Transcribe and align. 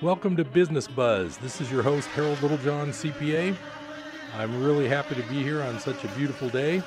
Welcome 0.00 0.36
to 0.36 0.44
Business 0.44 0.86
Buzz. 0.86 1.38
This 1.38 1.60
is 1.60 1.72
your 1.72 1.82
host, 1.82 2.06
Harold 2.10 2.40
Littlejohn, 2.40 2.90
CPA. 2.90 3.56
I'm 4.36 4.62
really 4.62 4.86
happy 4.86 5.16
to 5.16 5.22
be 5.22 5.42
here 5.42 5.60
on 5.60 5.80
such 5.80 6.04
a 6.04 6.08
beautiful 6.10 6.48
day. 6.48 6.84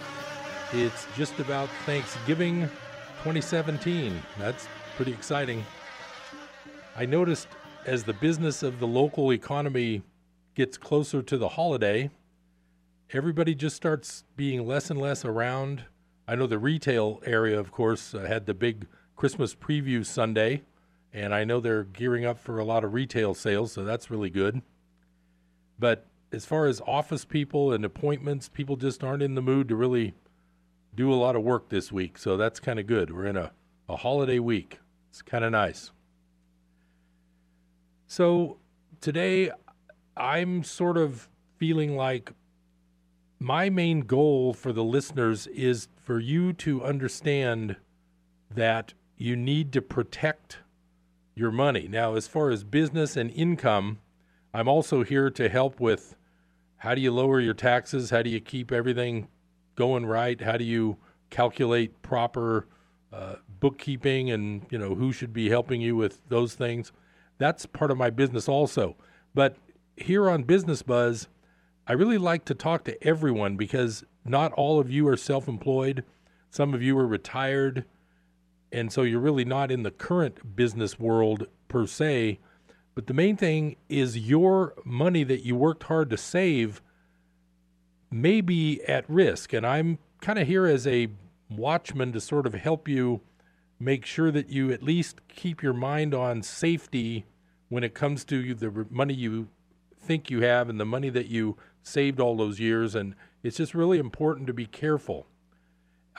It's 0.71 1.07
just 1.17 1.37
about 1.39 1.67
Thanksgiving 1.85 2.69
2017. 3.17 4.17
That's 4.39 4.65
pretty 4.95 5.11
exciting. 5.11 5.65
I 6.95 7.05
noticed 7.05 7.49
as 7.85 8.05
the 8.05 8.13
business 8.13 8.63
of 8.63 8.79
the 8.79 8.87
local 8.87 9.33
economy 9.33 10.03
gets 10.55 10.77
closer 10.77 11.21
to 11.21 11.37
the 11.37 11.49
holiday, 11.49 12.11
everybody 13.11 13.53
just 13.53 13.75
starts 13.75 14.23
being 14.37 14.65
less 14.65 14.89
and 14.89 15.01
less 15.01 15.25
around. 15.25 15.83
I 16.29 16.35
know 16.35 16.47
the 16.47 16.59
retail 16.59 17.21
area, 17.25 17.59
of 17.59 17.73
course, 17.73 18.15
uh, 18.15 18.19
had 18.19 18.45
the 18.45 18.53
big 18.53 18.87
Christmas 19.17 19.53
preview 19.53 20.05
Sunday 20.05 20.61
and 21.13 21.33
I 21.33 21.43
know 21.43 21.59
they're 21.59 21.83
gearing 21.83 22.25
up 22.25 22.39
for 22.39 22.59
a 22.59 22.65
lot 22.65 22.83
of 22.83 22.93
retail 22.93 23.33
sales, 23.33 23.73
so 23.73 23.83
that's 23.83 24.09
really 24.09 24.29
good. 24.29 24.61
But 25.77 26.05
as 26.31 26.45
far 26.45 26.65
as 26.65 26.81
office 26.87 27.25
people 27.25 27.73
and 27.73 27.83
appointments, 27.83 28.47
people 28.49 28.75
just 28.75 29.03
aren't 29.03 29.23
in 29.23 29.35
the 29.35 29.41
mood 29.41 29.67
to 29.69 29.75
really 29.75 30.13
do 30.95 31.11
a 31.11 31.15
lot 31.15 31.35
of 31.35 31.43
work 31.43 31.69
this 31.69 31.91
week, 31.91 32.17
so 32.17 32.37
that's 32.37 32.59
kind 32.59 32.79
of 32.79 32.87
good. 32.87 33.13
We're 33.13 33.25
in 33.25 33.37
a, 33.37 33.51
a 33.89 33.97
holiday 33.97 34.39
week. 34.39 34.79
It's 35.09 35.21
kind 35.21 35.43
of 35.43 35.51
nice. 35.51 35.91
So 38.07 38.57
today, 38.99 39.51
I'm 40.15 40.63
sort 40.63 40.97
of 40.97 41.27
feeling 41.57 41.95
like 41.95 42.31
my 43.39 43.69
main 43.69 44.01
goal 44.01 44.53
for 44.53 44.71
the 44.71 44.83
listeners 44.83 45.47
is 45.47 45.87
for 46.03 46.19
you 46.19 46.53
to 46.53 46.83
understand 46.83 47.75
that 48.53 48.93
you 49.17 49.35
need 49.35 49.71
to 49.73 49.81
protect 49.81 50.59
your 51.35 51.51
money. 51.51 51.87
Now, 51.87 52.15
as 52.15 52.27
far 52.27 52.49
as 52.49 52.63
business 52.63 53.15
and 53.15 53.31
income, 53.31 53.99
I'm 54.53 54.67
also 54.67 55.03
here 55.03 55.29
to 55.29 55.49
help 55.49 55.79
with 55.79 56.15
how 56.77 56.95
do 56.95 57.01
you 57.01 57.11
lower 57.11 57.39
your 57.39 57.53
taxes? 57.53 58.09
How 58.09 58.21
do 58.21 58.29
you 58.29 58.39
keep 58.39 58.71
everything 58.71 59.27
going 59.75 60.05
right? 60.05 60.39
How 60.41 60.57
do 60.57 60.63
you 60.63 60.97
calculate 61.29 62.01
proper 62.01 62.67
uh, 63.13 63.35
bookkeeping 63.59 64.31
and 64.31 64.65
you 64.69 64.77
know 64.77 64.95
who 64.95 65.11
should 65.11 65.31
be 65.31 65.49
helping 65.49 65.79
you 65.79 65.95
with 65.95 66.21
those 66.27 66.55
things? 66.55 66.91
That's 67.37 67.65
part 67.65 67.91
of 67.91 67.97
my 67.97 68.09
business 68.09 68.49
also. 68.49 68.95
But 69.33 69.57
here 69.95 70.29
on 70.29 70.43
Business 70.43 70.81
Buzz, 70.81 71.27
I 71.87 71.93
really 71.93 72.17
like 72.17 72.45
to 72.45 72.53
talk 72.53 72.83
to 72.85 73.03
everyone 73.07 73.57
because 73.57 74.03
not 74.25 74.51
all 74.53 74.79
of 74.79 74.89
you 74.89 75.07
are 75.07 75.17
self-employed. 75.17 76.03
Some 76.49 76.73
of 76.73 76.81
you 76.81 76.97
are 76.97 77.07
retired 77.07 77.85
and 78.71 78.91
so 78.91 79.03
you're 79.03 79.19
really 79.19 79.45
not 79.45 79.71
in 79.71 79.83
the 79.83 79.91
current 79.91 80.55
business 80.55 80.99
world 80.99 81.47
per 81.67 81.85
se. 81.85 82.39
But 82.95 83.07
the 83.07 83.13
main 83.13 83.37
thing 83.37 83.77
is 83.89 84.17
your 84.17 84.73
money 84.85 85.23
that 85.23 85.45
you 85.45 85.55
worked 85.55 85.83
hard 85.83 86.09
to 86.09 86.17
save 86.17 86.81
may 88.09 88.41
be 88.41 88.81
at 88.87 89.09
risk. 89.09 89.53
And 89.53 89.65
I'm 89.65 89.99
kind 90.19 90.39
of 90.39 90.47
here 90.47 90.65
as 90.65 90.85
a 90.85 91.07
watchman 91.49 92.11
to 92.13 92.21
sort 92.21 92.45
of 92.45 92.53
help 92.53 92.87
you 92.87 93.21
make 93.79 94.05
sure 94.05 94.31
that 94.31 94.49
you 94.49 94.71
at 94.71 94.83
least 94.83 95.21
keep 95.27 95.63
your 95.63 95.73
mind 95.73 96.13
on 96.13 96.41
safety 96.41 97.25
when 97.69 97.83
it 97.83 97.93
comes 97.93 98.23
to 98.25 98.53
the 98.53 98.85
money 98.89 99.13
you 99.13 99.47
think 99.99 100.29
you 100.29 100.41
have 100.41 100.69
and 100.69 100.79
the 100.79 100.85
money 100.85 101.09
that 101.09 101.27
you 101.27 101.57
saved 101.81 102.19
all 102.19 102.35
those 102.35 102.59
years. 102.59 102.95
And 102.95 103.15
it's 103.43 103.57
just 103.57 103.73
really 103.73 103.97
important 103.97 104.47
to 104.47 104.53
be 104.53 104.65
careful. 104.65 105.27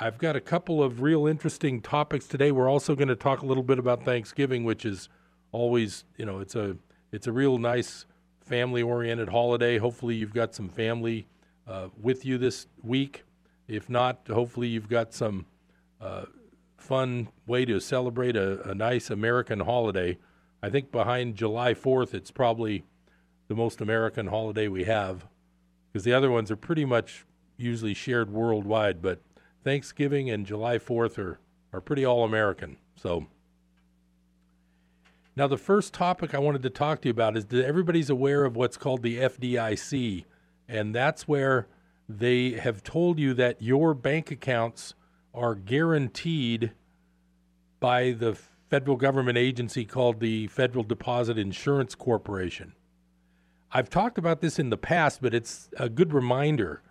I've 0.02 0.18
got 0.18 0.34
a 0.34 0.40
couple 0.40 0.82
of 0.82 1.00
real 1.00 1.28
interesting 1.28 1.80
topics 1.80 2.26
today. 2.26 2.50
We're 2.50 2.68
also 2.68 2.96
going 2.96 3.06
to 3.06 3.14
talk 3.14 3.42
a 3.42 3.46
little 3.46 3.62
bit 3.62 3.78
about 3.78 4.04
Thanksgiving, 4.04 4.64
which 4.64 4.84
is 4.84 5.08
always, 5.52 6.02
you 6.16 6.26
know, 6.26 6.40
it's 6.40 6.56
a 6.56 6.76
it's 7.12 7.28
a 7.28 7.32
real 7.32 7.56
nice 7.56 8.04
family-oriented 8.44 9.28
holiday. 9.28 9.78
Hopefully, 9.78 10.16
you've 10.16 10.34
got 10.34 10.56
some 10.56 10.68
family 10.68 11.28
uh, 11.68 11.86
with 12.00 12.24
you 12.24 12.36
this 12.36 12.66
week. 12.82 13.22
If 13.68 13.88
not, 13.88 14.26
hopefully, 14.28 14.66
you've 14.66 14.88
got 14.88 15.14
some 15.14 15.46
uh, 16.00 16.24
fun 16.76 17.28
way 17.46 17.64
to 17.64 17.78
celebrate 17.78 18.34
a, 18.34 18.60
a 18.68 18.74
nice 18.74 19.08
American 19.08 19.60
holiday. 19.60 20.18
I 20.64 20.68
think 20.68 20.90
behind 20.90 21.36
July 21.36 21.74
4th, 21.74 22.12
it's 22.12 22.32
probably 22.32 22.82
the 23.46 23.54
most 23.54 23.80
American 23.80 24.26
holiday 24.26 24.66
we 24.66 24.82
have 24.82 25.28
because 25.92 26.02
the 26.02 26.12
other 26.12 26.32
ones 26.32 26.50
are 26.50 26.56
pretty 26.56 26.84
much 26.84 27.24
usually 27.56 27.94
shared 27.94 28.32
worldwide, 28.32 29.00
but 29.00 29.20
Thanksgiving 29.62 30.30
and 30.30 30.46
July 30.46 30.78
4th 30.78 31.18
are, 31.18 31.38
are 31.72 31.80
pretty 31.80 32.04
all 32.04 32.24
American. 32.24 32.76
So, 32.96 33.26
now 35.34 35.46
the 35.46 35.56
first 35.56 35.94
topic 35.94 36.34
I 36.34 36.38
wanted 36.38 36.62
to 36.62 36.70
talk 36.70 37.02
to 37.02 37.08
you 37.08 37.12
about 37.12 37.36
is 37.36 37.46
that 37.46 37.64
everybody's 37.64 38.10
aware 38.10 38.44
of 38.44 38.54
what's 38.54 38.76
called 38.76 39.02
the 39.02 39.18
FDIC, 39.18 40.24
and 40.68 40.94
that's 40.94 41.26
where 41.26 41.68
they 42.08 42.52
have 42.52 42.82
told 42.82 43.18
you 43.18 43.32
that 43.34 43.62
your 43.62 43.94
bank 43.94 44.30
accounts 44.30 44.94
are 45.34 45.54
guaranteed 45.54 46.72
by 47.80 48.12
the 48.12 48.36
federal 48.68 48.96
government 48.96 49.38
agency 49.38 49.84
called 49.84 50.20
the 50.20 50.46
Federal 50.48 50.84
Deposit 50.84 51.38
Insurance 51.38 51.94
Corporation. 51.94 52.74
I've 53.70 53.88
talked 53.88 54.18
about 54.18 54.40
this 54.40 54.58
in 54.58 54.70
the 54.70 54.76
past, 54.76 55.22
but 55.22 55.32
it's 55.32 55.70
a 55.78 55.88
good 55.88 56.12
reminder 56.12 56.82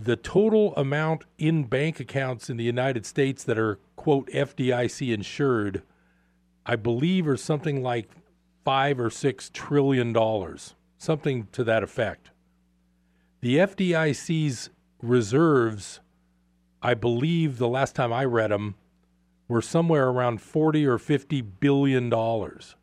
the 0.00 0.16
total 0.16 0.74
amount 0.76 1.24
in 1.38 1.64
bank 1.64 1.98
accounts 2.00 2.48
in 2.48 2.56
the 2.56 2.64
United 2.64 3.04
States 3.04 3.42
that 3.44 3.58
are, 3.58 3.78
quote, 3.96 4.28
FDIC 4.30 5.12
insured, 5.12 5.82
I 6.64 6.76
believe 6.76 7.26
are 7.26 7.36
something 7.36 7.82
like 7.82 8.10
five 8.64 9.00
or 9.00 9.10
six 9.10 9.50
trillion 9.52 10.12
dollars, 10.12 10.74
something 10.98 11.48
to 11.52 11.64
that 11.64 11.82
effect. 11.82 12.30
The 13.40 13.56
FDIC's 13.56 14.70
reserves, 15.02 16.00
I 16.82 16.94
believe 16.94 17.58
the 17.58 17.68
last 17.68 17.94
time 17.94 18.12
I 18.12 18.24
read 18.24 18.50
them, 18.50 18.74
were 19.48 19.62
somewhere 19.62 20.08
around 20.08 20.42
40 20.42 20.86
or 20.86 20.98
50 20.98 21.40
billion 21.40 22.10
dollars. 22.10 22.76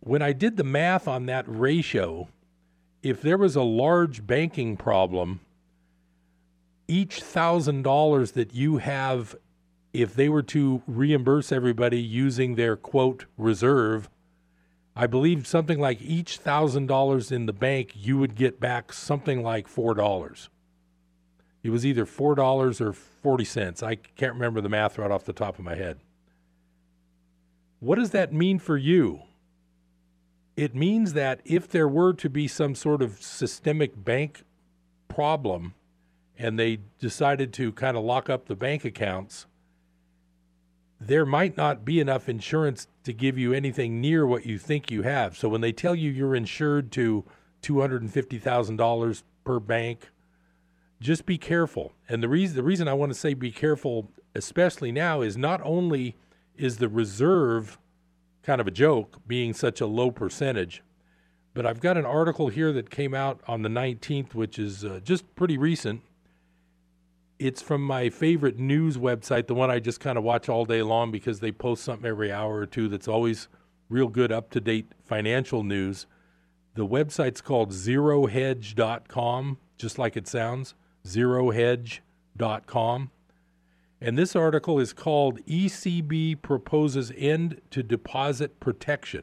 When 0.00 0.22
I 0.22 0.32
did 0.32 0.56
the 0.56 0.64
math 0.64 1.08
on 1.08 1.26
that 1.26 1.44
ratio, 1.48 2.28
if 3.02 3.20
there 3.20 3.38
was 3.38 3.56
a 3.56 3.62
large 3.62 4.26
banking 4.26 4.76
problem, 4.76 5.40
each 6.88 7.20
thousand 7.20 7.82
dollars 7.82 8.32
that 8.32 8.54
you 8.54 8.78
have, 8.78 9.36
if 9.92 10.14
they 10.14 10.28
were 10.28 10.42
to 10.42 10.82
reimburse 10.86 11.52
everybody 11.52 12.00
using 12.00 12.54
their 12.54 12.76
quote 12.76 13.26
reserve, 13.36 14.08
I 14.96 15.06
believe 15.06 15.46
something 15.46 15.80
like 15.80 16.00
each 16.00 16.38
thousand 16.38 16.86
dollars 16.86 17.32
in 17.32 17.46
the 17.46 17.52
bank, 17.52 17.92
you 17.94 18.18
would 18.18 18.34
get 18.34 18.60
back 18.60 18.92
something 18.92 19.42
like 19.42 19.66
four 19.66 19.94
dollars. 19.94 20.48
It 21.62 21.70
was 21.70 21.84
either 21.86 22.06
four 22.06 22.34
dollars 22.34 22.80
or 22.80 22.92
forty 22.92 23.44
cents. 23.44 23.82
I 23.82 23.96
can't 23.96 24.34
remember 24.34 24.60
the 24.60 24.68
math 24.68 24.98
right 24.98 25.10
off 25.10 25.24
the 25.24 25.32
top 25.32 25.58
of 25.58 25.64
my 25.64 25.74
head. 25.74 25.98
What 27.80 27.96
does 27.96 28.10
that 28.10 28.32
mean 28.32 28.58
for 28.58 28.76
you? 28.76 29.22
It 30.56 30.74
means 30.74 31.14
that 31.14 31.40
if 31.44 31.68
there 31.68 31.88
were 31.88 32.12
to 32.14 32.30
be 32.30 32.46
some 32.46 32.74
sort 32.74 33.02
of 33.02 33.20
systemic 33.20 34.04
bank 34.04 34.44
problem, 35.08 35.74
and 36.38 36.58
they 36.58 36.78
decided 36.98 37.52
to 37.54 37.72
kind 37.72 37.96
of 37.96 38.04
lock 38.04 38.28
up 38.28 38.46
the 38.46 38.56
bank 38.56 38.84
accounts, 38.84 39.46
there 41.00 41.26
might 41.26 41.56
not 41.56 41.84
be 41.84 42.00
enough 42.00 42.28
insurance 42.28 42.86
to 43.04 43.12
give 43.12 43.36
you 43.38 43.52
anything 43.52 44.00
near 44.00 44.26
what 44.26 44.46
you 44.46 44.58
think 44.58 44.90
you 44.90 45.02
have. 45.02 45.36
So 45.36 45.48
when 45.48 45.60
they 45.60 45.72
tell 45.72 45.94
you 45.94 46.10
you're 46.10 46.34
insured 46.34 46.90
to 46.92 47.24
$250,000 47.62 49.22
per 49.44 49.60
bank, 49.60 50.10
just 51.00 51.26
be 51.26 51.36
careful. 51.36 51.92
And 52.08 52.22
the 52.22 52.28
reason 52.28 52.56
the 52.56 52.62
reason 52.62 52.88
I 52.88 52.94
want 52.94 53.12
to 53.12 53.18
say 53.18 53.34
be 53.34 53.50
careful 53.50 54.10
especially 54.34 54.90
now 54.90 55.20
is 55.20 55.36
not 55.36 55.60
only 55.62 56.16
is 56.56 56.78
the 56.78 56.88
reserve 56.88 57.78
kind 58.42 58.60
of 58.60 58.66
a 58.66 58.70
joke 58.70 59.20
being 59.26 59.52
such 59.52 59.80
a 59.80 59.86
low 59.86 60.10
percentage, 60.10 60.82
but 61.52 61.66
I've 61.66 61.80
got 61.80 61.96
an 61.96 62.04
article 62.04 62.48
here 62.48 62.72
that 62.72 62.90
came 62.90 63.14
out 63.14 63.40
on 63.46 63.62
the 63.62 63.68
19th 63.68 64.34
which 64.34 64.58
is 64.58 64.84
uh, 64.84 65.00
just 65.04 65.34
pretty 65.34 65.58
recent 65.58 66.02
it's 67.38 67.62
from 67.62 67.82
my 67.82 68.10
favorite 68.10 68.58
news 68.58 68.96
website, 68.96 69.46
the 69.46 69.54
one 69.54 69.70
I 69.70 69.80
just 69.80 70.00
kind 70.00 70.18
of 70.18 70.24
watch 70.24 70.48
all 70.48 70.64
day 70.64 70.82
long 70.82 71.10
because 71.10 71.40
they 71.40 71.52
post 71.52 71.84
something 71.84 72.06
every 72.06 72.32
hour 72.32 72.56
or 72.56 72.66
two 72.66 72.88
that's 72.88 73.08
always 73.08 73.48
real 73.88 74.08
good, 74.08 74.32
up 74.32 74.50
to 74.50 74.60
date 74.60 74.92
financial 75.04 75.62
news. 75.62 76.06
The 76.74 76.86
website's 76.86 77.40
called 77.40 77.70
zerohedge.com, 77.70 79.58
just 79.78 79.98
like 79.98 80.16
it 80.16 80.26
sounds, 80.26 80.74
zerohedge.com. 81.06 83.10
And 84.00 84.18
this 84.18 84.36
article 84.36 84.78
is 84.78 84.92
called 84.92 85.44
ECB 85.46 86.42
Proposes 86.42 87.12
End 87.16 87.62
to 87.70 87.82
Deposit 87.82 88.60
Protection. 88.60 89.22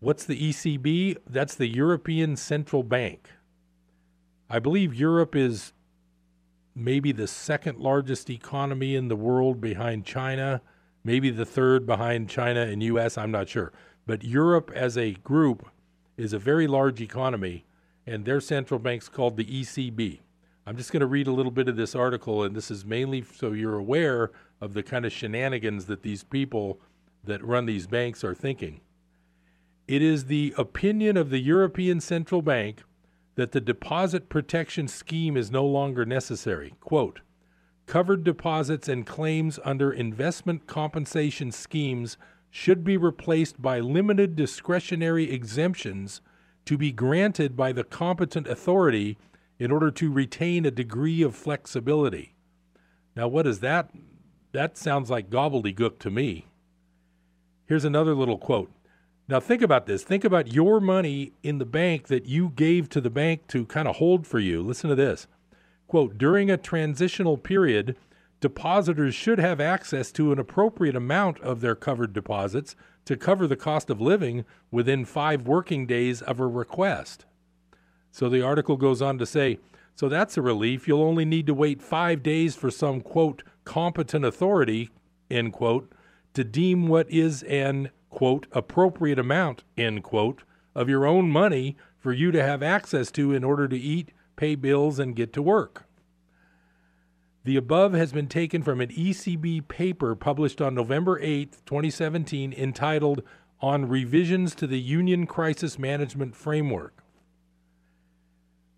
What's 0.00 0.24
the 0.24 0.50
ECB? 0.50 1.16
That's 1.28 1.54
the 1.54 1.66
European 1.66 2.36
Central 2.36 2.82
Bank. 2.82 3.28
I 4.48 4.58
believe 4.58 4.94
Europe 4.94 5.36
is 5.36 5.72
maybe 6.74 7.12
the 7.12 7.26
second 7.26 7.78
largest 7.78 8.30
economy 8.30 8.94
in 8.94 9.08
the 9.08 9.16
world 9.16 9.60
behind 9.60 10.04
China, 10.04 10.62
maybe 11.04 11.30
the 11.30 11.44
third 11.44 11.86
behind 11.86 12.28
China 12.28 12.62
and 12.62 12.82
US, 12.82 13.18
I'm 13.18 13.30
not 13.30 13.48
sure. 13.48 13.72
But 14.06 14.24
Europe 14.24 14.70
as 14.74 14.96
a 14.96 15.12
group 15.12 15.68
is 16.16 16.32
a 16.32 16.38
very 16.38 16.66
large 16.66 17.00
economy, 17.00 17.64
and 18.06 18.24
their 18.24 18.40
central 18.40 18.80
bank's 18.80 19.08
called 19.08 19.36
the 19.36 19.44
ECB. 19.44 20.20
I'm 20.66 20.76
just 20.76 20.92
going 20.92 21.00
to 21.00 21.06
read 21.06 21.26
a 21.26 21.32
little 21.32 21.52
bit 21.52 21.68
of 21.68 21.76
this 21.76 21.94
article, 21.94 22.42
and 22.44 22.54
this 22.54 22.70
is 22.70 22.84
mainly 22.84 23.22
so 23.22 23.52
you're 23.52 23.78
aware 23.78 24.30
of 24.60 24.74
the 24.74 24.82
kind 24.82 25.04
of 25.04 25.12
shenanigans 25.12 25.86
that 25.86 26.02
these 26.02 26.22
people 26.22 26.80
that 27.24 27.44
run 27.44 27.66
these 27.66 27.86
banks 27.86 28.22
are 28.22 28.34
thinking. 28.34 28.80
It 29.88 30.02
is 30.02 30.26
the 30.26 30.54
opinion 30.56 31.16
of 31.16 31.30
the 31.30 31.40
European 31.40 32.00
Central 32.00 32.42
Bank 32.42 32.82
that 33.40 33.52
the 33.52 33.60
deposit 33.60 34.28
protection 34.28 34.86
scheme 34.86 35.34
is 35.34 35.50
no 35.50 35.64
longer 35.64 36.04
necessary. 36.04 36.74
Quote, 36.78 37.20
covered 37.86 38.22
deposits 38.22 38.86
and 38.86 39.06
claims 39.06 39.58
under 39.64 39.90
investment 39.90 40.66
compensation 40.66 41.50
schemes 41.50 42.18
should 42.50 42.84
be 42.84 42.98
replaced 42.98 43.62
by 43.62 43.80
limited 43.80 44.36
discretionary 44.36 45.32
exemptions 45.32 46.20
to 46.66 46.76
be 46.76 46.92
granted 46.92 47.56
by 47.56 47.72
the 47.72 47.82
competent 47.82 48.46
authority 48.46 49.16
in 49.58 49.70
order 49.70 49.90
to 49.90 50.12
retain 50.12 50.66
a 50.66 50.70
degree 50.70 51.22
of 51.22 51.34
flexibility. 51.34 52.34
Now, 53.16 53.26
what 53.26 53.46
is 53.46 53.60
that? 53.60 53.88
That 54.52 54.76
sounds 54.76 55.08
like 55.08 55.30
gobbledygook 55.30 55.98
to 56.00 56.10
me. 56.10 56.46
Here's 57.64 57.86
another 57.86 58.14
little 58.14 58.36
quote. 58.36 58.70
Now, 59.30 59.38
think 59.38 59.62
about 59.62 59.86
this. 59.86 60.02
Think 60.02 60.24
about 60.24 60.52
your 60.52 60.80
money 60.80 61.34
in 61.44 61.58
the 61.58 61.64
bank 61.64 62.08
that 62.08 62.26
you 62.26 62.48
gave 62.48 62.88
to 62.88 63.00
the 63.00 63.10
bank 63.10 63.46
to 63.46 63.64
kind 63.64 63.86
of 63.86 63.96
hold 63.96 64.26
for 64.26 64.40
you. 64.40 64.60
Listen 64.60 64.90
to 64.90 64.96
this. 64.96 65.28
Quote 65.86 66.18
During 66.18 66.50
a 66.50 66.56
transitional 66.56 67.38
period, 67.38 67.96
depositors 68.40 69.14
should 69.14 69.38
have 69.38 69.60
access 69.60 70.10
to 70.12 70.32
an 70.32 70.40
appropriate 70.40 70.96
amount 70.96 71.38
of 71.42 71.60
their 71.60 71.76
covered 71.76 72.12
deposits 72.12 72.74
to 73.04 73.16
cover 73.16 73.46
the 73.46 73.54
cost 73.54 73.88
of 73.88 74.00
living 74.00 74.44
within 74.72 75.04
five 75.04 75.46
working 75.46 75.86
days 75.86 76.22
of 76.22 76.40
a 76.40 76.46
request. 76.48 77.24
So 78.10 78.28
the 78.28 78.42
article 78.42 78.76
goes 78.76 79.00
on 79.00 79.16
to 79.18 79.26
say, 79.26 79.60
so 79.94 80.08
that's 80.08 80.36
a 80.36 80.42
relief. 80.42 80.88
You'll 80.88 81.04
only 81.04 81.24
need 81.24 81.46
to 81.46 81.54
wait 81.54 81.80
five 81.80 82.24
days 82.24 82.56
for 82.56 82.70
some, 82.70 83.00
quote, 83.00 83.44
competent 83.64 84.24
authority, 84.24 84.90
end 85.30 85.52
quote, 85.52 85.92
to 86.34 86.42
deem 86.42 86.88
what 86.88 87.08
is 87.08 87.44
an, 87.44 87.90
quote, 88.10 88.46
appropriate 88.52 89.18
amount, 89.18 89.64
end 89.78 90.02
quote, 90.02 90.42
of 90.74 90.88
your 90.88 91.06
own 91.06 91.30
money 91.30 91.76
for 91.98 92.12
you 92.12 92.30
to 92.32 92.42
have 92.42 92.62
access 92.62 93.10
to 93.12 93.32
in 93.32 93.42
order 93.44 93.66
to 93.68 93.78
eat, 93.78 94.12
pay 94.36 94.54
bills, 94.54 94.98
and 94.98 95.16
get 95.16 95.32
to 95.32 95.42
work. 95.42 95.86
The 97.44 97.56
above 97.56 97.94
has 97.94 98.12
been 98.12 98.28
taken 98.28 98.62
from 98.62 98.80
an 98.80 98.90
ECB 98.90 99.66
paper 99.68 100.14
published 100.14 100.60
on 100.60 100.74
November 100.74 101.18
8, 101.22 101.52
2017, 101.64 102.52
entitled 102.52 103.22
On 103.60 103.88
Revisions 103.88 104.54
to 104.56 104.66
the 104.66 104.80
Union 104.80 105.26
Crisis 105.26 105.78
Management 105.78 106.36
Framework 106.36 107.00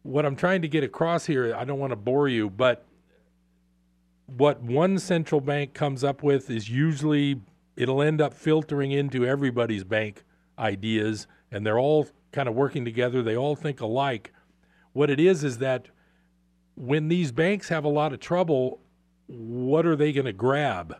what 0.02 0.26
I'm 0.26 0.36
trying 0.36 0.62
to 0.62 0.68
get 0.68 0.84
across 0.84 1.26
here, 1.26 1.54
I 1.54 1.64
don't 1.64 1.78
want 1.78 1.92
to 1.92 1.96
bore 1.96 2.28
you, 2.28 2.50
but 2.50 2.84
what 4.26 4.60
one 4.62 4.98
central 4.98 5.40
bank 5.40 5.74
comes 5.74 6.02
up 6.02 6.22
with 6.22 6.50
is 6.50 6.68
usually 6.68 7.40
it'll 7.76 8.02
end 8.02 8.20
up 8.20 8.34
filtering 8.34 8.92
into 8.92 9.26
everybody's 9.26 9.84
bank 9.84 10.24
ideas, 10.58 11.26
and 11.50 11.66
they're 11.66 11.78
all 11.78 12.08
kind 12.32 12.48
of 12.48 12.54
working 12.54 12.84
together. 12.84 13.22
They 13.22 13.36
all 13.36 13.56
think 13.56 13.80
alike. 13.80 14.32
What 14.92 15.10
it 15.10 15.20
is 15.20 15.44
is 15.44 15.58
that 15.58 15.88
when 16.74 17.08
these 17.08 17.32
banks 17.32 17.68
have 17.68 17.84
a 17.84 17.88
lot 17.88 18.12
of 18.12 18.20
trouble, 18.20 18.80
what 19.26 19.86
are 19.86 19.96
they 19.96 20.12
going 20.12 20.26
to 20.26 20.32
grab? 20.32 20.96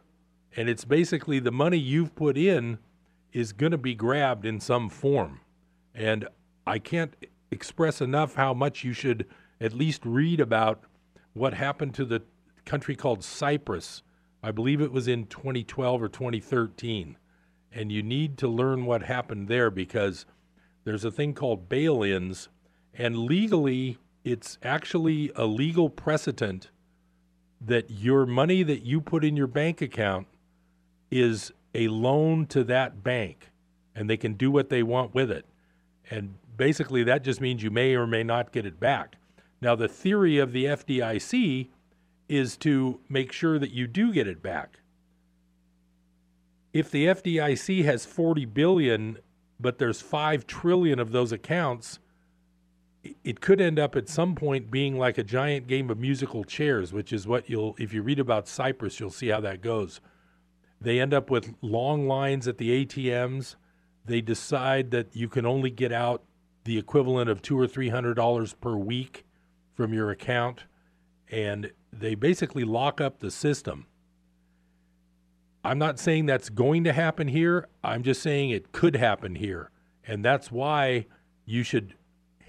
And 0.57 0.69
it's 0.69 0.85
basically 0.85 1.39
the 1.39 1.51
money 1.51 1.79
you've 1.79 2.15
put 2.15 2.37
in 2.37 2.79
is 3.33 3.53
going 3.53 3.73
to 3.73 3.79
be 3.79 3.95
grabbed 3.95 4.45
in 4.45 4.61
some 4.61 4.89
form. 4.89 5.41
And 5.95 6.29
I 6.67 6.79
can't 6.79 7.15
express 7.51 8.01
enough 8.01 8.35
how 8.35 8.55
much 8.55 8.85
you 8.85 8.93
should 8.93 9.27
at 9.61 9.73
least 9.73 10.05
read 10.05 10.41
about 10.41 10.83
what 11.33 11.55
happened 11.55 11.95
to 11.95 12.05
the 12.05 12.23
country 12.65 12.95
called 12.95 13.25
Cyprus. 13.25 14.03
I 14.43 14.51
believe 14.51 14.81
it 14.81 14.93
was 14.93 15.09
in 15.09 15.27
2012 15.27 16.03
or 16.03 16.09
2013. 16.09 17.17
And 17.73 17.91
you 17.91 18.03
need 18.03 18.37
to 18.39 18.49
learn 18.49 18.85
what 18.85 19.05
happened 19.05 19.49
there 19.49 19.71
because 19.71 20.27
there's 20.85 21.05
a 21.05 21.11
thing 21.11 21.33
called 21.33 21.69
bail 21.69 22.03
ins, 22.03 22.49
and 22.93 23.17
legally, 23.17 23.99
it's 24.25 24.59
actually 24.63 25.31
a 25.37 25.47
legal 25.47 25.89
precedent 25.89 26.71
that 27.61 27.91
your 27.91 28.27
money 28.27 28.63
that 28.63 28.83
you 28.83 29.01
put 29.01 29.25
in 29.25 29.37
your 29.37 29.47
bank 29.47 29.81
account 29.81 30.27
is 31.11 31.53
a 31.75 31.89
loan 31.89 32.47
to 32.47 32.65
that 32.65 33.03
bank, 33.03 33.51
and 33.95 34.11
they 34.11 34.17
can 34.17 34.35
do 34.35 34.51
what 34.51 34.69
they 34.69 34.83
want 34.83 35.15
with 35.15 35.31
it. 35.31 35.47
And 36.11 36.35
basically 36.57 37.05
that 37.05 37.23
just 37.23 37.41
means 37.41 37.63
you 37.63 37.71
may 37.71 37.95
or 37.95 38.07
may 38.07 38.23
not 38.23 38.53
get 38.53 38.67
it 38.67 38.79
back. 38.79 39.17
Now, 39.61 39.77
the 39.77 39.89
theory 39.89 40.39
of 40.39 40.53
the 40.53 40.65
FDIC 40.65 41.69
is 42.29 42.57
to 42.59 43.01
make 43.09 43.33
sure 43.33 43.59
that 43.59 43.73
you 43.73 43.87
do 43.87 44.13
get 44.13 44.27
it 44.27 44.43
back. 44.43 44.81
If 46.73 46.91
the 46.91 47.07
FDIC 47.07 47.85
has 47.85 48.07
40 48.07 48.47
billion 48.47 49.19
but 49.63 49.79
there's 49.79 50.01
5 50.01 50.47
trillion 50.47 50.99
of 50.99 51.13
those 51.13 51.31
accounts, 51.31 52.01
it 53.25 53.41
could 53.41 53.61
end 53.61 53.79
up 53.79 53.97
at 53.97 54.09
some 54.09 54.35
point 54.35 54.71
being 54.71 54.99
like 54.99 55.19
a 55.19 55.25
giant 55.25 55.67
game 55.67 55.91
of 55.91 55.99
musical 55.99 56.45
chairs, 56.45 56.93
which 56.93 57.13
is 57.13 57.27
what 57.27 57.49
you'll 57.49 57.75
if 57.79 57.93
you 57.93 58.03
read 58.03 58.19
about 58.19 58.49
Cyprus, 58.49 59.01
you'll 59.01 59.11
see 59.11 59.29
how 59.29 59.41
that 59.41 59.61
goes. 59.61 60.01
They 60.81 61.01
end 61.01 61.15
up 61.15 61.31
with 61.31 61.55
long 61.63 62.07
lines 62.07 62.49
at 62.49 62.59
the 62.59 62.85
ATMs. 62.85 63.57
They 64.05 64.21
decide 64.21 64.91
that 64.91 65.15
you 65.15 65.29
can 65.29 65.47
only 65.47 65.71
get 65.71 65.93
out 65.93 66.25
the 66.65 66.79
equivalent 66.79 67.31
of 67.31 67.43
two 67.43 67.59
or 67.59 67.67
three 67.67 67.89
hundred 67.89 68.15
dollars 68.15 68.53
per 68.55 68.77
week 68.77 69.25
from 69.75 69.93
your 69.93 70.11
account, 70.11 70.65
and 71.31 71.73
they 71.93 72.15
basically 72.15 72.65
lock 72.65 73.01
up 73.01 73.21
the 73.21 73.31
system. 73.31 73.87
I'm 75.65 75.79
not 75.79 75.99
saying 75.99 76.27
that's 76.27 76.49
going 76.49 76.85
to 76.85 76.93
happen 76.93 77.29
here. 77.29 77.69
I'm 77.85 78.03
just 78.03 78.23
saying 78.23 78.51
it 78.51 78.73
could 78.73 78.97
happen 78.97 79.37
here. 79.37 79.71
And 80.07 80.25
that's 80.25 80.51
why 80.51 81.07
you 81.45 81.63
should 81.63 81.95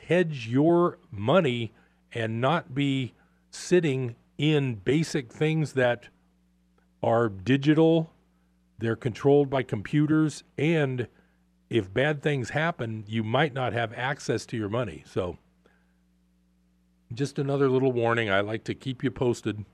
hedge 0.07 0.47
your 0.47 0.97
money 1.11 1.73
and 2.11 2.41
not 2.41 2.73
be 2.73 3.13
sitting 3.51 4.15
in 4.37 4.75
basic 4.75 5.31
things 5.31 5.73
that 5.73 6.07
are 7.03 7.29
digital, 7.29 8.11
they're 8.79 8.95
controlled 8.95 9.49
by 9.49 9.61
computers, 9.61 10.43
and 10.57 11.07
if 11.69 11.93
bad 11.93 12.21
things 12.21 12.51
happen, 12.51 13.03
you 13.07 13.23
might 13.23 13.53
not 13.53 13.73
have 13.73 13.93
access 13.93 14.45
to 14.45 14.57
your 14.57 14.69
money. 14.69 15.03
So, 15.05 15.37
just 17.13 17.39
another 17.39 17.69
little 17.69 17.91
warning. 17.91 18.29
I 18.29 18.41
like 18.41 18.63
to 18.65 18.75
keep 18.75 19.03
you 19.03 19.11
posted. 19.11 19.65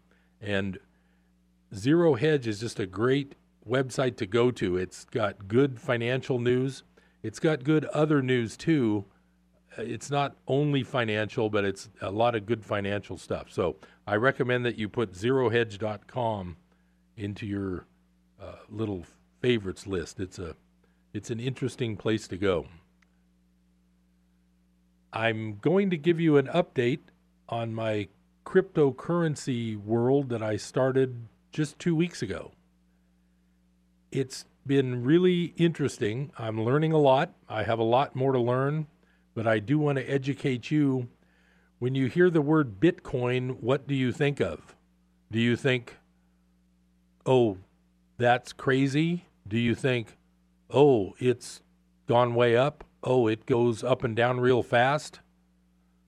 And 0.41 0.79
Zero 1.73 2.15
Hedge 2.15 2.47
is 2.47 2.59
just 2.59 2.79
a 2.79 2.85
great 2.85 3.35
website 3.67 4.17
to 4.17 4.25
go 4.25 4.51
to. 4.51 4.77
It's 4.77 5.05
got 5.05 5.47
good 5.47 5.79
financial 5.79 6.39
news, 6.39 6.83
it's 7.21 7.39
got 7.39 7.63
good 7.63 7.85
other 7.85 8.21
news 8.21 8.55
too. 8.57 9.05
It's 9.77 10.09
not 10.09 10.35
only 10.47 10.83
financial, 10.83 11.49
but 11.49 11.63
it's 11.63 11.89
a 12.01 12.11
lot 12.11 12.35
of 12.35 12.45
good 12.45 12.65
financial 12.65 13.17
stuff. 13.17 13.47
So, 13.51 13.77
I 14.07 14.15
recommend 14.15 14.65
that 14.65 14.77
you 14.77 14.89
put 14.89 15.13
zerohedge.com 15.13 16.57
into 17.15 17.45
your 17.45 17.85
uh, 18.41 18.55
little 18.69 19.05
favorites 19.41 19.85
list. 19.85 20.19
It's 20.19 20.39
a 20.39 20.55
it's 21.13 21.29
an 21.29 21.39
interesting 21.39 21.97
place 21.97 22.27
to 22.27 22.37
go. 22.37 22.65
I'm 25.11 25.57
going 25.57 25.89
to 25.89 25.97
give 25.97 26.19
you 26.19 26.37
an 26.37 26.47
update 26.47 26.99
on 27.49 27.73
my 27.73 28.07
cryptocurrency 28.45 29.75
world 29.77 30.29
that 30.29 30.41
I 30.41 30.55
started 30.55 31.27
just 31.51 31.77
two 31.77 31.95
weeks 31.95 32.21
ago. 32.21 32.51
It's 34.11 34.45
been 34.65 35.03
really 35.03 35.53
interesting. 35.57 36.31
I'm 36.37 36.63
learning 36.63 36.93
a 36.93 36.97
lot. 36.97 37.33
I 37.47 37.63
have 37.63 37.79
a 37.79 37.83
lot 37.83 38.15
more 38.15 38.31
to 38.31 38.39
learn, 38.39 38.87
but 39.35 39.47
I 39.47 39.59
do 39.59 39.77
want 39.77 39.97
to 39.97 40.09
educate 40.09 40.71
you. 40.71 41.09
When 41.79 41.95
you 41.95 42.07
hear 42.07 42.29
the 42.29 42.41
word 42.41 42.79
Bitcoin, 42.79 43.59
what 43.61 43.87
do 43.87 43.95
you 43.95 44.11
think 44.11 44.39
of? 44.39 44.75
Do 45.31 45.39
you 45.39 45.55
think, 45.55 45.97
oh, 47.25 47.57
that's 48.17 48.53
crazy? 48.53 49.25
Do 49.47 49.57
you 49.57 49.75
think, 49.75 50.17
oh, 50.69 51.15
it's 51.19 51.61
gone 52.07 52.35
way 52.35 52.55
up. 52.55 52.83
Oh, 53.03 53.27
it 53.27 53.45
goes 53.45 53.83
up 53.83 54.03
and 54.03 54.15
down 54.15 54.39
real 54.39 54.61
fast. 54.61 55.19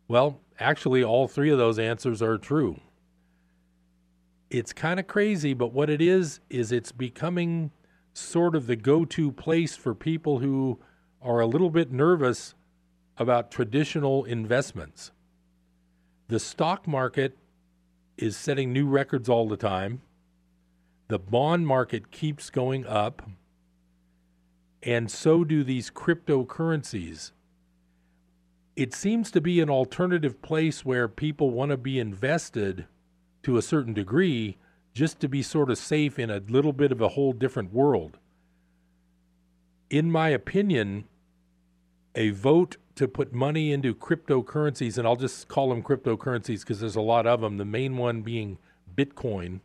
Well, 0.08 0.42
actually, 0.62 1.04
all 1.04 1.28
three 1.28 1.50
of 1.50 1.58
those 1.58 1.80
answers 1.80 2.22
are 2.22 2.38
true. 2.38 2.80
It's 4.50 4.74
kind 4.74 5.00
of 5.00 5.08
crazy, 5.08 5.54
but 5.54 5.74
what 5.74 5.90
it 5.90 6.02
is, 6.02 6.40
is 6.50 6.72
it's 6.72 6.92
becoming 6.92 7.72
sort 8.14 8.56
of 8.56 8.68
the 8.68 8.76
go 8.76 9.06
to 9.06 9.32
place 9.32 9.76
for 9.76 9.96
people 9.96 10.40
who 10.40 10.80
are 11.22 11.40
a 11.40 11.46
little 11.46 11.70
bit 11.70 11.92
nervous 11.92 12.54
about 13.18 13.52
traditional 13.52 14.26
investments. 14.26 15.12
The 16.28 16.40
stock 16.40 16.88
market 16.88 17.38
is 18.18 18.36
setting 18.36 18.74
new 18.74 18.88
records 18.88 19.30
all 19.30 19.48
the 19.48 19.58
time. 19.58 20.02
The 21.08 21.20
bond 21.20 21.68
market 21.68 22.12
keeps 22.12 22.50
going 22.50 22.86
up 22.86 23.22
and 24.84 25.12
so 25.12 25.44
do 25.44 25.64
these 25.64 25.92
cryptocurrencies. 25.92 27.32
It 28.76 28.94
seems 28.94 29.32
to 29.32 29.42
be 29.42 29.60
an 29.60 29.70
alternative 29.70 30.42
place 30.42 30.86
where 30.86 31.08
people 31.08 31.52
want 31.52 31.72
to 31.72 31.78
be 31.78 32.00
invested 32.00 32.86
to 33.44 33.58
a 33.58 33.62
certain 33.62 33.94
degree 33.94 34.58
just 34.94 35.20
to 35.20 35.28
be 35.28 35.42
sort 35.42 35.70
of 35.70 35.78
safe 35.78 36.18
in 36.18 36.30
a 36.30 36.42
little 36.48 36.74
bit 36.74 36.92
of 36.92 37.02
a 37.02 37.10
whole 37.10 37.34
different 37.34 37.74
world. 37.74 38.18
In 39.90 40.12
my 40.12 40.30
opinion, 40.30 41.06
a 42.16 42.30
vote 42.32 42.78
to 42.96 43.08
put 43.08 43.34
money 43.34 43.72
into 43.72 43.94
cryptocurrencies, 43.94 44.98
and 44.98 45.08
I'll 45.08 45.16
just 45.16 45.48
call 45.48 45.70
them 45.70 45.84
cryptocurrencies 45.84 46.62
because 46.62 46.80
there's 46.80 46.96
a 46.96 47.02
lot 47.02 47.26
of 47.26 47.42
them, 47.42 47.58
the 47.58 47.66
main 47.66 47.98
one 47.98 48.22
being 48.22 48.58
Bitcoin. 48.96 49.62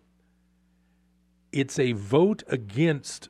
It's 1.52 1.78
a 1.78 1.92
vote 1.92 2.42
against 2.48 3.28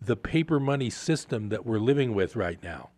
the 0.00 0.16
paper 0.16 0.58
money 0.58 0.90
system 0.90 1.48
that 1.48 1.64
we're 1.64 1.78
living 1.78 2.14
with 2.14 2.34
right 2.34 2.62
now. 2.62 2.90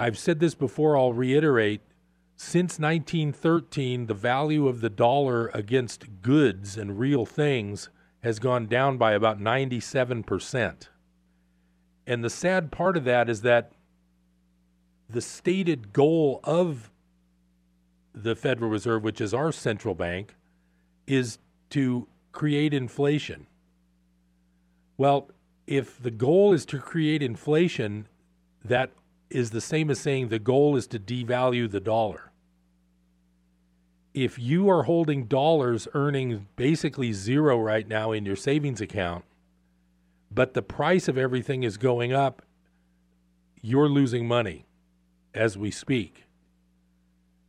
I've 0.00 0.16
said 0.16 0.40
this 0.40 0.54
before, 0.54 0.96
I'll 0.96 1.12
reiterate. 1.12 1.82
Since 2.34 2.78
1913, 2.78 4.06
the 4.06 4.14
value 4.14 4.66
of 4.66 4.80
the 4.80 4.88
dollar 4.88 5.48
against 5.48 6.22
goods 6.22 6.78
and 6.78 6.98
real 6.98 7.26
things 7.26 7.90
has 8.22 8.38
gone 8.38 8.66
down 8.66 8.96
by 8.96 9.12
about 9.12 9.38
97%. 9.38 10.88
And 12.06 12.24
the 12.24 12.30
sad 12.30 12.72
part 12.72 12.96
of 12.96 13.04
that 13.04 13.28
is 13.28 13.42
that 13.42 13.72
the 15.06 15.20
stated 15.20 15.92
goal 15.92 16.40
of 16.44 16.90
the 18.14 18.34
Federal 18.34 18.70
Reserve, 18.70 19.04
which 19.04 19.20
is 19.20 19.34
our 19.34 19.52
central 19.52 19.94
bank, 19.94 20.34
is 21.06 21.38
to 21.70 22.08
create 22.32 22.72
inflation. 22.72 23.46
Well, 24.96 25.30
if 25.66 26.02
the 26.02 26.10
goal 26.10 26.54
is 26.54 26.64
to 26.66 26.78
create 26.78 27.22
inflation, 27.22 28.08
that 28.64 28.92
is 29.30 29.50
the 29.50 29.60
same 29.60 29.90
as 29.90 30.00
saying 30.00 30.28
the 30.28 30.38
goal 30.38 30.76
is 30.76 30.86
to 30.88 30.98
devalue 30.98 31.70
the 31.70 31.80
dollar. 31.80 32.32
If 34.12 34.38
you 34.38 34.68
are 34.68 34.82
holding 34.82 35.26
dollars 35.26 35.86
earning 35.94 36.48
basically 36.56 37.12
zero 37.12 37.58
right 37.60 37.86
now 37.86 38.10
in 38.10 38.26
your 38.26 38.36
savings 38.36 38.80
account, 38.80 39.24
but 40.32 40.54
the 40.54 40.62
price 40.62 41.06
of 41.06 41.16
everything 41.16 41.62
is 41.62 41.76
going 41.76 42.12
up, 42.12 42.42
you're 43.62 43.88
losing 43.88 44.26
money 44.26 44.66
as 45.32 45.56
we 45.56 45.70
speak. 45.70 46.24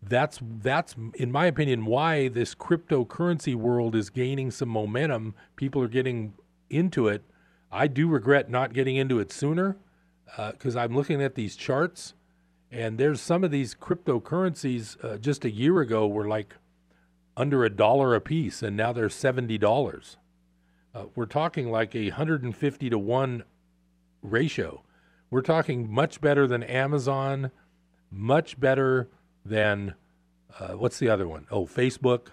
That's 0.04 0.40
that's 0.42 0.96
in 1.16 1.32
my 1.32 1.46
opinion 1.46 1.86
why 1.86 2.28
this 2.28 2.56
cryptocurrency 2.56 3.56
world 3.56 3.96
is 3.96 4.10
gaining 4.10 4.52
some 4.52 4.70
momentum. 4.70 5.36
People 5.56 5.82
are 5.82 5.88
getting 5.88 6.34
into 6.70 7.08
it. 7.08 7.24
I 7.72 7.88
do 7.88 8.08
regret 8.08 8.50
not 8.50 8.74
getting 8.74 8.96
into 8.96 9.20
it 9.20 9.32
sooner 9.32 9.78
because 10.36 10.76
uh, 10.76 10.80
I'm 10.80 10.96
looking 10.96 11.22
at 11.22 11.36
these 11.36 11.56
charts, 11.56 12.14
and 12.72 12.98
there's 12.98 13.22
some 13.22 13.44
of 13.44 13.52
these 13.52 13.76
cryptocurrencies 13.76 15.04
uh, 15.04 15.18
just 15.18 15.46
a 15.46 15.52
year 15.52 15.80
ago 15.82 16.08
were 16.08 16.28
like 16.28 16.56
under 17.36 17.64
a 17.64 17.70
dollar 17.70 18.16
a 18.16 18.22
piece, 18.22 18.62
and 18.62 18.78
now 18.78 18.94
they're 18.94 19.10
seventy 19.10 19.58
dollars. 19.58 20.18
Uh, 20.94 21.06
we're 21.16 21.26
talking 21.26 21.72
like 21.72 21.96
a 21.96 22.10
150 22.10 22.90
to 22.90 23.00
1 23.00 23.44
ratio. 24.22 24.84
We're 25.30 25.42
talking 25.42 25.90
much 25.90 26.20
better 26.20 26.48
than 26.48 26.64
Amazon, 26.64 27.52
much 28.12 28.60
better 28.60 29.08
than 29.46 29.96
uh, 30.60 30.74
what's 30.74 31.00
the 31.00 31.10
other 31.10 31.28
one? 31.28 31.48
Oh, 31.50 31.66
Facebook, 31.66 32.28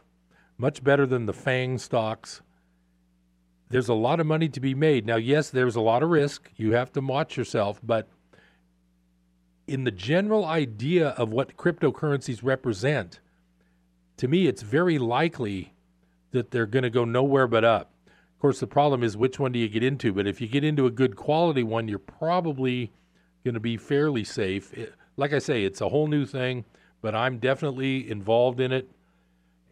much 0.56 0.82
better 0.82 1.06
than 1.06 1.26
the 1.26 1.32
FANG 1.32 1.78
stocks. 1.78 2.42
There's 3.70 3.88
a 3.88 3.94
lot 3.94 4.20
of 4.20 4.26
money 4.26 4.48
to 4.48 4.60
be 4.60 4.74
made. 4.74 5.06
Now, 5.06 5.16
yes, 5.16 5.50
there's 5.50 5.76
a 5.76 5.80
lot 5.80 6.02
of 6.02 6.08
risk. 6.08 6.50
You 6.56 6.72
have 6.72 6.92
to 6.92 7.00
watch 7.00 7.36
yourself, 7.36 7.80
but 7.82 8.08
in 9.66 9.84
the 9.84 9.90
general 9.90 10.46
idea 10.46 11.08
of 11.10 11.30
what 11.30 11.56
cryptocurrencies 11.56 12.40
represent, 12.42 13.20
to 14.16 14.26
me, 14.26 14.46
it's 14.46 14.62
very 14.62 14.98
likely 14.98 15.74
that 16.30 16.50
they're 16.50 16.66
going 16.66 16.82
to 16.82 16.90
go 16.90 17.04
nowhere 17.04 17.46
but 17.46 17.64
up. 17.64 17.92
Of 18.06 18.40
course, 18.40 18.60
the 18.60 18.66
problem 18.66 19.02
is 19.02 19.16
which 19.16 19.38
one 19.38 19.52
do 19.52 19.58
you 19.58 19.68
get 19.68 19.82
into? 19.82 20.12
But 20.12 20.26
if 20.26 20.40
you 20.40 20.48
get 20.48 20.64
into 20.64 20.86
a 20.86 20.90
good 20.90 21.16
quality 21.16 21.62
one, 21.62 21.88
you're 21.88 21.98
probably 21.98 22.92
going 23.44 23.54
to 23.54 23.60
be 23.60 23.76
fairly 23.76 24.24
safe. 24.24 24.72
It, 24.72 24.94
like 25.16 25.32
I 25.32 25.38
say, 25.40 25.64
it's 25.64 25.80
a 25.80 25.88
whole 25.88 26.06
new 26.06 26.24
thing, 26.24 26.64
but 27.02 27.14
I'm 27.14 27.38
definitely 27.38 28.08
involved 28.10 28.60
in 28.60 28.72
it. 28.72 28.88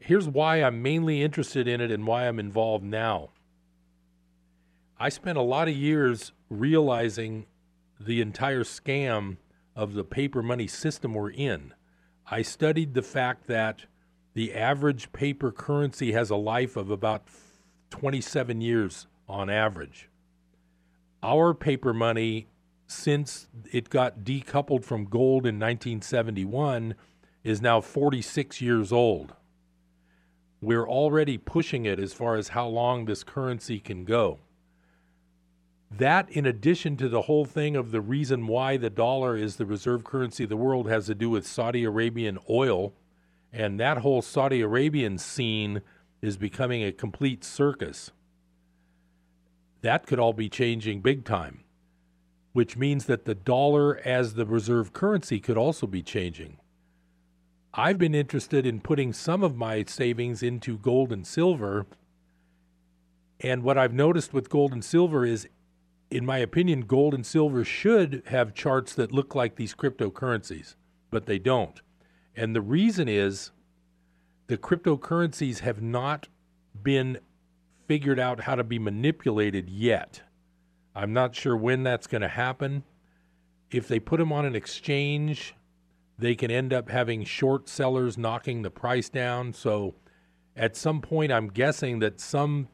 Here's 0.00 0.28
why 0.28 0.62
I'm 0.62 0.82
mainly 0.82 1.22
interested 1.22 1.66
in 1.66 1.80
it 1.80 1.90
and 1.90 2.06
why 2.06 2.26
I'm 2.28 2.38
involved 2.38 2.84
now. 2.84 3.30
I 4.98 5.10
spent 5.10 5.36
a 5.36 5.42
lot 5.42 5.68
of 5.68 5.76
years 5.76 6.32
realizing 6.48 7.44
the 8.00 8.22
entire 8.22 8.64
scam 8.64 9.36
of 9.74 9.92
the 9.92 10.04
paper 10.04 10.42
money 10.42 10.66
system 10.66 11.12
we're 11.12 11.32
in. 11.32 11.74
I 12.30 12.40
studied 12.40 12.94
the 12.94 13.02
fact 13.02 13.46
that 13.46 13.84
the 14.32 14.54
average 14.54 15.12
paper 15.12 15.52
currency 15.52 16.12
has 16.12 16.30
a 16.30 16.36
life 16.36 16.76
of 16.76 16.90
about 16.90 17.24
27 17.90 18.62
years 18.62 19.06
on 19.28 19.50
average. 19.50 20.08
Our 21.22 21.52
paper 21.52 21.92
money, 21.92 22.46
since 22.86 23.48
it 23.70 23.90
got 23.90 24.20
decoupled 24.20 24.84
from 24.84 25.04
gold 25.04 25.44
in 25.44 25.56
1971, 25.56 26.94
is 27.44 27.60
now 27.60 27.82
46 27.82 28.62
years 28.62 28.92
old. 28.92 29.34
We're 30.62 30.88
already 30.88 31.36
pushing 31.36 31.84
it 31.84 31.98
as 31.98 32.14
far 32.14 32.36
as 32.36 32.48
how 32.48 32.66
long 32.66 33.04
this 33.04 33.22
currency 33.22 33.78
can 33.78 34.04
go. 34.04 34.38
That, 35.90 36.30
in 36.30 36.46
addition 36.46 36.96
to 36.98 37.08
the 37.08 37.22
whole 37.22 37.44
thing 37.44 37.76
of 37.76 37.90
the 37.90 38.00
reason 38.00 38.46
why 38.46 38.76
the 38.76 38.90
dollar 38.90 39.36
is 39.36 39.56
the 39.56 39.66
reserve 39.66 40.04
currency 40.04 40.44
of 40.44 40.50
the 40.50 40.56
world, 40.56 40.88
has 40.88 41.06
to 41.06 41.14
do 41.14 41.30
with 41.30 41.46
Saudi 41.46 41.84
Arabian 41.84 42.38
oil. 42.50 42.92
And 43.52 43.78
that 43.80 43.98
whole 43.98 44.20
Saudi 44.20 44.60
Arabian 44.60 45.16
scene 45.16 45.82
is 46.20 46.36
becoming 46.36 46.82
a 46.82 46.92
complete 46.92 47.44
circus. 47.44 48.10
That 49.82 50.06
could 50.06 50.18
all 50.18 50.32
be 50.32 50.48
changing 50.48 51.00
big 51.00 51.24
time, 51.24 51.62
which 52.52 52.76
means 52.76 53.06
that 53.06 53.24
the 53.24 53.34
dollar 53.34 54.00
as 54.04 54.34
the 54.34 54.46
reserve 54.46 54.92
currency 54.92 55.38
could 55.38 55.56
also 55.56 55.86
be 55.86 56.02
changing. 56.02 56.58
I've 57.72 57.98
been 57.98 58.14
interested 58.14 58.66
in 58.66 58.80
putting 58.80 59.12
some 59.12 59.42
of 59.42 59.54
my 59.54 59.84
savings 59.84 60.42
into 60.42 60.78
gold 60.78 61.12
and 61.12 61.26
silver. 61.26 61.86
And 63.38 63.62
what 63.62 63.76
I've 63.76 63.92
noticed 63.92 64.32
with 64.32 64.48
gold 64.48 64.72
and 64.72 64.84
silver 64.84 65.26
is, 65.26 65.46
in 66.10 66.24
my 66.24 66.38
opinion, 66.38 66.82
gold 66.82 67.14
and 67.14 67.26
silver 67.26 67.64
should 67.64 68.22
have 68.26 68.54
charts 68.54 68.94
that 68.94 69.12
look 69.12 69.34
like 69.34 69.56
these 69.56 69.74
cryptocurrencies, 69.74 70.76
but 71.10 71.26
they 71.26 71.38
don't. 71.38 71.80
And 72.34 72.54
the 72.54 72.60
reason 72.60 73.08
is 73.08 73.50
the 74.46 74.58
cryptocurrencies 74.58 75.60
have 75.60 75.82
not 75.82 76.28
been 76.82 77.18
figured 77.88 78.20
out 78.20 78.40
how 78.40 78.54
to 78.54 78.64
be 78.64 78.78
manipulated 78.78 79.68
yet. 79.68 80.22
I'm 80.94 81.12
not 81.12 81.34
sure 81.34 81.56
when 81.56 81.82
that's 81.82 82.06
going 82.06 82.22
to 82.22 82.28
happen. 82.28 82.84
If 83.70 83.88
they 83.88 83.98
put 83.98 84.18
them 84.18 84.32
on 84.32 84.44
an 84.44 84.54
exchange, 84.54 85.54
they 86.18 86.34
can 86.34 86.50
end 86.50 86.72
up 86.72 86.88
having 86.88 87.24
short 87.24 87.68
sellers 87.68 88.16
knocking 88.16 88.62
the 88.62 88.70
price 88.70 89.08
down. 89.08 89.52
So 89.52 89.94
at 90.54 90.76
some 90.76 91.00
point, 91.00 91.32
I'm 91.32 91.48
guessing 91.48 91.98
that 91.98 92.20
some 92.20 92.68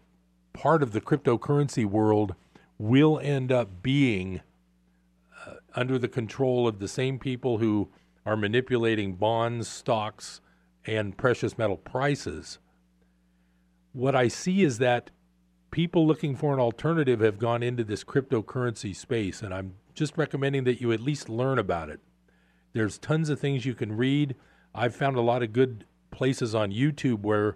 part 0.52 0.82
of 0.82 0.92
the 0.92 1.00
cryptocurrency 1.00 1.84
world 1.86 2.34
will 2.82 3.20
end 3.20 3.52
up 3.52 3.80
being 3.80 4.40
uh, 5.46 5.52
under 5.76 5.98
the 6.00 6.08
control 6.08 6.66
of 6.66 6.80
the 6.80 6.88
same 6.88 7.16
people 7.16 7.58
who 7.58 7.88
are 8.26 8.36
manipulating 8.36 9.14
bonds, 9.14 9.68
stocks, 9.68 10.40
and 10.84 11.16
precious 11.16 11.56
metal 11.56 11.76
prices, 11.76 12.58
what 13.92 14.16
I 14.16 14.26
see 14.26 14.64
is 14.64 14.78
that 14.78 15.10
people 15.70 16.04
looking 16.04 16.34
for 16.34 16.52
an 16.52 16.58
alternative 16.58 17.20
have 17.20 17.38
gone 17.38 17.62
into 17.62 17.84
this 17.84 18.02
cryptocurrency 18.02 18.96
space, 18.96 19.42
and 19.42 19.54
I'm 19.54 19.74
just 19.94 20.18
recommending 20.18 20.64
that 20.64 20.80
you 20.80 20.90
at 20.90 21.00
least 21.00 21.28
learn 21.28 21.60
about 21.60 21.88
it. 21.88 22.00
There's 22.72 22.98
tons 22.98 23.28
of 23.28 23.38
things 23.38 23.64
you 23.64 23.74
can 23.74 23.96
read. 23.96 24.34
I've 24.74 24.96
found 24.96 25.16
a 25.16 25.20
lot 25.20 25.44
of 25.44 25.52
good 25.52 25.84
places 26.10 26.52
on 26.52 26.72
YouTube 26.72 27.20
where 27.20 27.54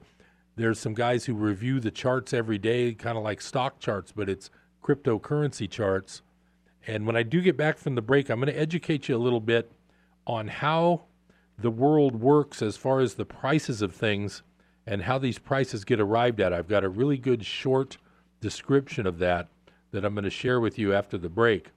there's 0.55 0.79
some 0.79 0.95
guys 0.95 1.25
who 1.25 1.35
review 1.35 1.81
the 1.81 1.91
charts 1.91 2.33
every 2.33 2.59
day, 2.59 2.95
kind 2.95 3.19
of 3.19 3.25
like 3.25 3.41
stock 3.41 3.81
charts, 3.81 4.13
but 4.13 4.29
it's 4.29 4.51
cryptocurrency 4.87 5.69
charts. 5.69 6.23
And 6.87 7.07
when 7.07 7.17
I 7.17 7.23
do 7.23 7.41
get 7.41 7.57
back 7.57 7.79
from 7.79 7.97
the 7.97 8.03
break, 8.03 8.31
I'm 8.31 8.41
going 8.41 8.53
to 8.53 8.59
educate 8.59 9.09
you 9.09 9.17
a 9.17 9.19
little 9.19 9.41
bit 9.41 9.73
on 10.27 10.49
how 10.49 11.03
the 11.59 11.71
world 11.71 12.21
works 12.21 12.63
as 12.63 12.77
far 12.77 13.01
as 13.01 13.15
the 13.15 13.25
prices 13.25 13.83
of 13.83 13.95
things 13.95 14.43
and 14.87 15.03
how 15.03 15.19
these 15.19 15.39
prices 15.39 15.85
get 15.85 16.01
arrived 16.01 16.41
at. 16.41 16.53
I've 16.53 16.69
got 16.69 16.85
a 16.85 16.89
really 16.89 17.19
good 17.19 17.45
short 17.45 17.97
description 18.41 19.07
of 19.07 19.19
that 19.19 19.49
that 19.91 20.05
I'm 20.05 20.15
going 20.15 20.25
to 20.25 20.31
share 20.31 20.61
with 20.61 20.79
you 20.79 20.95
after 20.95 21.19
the 21.19 21.29
break. 21.29 21.71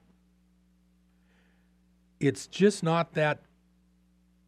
It's 2.20 2.46
just 2.46 2.82
not 2.82 3.14
that 3.14 3.40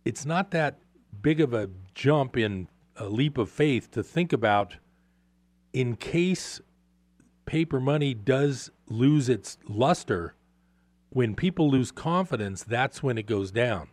it's 0.04 0.26
not 0.26 0.50
that 0.50 0.78
big 1.22 1.40
of 1.40 1.54
a 1.54 1.70
jump 1.94 2.36
in 2.36 2.68
a 2.96 3.06
leap 3.06 3.38
of 3.38 3.48
faith 3.48 3.90
to 3.92 4.02
think 4.02 4.32
about 4.32 4.76
in 5.72 5.96
case 5.96 6.60
paper 7.46 7.80
money 7.80 8.14
does 8.14 8.70
lose 8.88 9.28
its 9.28 9.58
luster, 9.68 10.34
when 11.10 11.34
people 11.34 11.70
lose 11.70 11.90
confidence, 11.90 12.62
that's 12.62 13.02
when 13.02 13.18
it 13.18 13.26
goes 13.26 13.50
down. 13.50 13.88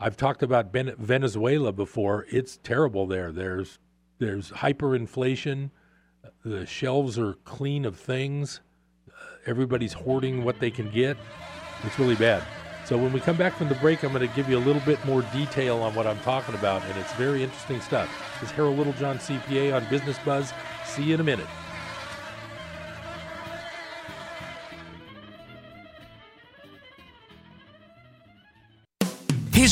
I've 0.00 0.16
talked 0.16 0.42
about 0.42 0.72
Venezuela 0.72 1.72
before. 1.72 2.26
It's 2.28 2.58
terrible 2.64 3.06
there. 3.06 3.30
There's 3.30 3.78
there's 4.18 4.50
hyperinflation. 4.50 5.70
The 6.44 6.66
shelves 6.66 7.18
are 7.18 7.34
clean 7.44 7.84
of 7.84 7.96
things. 7.96 8.60
Everybody's 9.46 9.92
hoarding 9.92 10.44
what 10.44 10.58
they 10.58 10.70
can 10.70 10.90
get. 10.90 11.16
It's 11.84 11.98
really 11.98 12.16
bad. 12.16 12.42
So 12.84 12.98
when 12.98 13.12
we 13.12 13.20
come 13.20 13.36
back 13.36 13.54
from 13.54 13.68
the 13.68 13.76
break, 13.76 14.02
I'm 14.02 14.12
going 14.12 14.28
to 14.28 14.34
give 14.34 14.48
you 14.48 14.58
a 14.58 14.60
little 14.66 14.82
bit 14.82 15.04
more 15.04 15.22
detail 15.32 15.78
on 15.78 15.94
what 15.94 16.06
I'm 16.06 16.18
talking 16.20 16.54
about, 16.56 16.82
and 16.82 16.98
it's 16.98 17.12
very 17.14 17.42
interesting 17.42 17.80
stuff. 17.80 18.10
This 18.40 18.50
is 18.50 18.56
Harold 18.56 18.76
Littlejohn, 18.76 19.18
CPA 19.18 19.76
on 19.76 19.88
Business 19.88 20.18
Buzz. 20.24 20.52
See 20.84 21.04
you 21.04 21.14
in 21.14 21.20
a 21.20 21.24
minute. 21.24 21.46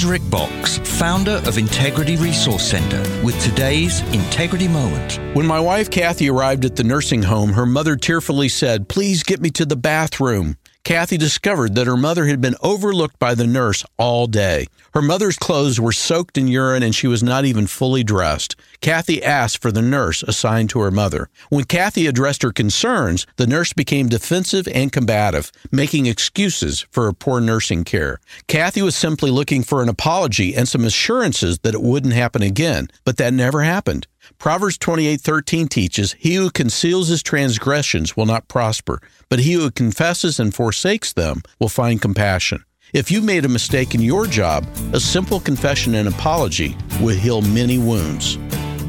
Here's 0.00 0.10
Rick 0.10 0.30
Boxx, 0.30 0.86
founder 0.86 1.42
of 1.44 1.58
Integrity 1.58 2.16
Resource 2.16 2.70
Center, 2.70 3.02
with 3.22 3.38
today's 3.42 4.00
Integrity 4.14 4.66
Moment. 4.66 5.18
When 5.36 5.46
my 5.46 5.60
wife 5.60 5.90
Kathy 5.90 6.30
arrived 6.30 6.64
at 6.64 6.76
the 6.76 6.84
nursing 6.84 7.22
home, 7.22 7.52
her 7.52 7.66
mother 7.66 7.96
tearfully 7.96 8.48
said, 8.48 8.88
Please 8.88 9.22
get 9.22 9.42
me 9.42 9.50
to 9.50 9.66
the 9.66 9.76
bathroom. 9.76 10.56
Kathy 10.82 11.18
discovered 11.18 11.74
that 11.74 11.86
her 11.86 11.96
mother 11.96 12.26
had 12.26 12.40
been 12.40 12.56
overlooked 12.62 13.18
by 13.18 13.34
the 13.34 13.46
nurse 13.46 13.84
all 13.98 14.26
day. 14.26 14.66
Her 14.94 15.02
mother's 15.02 15.36
clothes 15.36 15.78
were 15.78 15.92
soaked 15.92 16.38
in 16.38 16.48
urine 16.48 16.82
and 16.82 16.94
she 16.94 17.06
was 17.06 17.22
not 17.22 17.44
even 17.44 17.66
fully 17.66 18.02
dressed. 18.02 18.56
Kathy 18.80 19.22
asked 19.22 19.60
for 19.60 19.70
the 19.70 19.82
nurse 19.82 20.22
assigned 20.22 20.70
to 20.70 20.80
her 20.80 20.90
mother. 20.90 21.28
When 21.50 21.64
Kathy 21.64 22.06
addressed 22.06 22.42
her 22.42 22.50
concerns, 22.50 23.26
the 23.36 23.46
nurse 23.46 23.72
became 23.72 24.08
defensive 24.08 24.66
and 24.68 24.90
combative, 24.90 25.52
making 25.70 26.06
excuses 26.06 26.86
for 26.90 27.04
her 27.04 27.12
poor 27.12 27.40
nursing 27.40 27.84
care. 27.84 28.18
Kathy 28.48 28.82
was 28.82 28.96
simply 28.96 29.30
looking 29.30 29.62
for 29.62 29.82
an 29.82 29.88
apology 29.88 30.54
and 30.54 30.66
some 30.66 30.84
assurances 30.84 31.58
that 31.60 31.74
it 31.74 31.82
wouldn't 31.82 32.14
happen 32.14 32.42
again, 32.42 32.88
but 33.04 33.18
that 33.18 33.34
never 33.34 33.62
happened. 33.62 34.06
Proverbs 34.40 34.76
28:13 34.78 35.68
teaches, 35.68 36.16
"He 36.18 36.34
who 36.36 36.50
conceals 36.50 37.08
his 37.08 37.22
transgressions 37.22 38.16
will 38.16 38.24
not 38.24 38.48
prosper, 38.48 39.02
but 39.28 39.40
he 39.40 39.52
who 39.52 39.70
confesses 39.70 40.40
and 40.40 40.54
forsakes 40.54 41.12
them 41.12 41.42
will 41.58 41.68
find 41.68 42.00
compassion." 42.00 42.64
If 42.94 43.10
you 43.10 43.20
made 43.20 43.44
a 43.44 43.48
mistake 43.48 43.94
in 43.94 44.00
your 44.00 44.26
job, 44.26 44.66
a 44.94 44.98
simple 44.98 45.40
confession 45.40 45.94
and 45.94 46.08
apology 46.08 46.74
will 47.02 47.14
heal 47.14 47.42
many 47.42 47.76
wounds. 47.76 48.38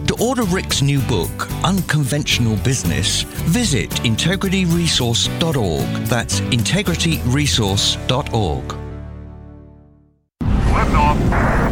To 0.08 0.16
order 0.22 0.44
Rick's 0.44 0.82
new 0.82 1.02
book, 1.02 1.50
Unconventional 1.66 2.56
Business, 2.56 3.26
visit 3.44 3.90
integrityresource.org. 4.06 6.08
That's 6.08 6.40
integrityresource.org. 6.40 8.78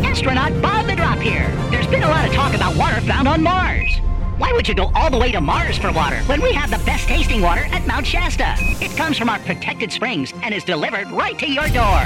Astronaut 0.04 0.62
Bob 0.62 0.86
the 0.86 0.96
Drop 0.96 1.20
here. 1.20 1.50
There's 1.90 2.02
been 2.02 2.10
a 2.12 2.14
lot 2.14 2.28
of 2.28 2.36
talk 2.36 2.54
about 2.54 2.76
water 2.76 3.02
found 3.02 3.28
on 3.28 3.42
Mars. 3.42 3.98
Why 4.38 4.54
would 4.54 4.68
you 4.68 4.76
go 4.76 4.92
all 4.94 5.10
the 5.10 5.18
way 5.18 5.32
to 5.32 5.42
Mars 5.42 5.76
for 5.76 5.92
water 5.92 6.18
when 6.28 6.40
we 6.40 6.54
have 6.54 6.70
the 6.70 6.78
best 6.86 7.08
tasting 7.08 7.42
water 7.42 7.64
at 7.72 7.88
Mount 7.88 8.06
Shasta? 8.06 8.54
It 8.60 8.96
comes 8.96 9.18
from 9.18 9.28
our 9.28 9.40
protected 9.40 9.92
springs 9.92 10.32
and 10.44 10.54
is 10.54 10.64
delivered 10.64 11.10
right 11.10 11.38
to 11.40 11.48
your 11.50 11.68
door. 11.70 12.06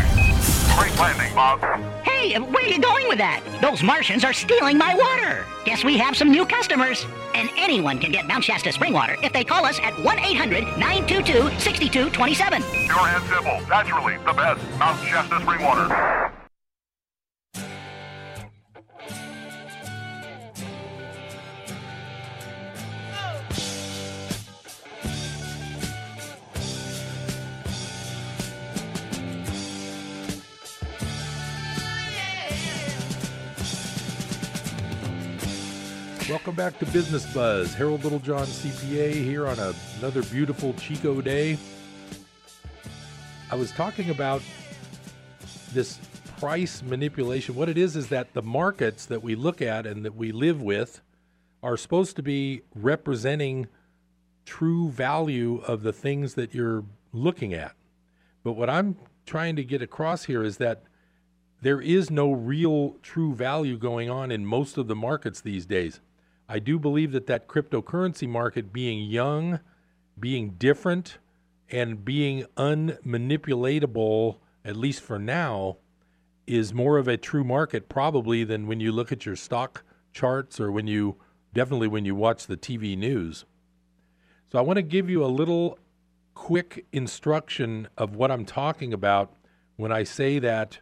Great 0.77 0.97
landing, 0.97 1.35
Bob. 1.35 1.59
Hey, 2.05 2.39
where 2.39 2.63
are 2.63 2.69
you 2.69 2.79
going 2.79 3.09
with 3.09 3.17
that? 3.17 3.43
Those 3.61 3.83
Martians 3.83 4.23
are 4.23 4.31
stealing 4.31 4.77
my 4.77 4.95
water. 4.95 5.45
Guess 5.65 5.83
we 5.83 5.97
have 5.97 6.15
some 6.15 6.31
new 6.31 6.45
customers. 6.45 7.05
And 7.35 7.49
anyone 7.57 7.99
can 7.99 8.13
get 8.13 8.25
Mount 8.25 8.45
Shasta 8.45 8.71
spring 8.71 8.93
water 8.93 9.17
if 9.21 9.33
they 9.33 9.43
call 9.43 9.65
us 9.65 9.81
at 9.81 9.99
1 9.99 10.17
800 10.17 10.63
922 10.77 11.59
6227. 11.59 12.63
Pure 12.63 12.97
and 12.99 13.23
simple. 13.25 13.59
Naturally, 13.67 14.15
the 14.25 14.31
best 14.31 14.61
Mount 14.79 15.05
Shasta 15.05 15.41
spring 15.41 15.61
water. 15.61 16.22
Welcome 36.43 36.57
back 36.57 36.77
to 36.79 36.85
Business 36.87 37.25
Buzz. 37.33 37.73
Harold 37.73 38.03
Littlejohn, 38.03 38.43
CPA, 38.45 39.13
here 39.13 39.47
on 39.47 39.57
a, 39.59 39.73
another 39.99 40.21
beautiful 40.23 40.73
Chico 40.73 41.21
day. 41.21 41.57
I 43.49 43.55
was 43.55 43.71
talking 43.71 44.09
about 44.09 44.41
this 45.71 45.99
price 46.39 46.83
manipulation. 46.83 47.55
What 47.55 47.69
it 47.69 47.77
is 47.77 47.95
is 47.95 48.09
that 48.09 48.33
the 48.33 48.41
markets 48.41 49.05
that 49.05 49.23
we 49.23 49.35
look 49.35 49.61
at 49.61 49.85
and 49.85 50.03
that 50.03 50.15
we 50.15 50.33
live 50.33 50.61
with 50.61 50.99
are 51.63 51.77
supposed 51.77 52.17
to 52.17 52.21
be 52.21 52.63
representing 52.75 53.67
true 54.45 54.89
value 54.89 55.61
of 55.65 55.81
the 55.81 55.93
things 55.93 56.33
that 56.33 56.53
you're 56.53 56.83
looking 57.13 57.53
at. 57.53 57.73
But 58.43 58.57
what 58.57 58.69
I'm 58.69 58.97
trying 59.25 59.55
to 59.55 59.63
get 59.63 59.81
across 59.81 60.25
here 60.25 60.43
is 60.43 60.57
that 60.57 60.83
there 61.61 61.79
is 61.79 62.11
no 62.11 62.33
real 62.33 62.97
true 63.01 63.33
value 63.33 63.77
going 63.77 64.09
on 64.09 64.29
in 64.29 64.45
most 64.45 64.77
of 64.77 64.89
the 64.89 64.95
markets 64.95 65.39
these 65.39 65.65
days. 65.65 66.01
I 66.53 66.59
do 66.59 66.77
believe 66.77 67.13
that 67.13 67.25
that 67.25 67.47
cryptocurrency 67.47 68.29
market 68.29 68.71
being 68.71 69.09
young, 69.09 69.59
being 70.19 70.51
different, 70.51 71.17
and 71.67 72.05
being 72.05 72.45
unmanipulatable, 72.55 74.37
at 74.63 74.77
least 74.77 75.01
for 75.01 75.17
now, 75.17 75.77
is 76.45 76.71
more 76.71 76.99
of 76.99 77.07
a 77.07 77.17
true 77.17 77.43
market 77.43 77.89
probably 77.89 78.43
than 78.43 78.67
when 78.67 78.79
you 78.79 78.91
look 78.91 79.11
at 79.11 79.25
your 79.25 79.35
stock 79.35 79.83
charts 80.11 80.59
or 80.59 80.71
when 80.71 80.85
you 80.85 81.15
definitely 81.55 81.87
when 81.87 82.05
you 82.05 82.13
watch 82.13 82.45
the 82.45 82.55
TV 82.55 82.95
news. 82.95 83.45
So 84.51 84.59
I 84.59 84.61
want 84.61 84.77
to 84.77 84.83
give 84.83 85.09
you 85.09 85.25
a 85.25 85.33
little 85.33 85.79
quick 86.35 86.85
instruction 86.91 87.87
of 87.97 88.15
what 88.15 88.29
I'm 88.29 88.45
talking 88.45 88.93
about 88.93 89.33
when 89.75 89.91
I 89.91 90.03
say 90.03 90.37
that 90.37 90.77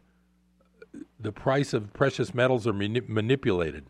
the 1.17 1.31
price 1.31 1.71
of 1.71 1.93
precious 1.93 2.33
metals 2.33 2.67
are 2.67 2.73
mani- 2.73 3.03
manipulated 3.07 3.85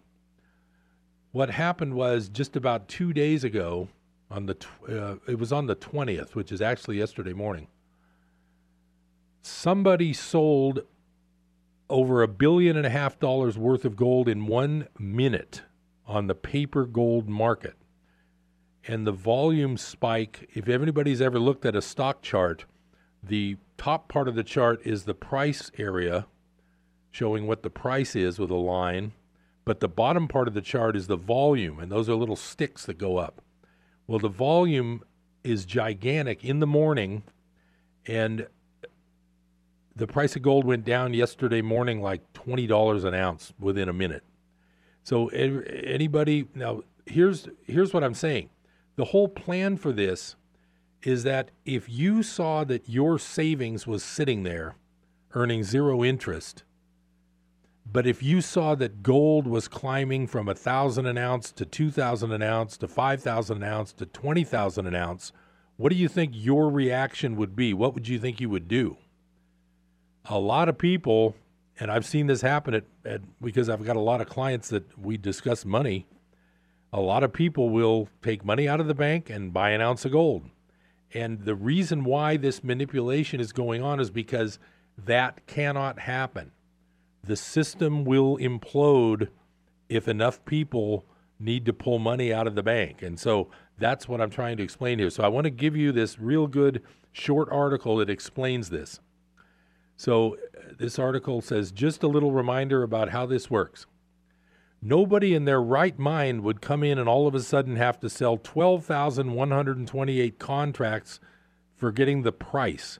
what 1.31 1.49
happened 1.49 1.93
was 1.93 2.29
just 2.29 2.55
about 2.55 2.87
two 2.87 3.13
days 3.13 3.43
ago, 3.43 3.87
on 4.29 4.45
the 4.45 4.53
tw- 4.53 4.89
uh, 4.89 5.15
it 5.27 5.37
was 5.37 5.51
on 5.51 5.67
the 5.67 5.75
twentieth, 5.75 6.35
which 6.35 6.51
is 6.51 6.61
actually 6.61 6.97
yesterday 6.97 7.33
morning. 7.33 7.67
Somebody 9.41 10.13
sold 10.13 10.83
over 11.89 12.21
a 12.21 12.27
billion 12.27 12.77
and 12.77 12.85
a 12.85 12.89
half 12.89 13.19
dollars 13.19 13.57
worth 13.57 13.83
of 13.83 13.95
gold 13.95 14.29
in 14.29 14.45
one 14.45 14.87
minute 14.97 15.63
on 16.07 16.27
the 16.27 16.35
paper 16.35 16.85
gold 16.85 17.27
market. 17.27 17.75
And 18.87 19.05
the 19.05 19.11
volume 19.11 19.77
spike, 19.77 20.49
if 20.53 20.69
anybody's 20.69 21.21
ever 21.21 21.39
looked 21.39 21.65
at 21.65 21.75
a 21.75 21.81
stock 21.81 22.21
chart, 22.21 22.65
the 23.21 23.57
top 23.77 24.07
part 24.07 24.27
of 24.27 24.35
the 24.35 24.43
chart 24.43 24.81
is 24.85 25.03
the 25.03 25.13
price 25.13 25.69
area, 25.77 26.27
showing 27.11 27.45
what 27.45 27.61
the 27.61 27.69
price 27.69 28.15
is 28.15 28.39
with 28.39 28.49
a 28.49 28.55
line 28.55 29.11
but 29.65 29.79
the 29.79 29.87
bottom 29.87 30.27
part 30.27 30.47
of 30.47 30.53
the 30.53 30.61
chart 30.61 30.95
is 30.95 31.07
the 31.07 31.17
volume, 31.17 31.79
and 31.79 31.91
those 31.91 32.09
are 32.09 32.15
little 32.15 32.35
sticks 32.35 32.85
that 32.85 32.97
go 32.97 33.17
up. 33.17 33.41
Well, 34.07 34.19
the 34.19 34.29
volume 34.29 35.03
is 35.43 35.65
gigantic 35.65 36.43
in 36.43 36.59
the 36.59 36.67
morning, 36.67 37.23
and 38.05 38.47
the 39.95 40.07
price 40.07 40.35
of 40.35 40.41
gold 40.41 40.65
went 40.65 40.85
down 40.85 41.13
yesterday 41.13 41.61
morning 41.61 42.01
like 42.01 42.33
$20 42.33 43.05
an 43.05 43.13
ounce 43.13 43.53
within 43.59 43.89
a 43.89 43.93
minute. 43.93 44.23
So 45.03 45.27
anybody 45.29 46.47
now 46.53 46.83
here's 47.05 47.47
here's 47.65 47.93
what 47.93 48.03
I'm 48.03 48.13
saying. 48.13 48.49
The 48.95 49.05
whole 49.05 49.27
plan 49.27 49.77
for 49.77 49.91
this 49.91 50.35
is 51.03 51.23
that 51.23 51.49
if 51.65 51.89
you 51.89 52.21
saw 52.21 52.63
that 52.65 52.87
your 52.87 53.17
savings 53.17 53.87
was 53.87 54.03
sitting 54.03 54.43
there 54.43 54.75
earning 55.33 55.63
zero 55.63 56.03
interest, 56.03 56.63
but 57.85 58.07
if 58.07 58.23
you 58.23 58.41
saw 58.41 58.75
that 58.75 59.03
gold 59.03 59.47
was 59.47 59.67
climbing 59.67 60.27
from 60.27 60.47
a 60.47 60.55
thousand 60.55 61.07
an 61.07 61.17
ounce 61.17 61.51
to 61.53 61.65
two 61.65 61.91
thousand 61.91 62.31
an 62.31 62.41
ounce 62.41 62.77
to 62.77 62.87
five 62.87 63.21
thousand 63.21 63.57
an 63.57 63.63
ounce 63.63 63.91
to 63.93 64.05
twenty 64.05 64.43
thousand 64.43 64.87
an 64.87 64.95
ounce, 64.95 65.31
what 65.77 65.89
do 65.89 65.95
you 65.95 66.07
think 66.07 66.31
your 66.35 66.69
reaction 66.69 67.35
would 67.35 67.55
be? 67.55 67.73
What 67.73 67.93
would 67.93 68.07
you 68.07 68.19
think 68.19 68.39
you 68.39 68.49
would 68.49 68.67
do? 68.67 68.97
A 70.25 70.39
lot 70.39 70.69
of 70.69 70.77
people, 70.77 71.35
and 71.79 71.91
I've 71.91 72.05
seen 72.05 72.27
this 72.27 72.41
happen 72.41 72.75
at, 72.75 72.83
at 73.03 73.21
because 73.41 73.67
I've 73.67 73.83
got 73.83 73.95
a 73.95 74.01
lot 74.01 74.21
of 74.21 74.29
clients 74.29 74.69
that 74.69 74.97
we 74.97 75.17
discuss 75.17 75.65
money. 75.65 76.05
A 76.93 76.99
lot 76.99 77.23
of 77.23 77.33
people 77.33 77.69
will 77.69 78.09
take 78.21 78.45
money 78.45 78.67
out 78.67 78.79
of 78.79 78.87
the 78.87 78.93
bank 78.93 79.29
and 79.29 79.51
buy 79.51 79.71
an 79.71 79.81
ounce 79.81 80.05
of 80.05 80.11
gold. 80.11 80.43
And 81.13 81.43
the 81.43 81.55
reason 81.55 82.03
why 82.03 82.37
this 82.37 82.63
manipulation 82.63 83.39
is 83.39 83.51
going 83.51 83.81
on 83.81 83.99
is 83.99 84.09
because 84.09 84.59
that 84.97 85.45
cannot 85.47 85.99
happen 85.99 86.51
the 87.23 87.35
system 87.35 88.03
will 88.03 88.37
implode 88.37 89.29
if 89.89 90.07
enough 90.07 90.43
people 90.45 91.05
need 91.39 91.65
to 91.65 91.73
pull 91.73 91.99
money 91.99 92.33
out 92.33 92.47
of 92.47 92.55
the 92.55 92.63
bank. 92.63 93.01
And 93.01 93.19
so 93.19 93.49
that's 93.77 94.07
what 94.07 94.21
I'm 94.21 94.29
trying 94.29 94.57
to 94.57 94.63
explain 94.63 94.99
here. 94.99 95.09
So 95.09 95.23
I 95.23 95.27
want 95.27 95.45
to 95.45 95.51
give 95.51 95.75
you 95.75 95.91
this 95.91 96.19
real 96.19 96.47
good 96.47 96.81
short 97.11 97.49
article 97.51 97.97
that 97.97 98.09
explains 98.09 98.69
this. 98.69 98.99
So, 99.97 100.35
uh, 100.35 100.73
this 100.79 100.97
article 100.97 101.41
says 101.41 101.71
just 101.71 102.01
a 102.01 102.07
little 102.07 102.31
reminder 102.31 102.81
about 102.81 103.09
how 103.09 103.27
this 103.27 103.51
works. 103.51 103.85
Nobody 104.81 105.35
in 105.35 105.45
their 105.45 105.61
right 105.61 105.99
mind 105.99 106.41
would 106.41 106.59
come 106.59 106.83
in 106.83 106.97
and 106.97 107.07
all 107.07 107.27
of 107.27 107.35
a 107.35 107.41
sudden 107.41 107.75
have 107.75 107.99
to 107.99 108.09
sell 108.09 108.37
12,128 108.37 110.39
contracts 110.39 111.19
for 111.75 111.91
getting 111.91 112.23
the 112.23 112.31
price. 112.31 112.99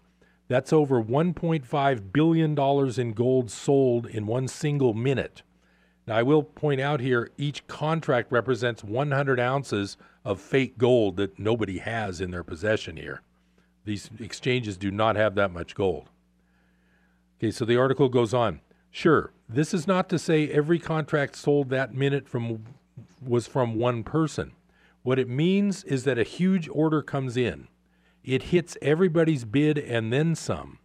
That's 0.51 0.73
over 0.73 1.01
$1.5 1.01 2.11
billion 2.11 2.99
in 2.99 3.13
gold 3.13 3.49
sold 3.49 4.05
in 4.05 4.27
one 4.27 4.49
single 4.49 4.93
minute. 4.93 5.43
Now, 6.05 6.17
I 6.17 6.23
will 6.23 6.43
point 6.43 6.81
out 6.81 6.99
here 6.99 7.31
each 7.37 7.65
contract 7.67 8.33
represents 8.33 8.83
100 8.83 9.39
ounces 9.39 9.95
of 10.25 10.41
fake 10.41 10.77
gold 10.77 11.15
that 11.15 11.39
nobody 11.39 11.77
has 11.77 12.19
in 12.19 12.31
their 12.31 12.43
possession 12.43 12.97
here. 12.97 13.21
These 13.85 14.09
exchanges 14.19 14.75
do 14.75 14.91
not 14.91 15.15
have 15.15 15.35
that 15.35 15.53
much 15.53 15.73
gold. 15.73 16.09
Okay, 17.39 17.51
so 17.51 17.63
the 17.63 17.77
article 17.77 18.09
goes 18.09 18.33
on. 18.33 18.59
Sure, 18.89 19.31
this 19.47 19.73
is 19.73 19.87
not 19.87 20.09
to 20.09 20.19
say 20.19 20.49
every 20.49 20.79
contract 20.79 21.37
sold 21.37 21.69
that 21.69 21.93
minute 21.93 22.27
from 22.27 22.65
was 23.25 23.47
from 23.47 23.75
one 23.75 24.03
person. 24.03 24.51
What 25.01 25.17
it 25.17 25.29
means 25.29 25.85
is 25.85 26.03
that 26.03 26.19
a 26.19 26.23
huge 26.23 26.67
order 26.67 27.01
comes 27.01 27.37
in. 27.37 27.69
It 28.23 28.43
hits 28.43 28.77
everybody's 28.81 29.45
bid 29.45 29.77
and 29.77 30.11
then 30.11 30.35
some. 30.35 30.79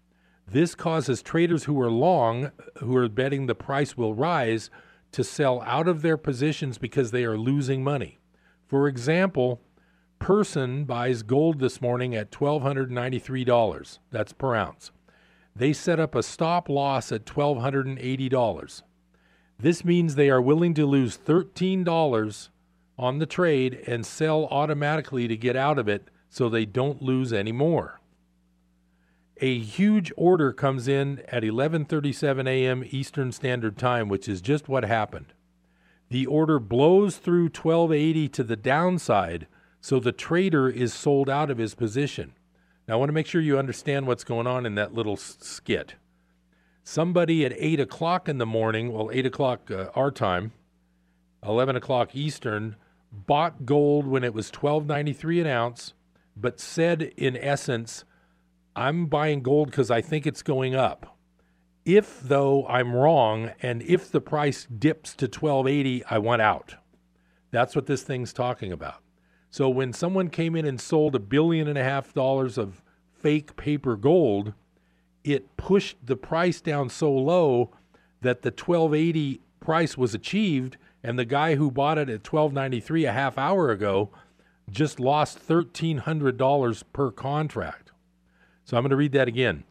This 0.46 0.74
causes 0.74 1.22
traders 1.22 1.64
who 1.64 1.80
are 1.80 1.90
long, 1.90 2.52
who 2.78 2.96
are 2.96 3.08
betting 3.08 3.46
the 3.46 3.54
price 3.54 3.96
will 3.96 4.14
rise, 4.14 4.70
to 5.12 5.24
sell 5.24 5.62
out 5.62 5.88
of 5.88 6.02
their 6.02 6.16
positions 6.16 6.78
because 6.78 7.10
they 7.10 7.24
are 7.24 7.38
losing 7.38 7.82
money. 7.82 8.18
For 8.66 8.88
example, 8.88 9.60
Person 10.18 10.84
buys 10.84 11.22
gold 11.22 11.58
this 11.58 11.82
morning 11.82 12.14
at 12.14 12.30
$1,293. 12.30 13.98
That's 14.10 14.32
per 14.32 14.54
ounce 14.54 14.90
they 15.56 15.72
set 15.72 15.98
up 15.98 16.14
a 16.14 16.22
stop 16.22 16.68
loss 16.68 17.10
at 17.10 17.24
$1,280. 17.24 18.82
This 19.58 19.84
means 19.84 20.14
they 20.14 20.28
are 20.28 20.42
willing 20.42 20.74
to 20.74 20.84
lose 20.84 21.16
$13 21.16 22.48
on 22.98 23.18
the 23.18 23.26
trade 23.26 23.82
and 23.86 24.04
sell 24.04 24.46
automatically 24.46 25.26
to 25.28 25.36
get 25.36 25.56
out 25.56 25.78
of 25.78 25.88
it 25.88 26.08
so 26.36 26.50
they 26.50 26.66
don't 26.66 27.00
lose 27.00 27.32
any 27.32 27.50
more. 27.50 27.98
A 29.38 29.58
huge 29.58 30.12
order 30.18 30.52
comes 30.52 30.86
in 30.86 31.22
at 31.28 31.42
11:37 31.42 32.46
a.m. 32.46 32.84
Eastern 32.90 33.32
Standard 33.32 33.78
Time, 33.78 34.10
which 34.10 34.28
is 34.28 34.42
just 34.42 34.68
what 34.68 34.84
happened. 34.84 35.32
The 36.10 36.26
order 36.26 36.58
blows 36.58 37.16
through 37.16 37.44
1280 37.44 38.28
to 38.28 38.44
the 38.44 38.54
downside, 38.54 39.46
so 39.80 39.98
the 39.98 40.12
trader 40.12 40.68
is 40.68 40.92
sold 40.92 41.30
out 41.30 41.50
of 41.50 41.56
his 41.56 41.74
position. 41.74 42.34
Now, 42.86 42.96
I 42.96 42.96
want 42.98 43.08
to 43.08 43.14
make 43.14 43.26
sure 43.26 43.40
you 43.40 43.58
understand 43.58 44.06
what's 44.06 44.22
going 44.22 44.46
on 44.46 44.66
in 44.66 44.74
that 44.74 44.92
little 44.92 45.16
skit. 45.16 45.94
Somebody 46.84 47.46
at 47.46 47.54
8 47.56 47.80
o'clock 47.80 48.28
in 48.28 48.36
the 48.36 48.44
morning, 48.44 48.92
well, 48.92 49.08
8 49.10 49.24
o'clock 49.24 49.70
uh, 49.70 49.86
our 49.94 50.10
time, 50.10 50.52
11 51.42 51.76
o'clock 51.76 52.14
Eastern, 52.14 52.76
bought 53.10 53.64
gold 53.64 54.06
when 54.06 54.22
it 54.22 54.34
was 54.34 54.50
12.93 54.50 55.40
an 55.40 55.46
ounce, 55.46 55.94
but 56.36 56.60
said 56.60 57.02
in 57.16 57.36
essence, 57.36 58.04
I'm 58.74 59.06
buying 59.06 59.42
gold 59.42 59.70
because 59.70 59.90
I 59.90 60.00
think 60.02 60.26
it's 60.26 60.42
going 60.42 60.74
up. 60.74 61.16
If 61.84 62.20
though 62.20 62.66
I'm 62.66 62.94
wrong, 62.94 63.52
and 63.62 63.82
if 63.82 64.10
the 64.10 64.20
price 64.20 64.66
dips 64.66 65.14
to 65.16 65.26
1280, 65.26 66.04
I 66.04 66.18
want 66.18 66.42
out. 66.42 66.74
That's 67.52 67.74
what 67.74 67.86
this 67.86 68.02
thing's 68.02 68.32
talking 68.32 68.72
about. 68.72 69.02
So 69.50 69.68
when 69.68 69.92
someone 69.92 70.28
came 70.28 70.54
in 70.56 70.66
and 70.66 70.80
sold 70.80 71.14
a 71.14 71.20
billion 71.20 71.68
and 71.68 71.78
a 71.78 71.84
half 71.84 72.12
dollars 72.12 72.58
of 72.58 72.82
fake 73.10 73.56
paper 73.56 73.96
gold, 73.96 74.52
it 75.24 75.56
pushed 75.56 75.96
the 76.04 76.16
price 76.16 76.60
down 76.60 76.90
so 76.90 77.10
low 77.10 77.70
that 78.20 78.42
the 78.42 78.50
1280 78.50 79.40
price 79.60 79.96
was 79.96 80.14
achieved 80.14 80.76
and 81.02 81.18
the 81.18 81.24
guy 81.24 81.54
who 81.54 81.70
bought 81.70 81.98
it 81.98 82.08
at 82.08 82.30
1293 82.30 83.04
a 83.06 83.12
half 83.12 83.38
hour 83.38 83.70
ago 83.70 84.10
just 84.70 84.98
lost 85.00 85.46
$1300 85.46 86.82
per 86.92 87.10
contract. 87.10 87.92
So 88.64 88.76
I'm 88.76 88.82
going 88.82 88.90
to 88.90 88.96
read 88.96 89.12
that 89.12 89.28
again. 89.28 89.64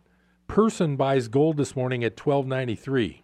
Person 0.47 0.95
buys 0.95 1.27
gold 1.27 1.57
this 1.57 1.75
morning 1.75 2.03
at 2.03 2.19
1293. 2.19 3.23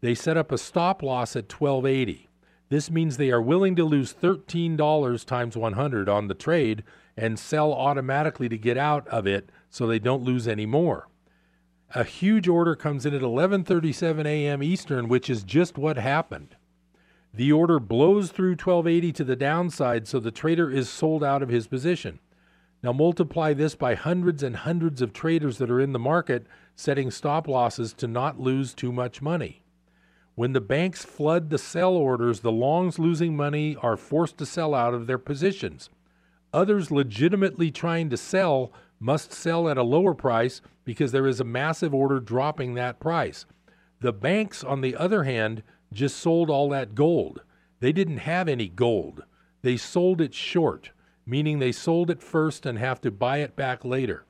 They 0.00 0.14
set 0.14 0.36
up 0.36 0.50
a 0.50 0.58
stop 0.58 1.02
loss 1.02 1.36
at 1.36 1.52
1280. 1.52 2.28
This 2.68 2.90
means 2.90 3.16
they 3.16 3.30
are 3.30 3.40
willing 3.40 3.76
to 3.76 3.84
lose 3.84 4.12
$13 4.12 5.24
times 5.24 5.56
100 5.56 6.08
on 6.08 6.26
the 6.26 6.34
trade 6.34 6.82
and 7.16 7.38
sell 7.38 7.72
automatically 7.72 8.48
to 8.48 8.58
get 8.58 8.76
out 8.76 9.06
of 9.08 9.26
it 9.26 9.50
so 9.70 9.86
they 9.86 9.98
don't 9.98 10.24
lose 10.24 10.48
any 10.48 10.66
more. 10.66 11.08
A 11.94 12.02
huge 12.02 12.48
order 12.48 12.74
comes 12.74 13.06
in 13.06 13.14
at 13.14 13.22
11:37 13.22 14.26
a.m. 14.26 14.62
Eastern, 14.62 15.06
which 15.06 15.30
is 15.30 15.44
just 15.44 15.78
what 15.78 15.96
happened. 15.96 16.55
The 17.36 17.52
order 17.52 17.78
blows 17.78 18.30
through 18.32 18.52
1280 18.52 19.12
to 19.12 19.24
the 19.24 19.36
downside 19.36 20.08
so 20.08 20.18
the 20.18 20.30
trader 20.30 20.70
is 20.70 20.88
sold 20.88 21.22
out 21.22 21.42
of 21.42 21.50
his 21.50 21.66
position. 21.66 22.18
Now 22.82 22.94
multiply 22.94 23.52
this 23.52 23.74
by 23.74 23.94
hundreds 23.94 24.42
and 24.42 24.56
hundreds 24.56 25.02
of 25.02 25.12
traders 25.12 25.58
that 25.58 25.70
are 25.70 25.80
in 25.80 25.92
the 25.92 25.98
market 25.98 26.46
setting 26.76 27.10
stop 27.10 27.46
losses 27.46 27.92
to 27.94 28.06
not 28.06 28.40
lose 28.40 28.72
too 28.72 28.90
much 28.90 29.20
money. 29.20 29.62
When 30.34 30.54
the 30.54 30.62
banks 30.62 31.04
flood 31.04 31.50
the 31.50 31.58
sell 31.58 31.92
orders, 31.92 32.40
the 32.40 32.52
longs 32.52 32.98
losing 32.98 33.36
money 33.36 33.76
are 33.82 33.98
forced 33.98 34.38
to 34.38 34.46
sell 34.46 34.74
out 34.74 34.94
of 34.94 35.06
their 35.06 35.18
positions. 35.18 35.90
Others 36.54 36.90
legitimately 36.90 37.70
trying 37.70 38.08
to 38.08 38.16
sell 38.16 38.72
must 38.98 39.30
sell 39.30 39.68
at 39.68 39.76
a 39.76 39.82
lower 39.82 40.14
price 40.14 40.62
because 40.86 41.12
there 41.12 41.26
is 41.26 41.40
a 41.40 41.44
massive 41.44 41.92
order 41.92 42.18
dropping 42.18 42.74
that 42.74 42.98
price. 42.98 43.44
The 44.00 44.12
banks, 44.12 44.64
on 44.64 44.80
the 44.80 44.96
other 44.96 45.24
hand, 45.24 45.62
just 45.92 46.18
sold 46.18 46.50
all 46.50 46.68
that 46.70 46.94
gold. 46.94 47.42
They 47.80 47.92
didn't 47.92 48.18
have 48.18 48.48
any 48.48 48.68
gold. 48.68 49.24
They 49.62 49.76
sold 49.76 50.20
it 50.20 50.34
short, 50.34 50.90
meaning 51.26 51.58
they 51.58 51.72
sold 51.72 52.10
it 52.10 52.22
first 52.22 52.66
and 52.66 52.78
have 52.78 53.00
to 53.02 53.10
buy 53.10 53.38
it 53.38 53.56
back 53.56 53.84
later. 53.84 54.24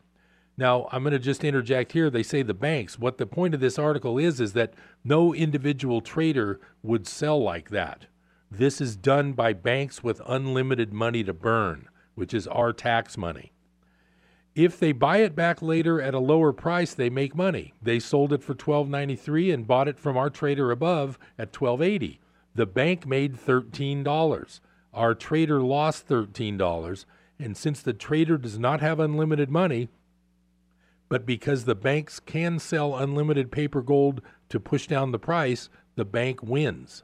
Now, 0.58 0.88
I'm 0.90 1.02
going 1.02 1.12
to 1.12 1.18
just 1.18 1.44
interject 1.44 1.92
here. 1.92 2.08
They 2.08 2.22
say 2.22 2.42
the 2.42 2.54
banks. 2.54 2.98
What 2.98 3.18
the 3.18 3.26
point 3.26 3.54
of 3.54 3.60
this 3.60 3.78
article 3.78 4.18
is, 4.18 4.40
is 4.40 4.54
that 4.54 4.72
no 5.04 5.34
individual 5.34 6.00
trader 6.00 6.60
would 6.82 7.06
sell 7.06 7.42
like 7.42 7.68
that. 7.70 8.06
This 8.50 8.80
is 8.80 8.96
done 8.96 9.32
by 9.32 9.52
banks 9.52 10.02
with 10.02 10.22
unlimited 10.26 10.92
money 10.92 11.22
to 11.24 11.34
burn, 11.34 11.88
which 12.14 12.32
is 12.32 12.46
our 12.46 12.72
tax 12.72 13.18
money. 13.18 13.52
If 14.56 14.80
they 14.80 14.92
buy 14.92 15.18
it 15.18 15.36
back 15.36 15.60
later 15.60 16.00
at 16.00 16.14
a 16.14 16.18
lower 16.18 16.50
price, 16.50 16.94
they 16.94 17.10
make 17.10 17.36
money. 17.36 17.74
They 17.82 18.00
sold 18.00 18.32
it 18.32 18.42
for 18.42 18.54
12.93 18.54 19.52
and 19.52 19.66
bought 19.66 19.86
it 19.86 19.98
from 19.98 20.16
our 20.16 20.30
trader 20.30 20.70
above 20.70 21.18
at 21.38 21.52
12.80. 21.52 22.18
The 22.54 22.64
bank 22.64 23.06
made 23.06 23.36
$13. 23.36 24.60
Our 24.94 25.14
trader 25.14 25.60
lost 25.60 26.08
$13, 26.08 27.04
and 27.38 27.54
since 27.54 27.82
the 27.82 27.92
trader 27.92 28.38
does 28.38 28.58
not 28.58 28.80
have 28.80 28.98
unlimited 28.98 29.50
money, 29.50 29.90
but 31.10 31.26
because 31.26 31.66
the 31.66 31.74
banks 31.74 32.18
can 32.18 32.58
sell 32.58 32.96
unlimited 32.96 33.52
paper 33.52 33.82
gold 33.82 34.22
to 34.48 34.58
push 34.58 34.86
down 34.86 35.12
the 35.12 35.18
price, 35.18 35.68
the 35.96 36.06
bank 36.06 36.42
wins. 36.42 37.02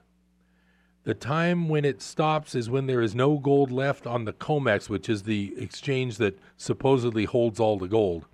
The 1.04 1.14
time 1.14 1.68
when 1.68 1.84
it 1.84 2.00
stops 2.00 2.54
is 2.54 2.70
when 2.70 2.86
there 2.86 3.02
is 3.02 3.14
no 3.14 3.38
gold 3.38 3.72
left 3.72 4.06
on 4.06 4.24
the 4.24 4.32
COMEX, 4.32 4.88
which 4.88 5.08
is 5.08 5.24
the 5.24 5.52
exchange 5.58 6.18
that 6.18 6.38
supposedly 6.56 7.24
holds 7.24 7.58
all 7.58 7.76
the 7.76 7.88
gold, 7.88 8.26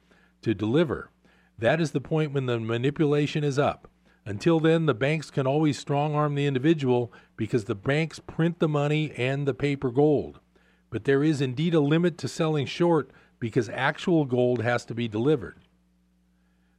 to 0.43 0.53
deliver. 0.53 1.11
That 1.59 1.81
is 1.81 1.93
the 1.93 2.01
point 2.01 2.33
when 2.33 2.45
the 2.45 2.61
manipulation 2.61 3.43
is 3.43 3.59
up. 3.59 3.89
Until 4.27 4.61
then, 4.61 4.85
the 4.85 4.93
banks 4.93 5.31
can 5.31 5.47
always 5.47 5.79
strong 5.79 6.15
arm 6.15 6.35
the 6.35 6.45
individual 6.45 7.11
because 7.39 7.65
the 7.65 7.75
banks 7.75 8.19
print 8.19 8.59
the 8.59 8.69
money 8.69 9.13
and 9.17 9.49
the 9.49 9.55
paper 9.55 9.91
gold. 9.91 10.41
But 10.91 11.05
there 11.05 11.25
is 11.25 11.41
indeed 11.41 11.73
a 11.73 11.81
limit 11.81 12.19
to 12.19 12.29
selling 12.29 12.67
short 12.67 13.11
because 13.41 13.71
actual 13.71 14.27
gold 14.27 14.63
has 14.63 14.85
to 14.87 14.95
be 14.95 15.09
delivered. 15.09 15.57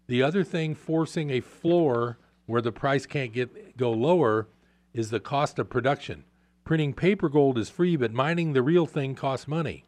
The 0.06 0.22
other 0.22 0.44
thing 0.44 0.76
forcing 0.76 1.32
a 1.32 1.42
floor 1.42 2.20
where 2.46 2.62
the 2.62 2.72
price 2.72 3.08
can't 3.08 3.34
get 3.34 3.76
go 3.78 3.92
lower 3.92 4.48
is 4.94 5.10
the 5.10 5.20
cost 5.20 5.60
of 5.60 5.70
production. 5.70 6.24
Printing 6.64 6.94
paper 6.94 7.30
gold 7.30 7.58
is 7.58 7.70
free, 7.70 7.96
but 7.96 8.14
mining 8.14 8.54
the 8.54 8.62
real 8.62 8.86
thing 8.86 9.16
costs 9.16 9.48
money. 9.48 9.86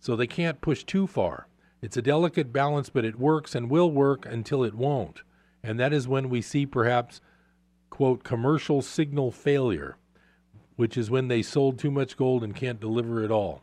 So 0.00 0.16
they 0.16 0.26
can't 0.26 0.60
push 0.60 0.84
too 0.84 1.06
far. 1.06 1.48
It's 1.80 1.96
a 1.96 2.02
delicate 2.02 2.52
balance, 2.52 2.88
but 2.88 3.04
it 3.04 3.18
works 3.18 3.54
and 3.54 3.70
will 3.70 3.90
work 3.90 4.26
until 4.26 4.64
it 4.64 4.74
won't. 4.74 5.22
And 5.62 5.78
that 5.78 5.92
is 5.92 6.08
when 6.08 6.28
we 6.28 6.42
see 6.42 6.66
perhaps, 6.66 7.20
quote, 7.90 8.24
commercial 8.24 8.82
signal 8.82 9.30
failure, 9.30 9.96
which 10.76 10.96
is 10.96 11.10
when 11.10 11.28
they 11.28 11.42
sold 11.42 11.78
too 11.78 11.90
much 11.90 12.16
gold 12.16 12.42
and 12.42 12.54
can't 12.54 12.80
deliver 12.80 13.22
it 13.22 13.30
all. 13.30 13.62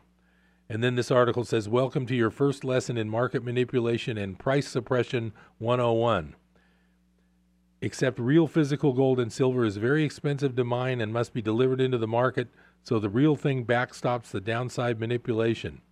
And 0.68 0.82
then 0.82 0.94
this 0.94 1.10
article 1.10 1.44
says, 1.44 1.68
Welcome 1.68 2.06
to 2.06 2.14
your 2.14 2.30
first 2.30 2.64
lesson 2.64 2.96
in 2.96 3.08
market 3.08 3.44
manipulation 3.44 4.16
and 4.16 4.38
price 4.38 4.68
suppression 4.68 5.32
101. 5.58 6.34
Except 7.84 8.20
real 8.20 8.46
physical 8.46 8.92
gold 8.92 9.18
and 9.18 9.32
silver 9.32 9.64
is 9.64 9.76
very 9.76 10.04
expensive 10.04 10.54
to 10.54 10.62
mine 10.62 11.00
and 11.00 11.12
must 11.12 11.34
be 11.34 11.42
delivered 11.42 11.80
into 11.80 11.98
the 11.98 12.06
market, 12.06 12.46
so 12.84 13.00
the 13.00 13.08
real 13.08 13.34
thing 13.34 13.66
backstops 13.66 14.30
the 14.30 14.40
downside 14.40 15.00
manipulation. 15.00 15.82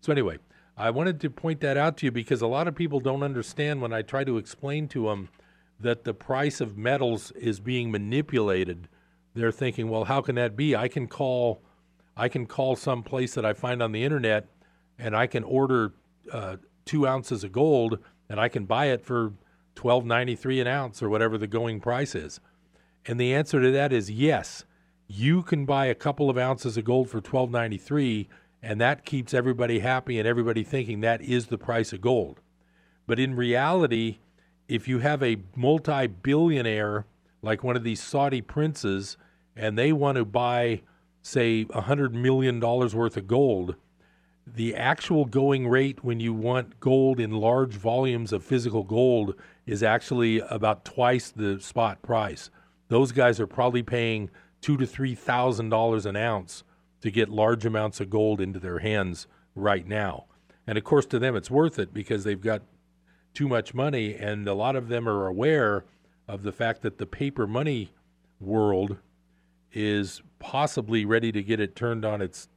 So, 0.00 0.10
anyway, 0.10 0.38
I 0.76 0.90
wanted 0.90 1.20
to 1.20 1.30
point 1.30 1.60
that 1.60 1.76
out 1.76 1.98
to 1.98 2.06
you 2.06 2.10
because 2.10 2.42
a 2.42 2.48
lot 2.48 2.66
of 2.66 2.74
people 2.74 2.98
don't 2.98 3.22
understand 3.22 3.80
when 3.80 3.92
I 3.92 4.02
try 4.02 4.24
to 4.24 4.38
explain 4.38 4.88
to 4.88 5.04
them 5.04 5.28
that 5.78 6.02
the 6.02 6.14
price 6.14 6.60
of 6.60 6.76
metals 6.76 7.30
is 7.32 7.60
being 7.60 7.92
manipulated. 7.92 8.88
They're 9.34 9.52
thinking, 9.52 9.88
well, 9.88 10.04
how 10.04 10.22
can 10.22 10.34
that 10.34 10.56
be? 10.56 10.74
I 10.74 10.88
can 10.88 11.06
call, 11.06 11.62
I 12.16 12.28
can 12.28 12.44
call 12.44 12.74
some 12.74 13.04
place 13.04 13.34
that 13.34 13.46
I 13.46 13.52
find 13.52 13.80
on 13.80 13.92
the 13.92 14.02
internet, 14.02 14.48
and 14.98 15.14
I 15.14 15.28
can 15.28 15.44
order 15.44 15.92
uh, 16.32 16.56
two 16.84 17.06
ounces 17.06 17.44
of 17.44 17.52
gold, 17.52 18.00
and 18.28 18.40
I 18.40 18.48
can 18.48 18.64
buy 18.64 18.86
it 18.86 19.04
for 19.04 19.32
twelve 19.80 20.04
ninety 20.04 20.36
three 20.36 20.60
an 20.60 20.66
ounce 20.66 21.02
or 21.02 21.08
whatever 21.08 21.38
the 21.38 21.46
going 21.46 21.80
price 21.80 22.14
is. 22.14 22.38
And 23.06 23.18
the 23.18 23.32
answer 23.32 23.62
to 23.62 23.70
that 23.70 23.94
is 23.94 24.10
yes. 24.10 24.66
You 25.06 25.42
can 25.42 25.64
buy 25.64 25.86
a 25.86 25.94
couple 25.94 26.28
of 26.28 26.36
ounces 26.36 26.76
of 26.76 26.84
gold 26.84 27.08
for 27.08 27.22
twelve 27.22 27.50
ninety 27.50 27.78
three, 27.78 28.28
and 28.62 28.78
that 28.78 29.06
keeps 29.06 29.32
everybody 29.32 29.78
happy 29.78 30.18
and 30.18 30.28
everybody 30.28 30.64
thinking 30.64 31.00
that 31.00 31.22
is 31.22 31.46
the 31.46 31.56
price 31.56 31.94
of 31.94 32.02
gold. 32.02 32.42
But 33.06 33.18
in 33.18 33.34
reality, 33.34 34.18
if 34.68 34.86
you 34.86 34.98
have 34.98 35.22
a 35.22 35.38
multi 35.56 36.06
billionaire 36.06 37.06
like 37.40 37.64
one 37.64 37.74
of 37.74 37.82
these 37.82 38.02
Saudi 38.02 38.42
princes 38.42 39.16
and 39.56 39.78
they 39.78 39.94
want 39.94 40.16
to 40.16 40.26
buy, 40.26 40.82
say, 41.22 41.64
$100 41.64 42.12
million 42.12 42.60
worth 42.60 43.16
of 43.16 43.26
gold, 43.26 43.76
the 44.54 44.74
actual 44.74 45.24
going 45.24 45.68
rate 45.68 46.02
when 46.04 46.20
you 46.20 46.32
want 46.32 46.80
gold 46.80 47.20
in 47.20 47.30
large 47.30 47.74
volumes 47.74 48.32
of 48.32 48.44
physical 48.44 48.82
gold 48.82 49.34
is 49.66 49.82
actually 49.82 50.40
about 50.40 50.84
twice 50.84 51.30
the 51.30 51.60
spot 51.60 52.02
price. 52.02 52.50
Those 52.88 53.12
guys 53.12 53.38
are 53.38 53.46
probably 53.46 53.82
paying 53.82 54.30
two 54.60 54.76
to 54.76 54.86
three 54.86 55.14
thousand 55.14 55.68
dollars 55.68 56.06
an 56.06 56.16
ounce 56.16 56.64
to 57.00 57.10
get 57.10 57.28
large 57.28 57.64
amounts 57.64 58.00
of 58.00 58.10
gold 58.10 58.40
into 58.40 58.58
their 58.58 58.80
hands 58.80 59.26
right 59.54 59.86
now. 59.86 60.26
And 60.66 60.76
of 60.76 60.84
course, 60.84 61.06
to 61.06 61.18
them, 61.18 61.36
it's 61.36 61.50
worth 61.50 61.78
it 61.78 61.94
because 61.94 62.24
they've 62.24 62.40
got 62.40 62.62
too 63.32 63.48
much 63.48 63.74
money, 63.74 64.14
and 64.14 64.46
a 64.46 64.54
lot 64.54 64.76
of 64.76 64.88
them 64.88 65.08
are 65.08 65.26
aware 65.26 65.84
of 66.28 66.42
the 66.42 66.52
fact 66.52 66.82
that 66.82 66.98
the 66.98 67.06
paper 67.06 67.46
money 67.46 67.92
world 68.40 68.96
is 69.72 70.22
possibly 70.38 71.04
ready 71.04 71.30
to 71.32 71.42
get 71.42 71.60
it 71.60 71.76
turned 71.76 72.04
on 72.04 72.20
its 72.20 72.48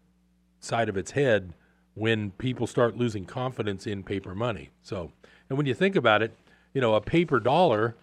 side 0.59 0.89
of 0.89 0.97
its 0.97 1.11
head 1.11 1.53
when 1.95 2.31
people 2.31 2.67
start 2.67 2.97
losing 2.97 3.25
confidence 3.25 3.85
in 3.85 4.03
paper 4.03 4.33
money. 4.33 4.71
So, 4.81 5.11
and 5.49 5.57
when 5.57 5.67
you 5.67 5.73
think 5.73 5.95
about 5.95 6.21
it, 6.21 6.35
you 6.73 6.81
know, 6.81 6.95
a 6.95 7.01
paper 7.01 7.39
dollar, 7.39 7.95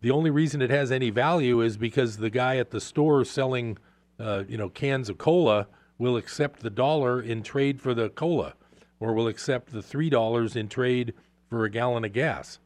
the 0.00 0.10
only 0.10 0.30
reason 0.30 0.60
it 0.60 0.70
has 0.70 0.92
any 0.92 1.10
value 1.10 1.60
is 1.60 1.76
because 1.76 2.18
the 2.18 2.30
guy 2.30 2.56
at 2.56 2.70
the 2.70 2.80
store 2.80 3.24
selling, 3.24 3.78
uh, 4.18 4.44
you 4.48 4.58
know, 4.58 4.68
cans 4.68 5.08
of 5.08 5.16
cola 5.16 5.68
will 5.98 6.16
accept 6.16 6.60
the 6.60 6.70
dollar 6.70 7.22
in 7.22 7.42
trade 7.42 7.80
for 7.80 7.94
the 7.94 8.10
cola, 8.10 8.54
or 9.00 9.14
will 9.14 9.28
accept 9.28 9.72
the 9.72 9.82
three 9.82 10.10
dollars 10.10 10.56
in 10.56 10.68
trade 10.68 11.14
for 11.48 11.64
a 11.64 11.70
gallon 11.70 12.04
of 12.04 12.12
gas. 12.12 12.58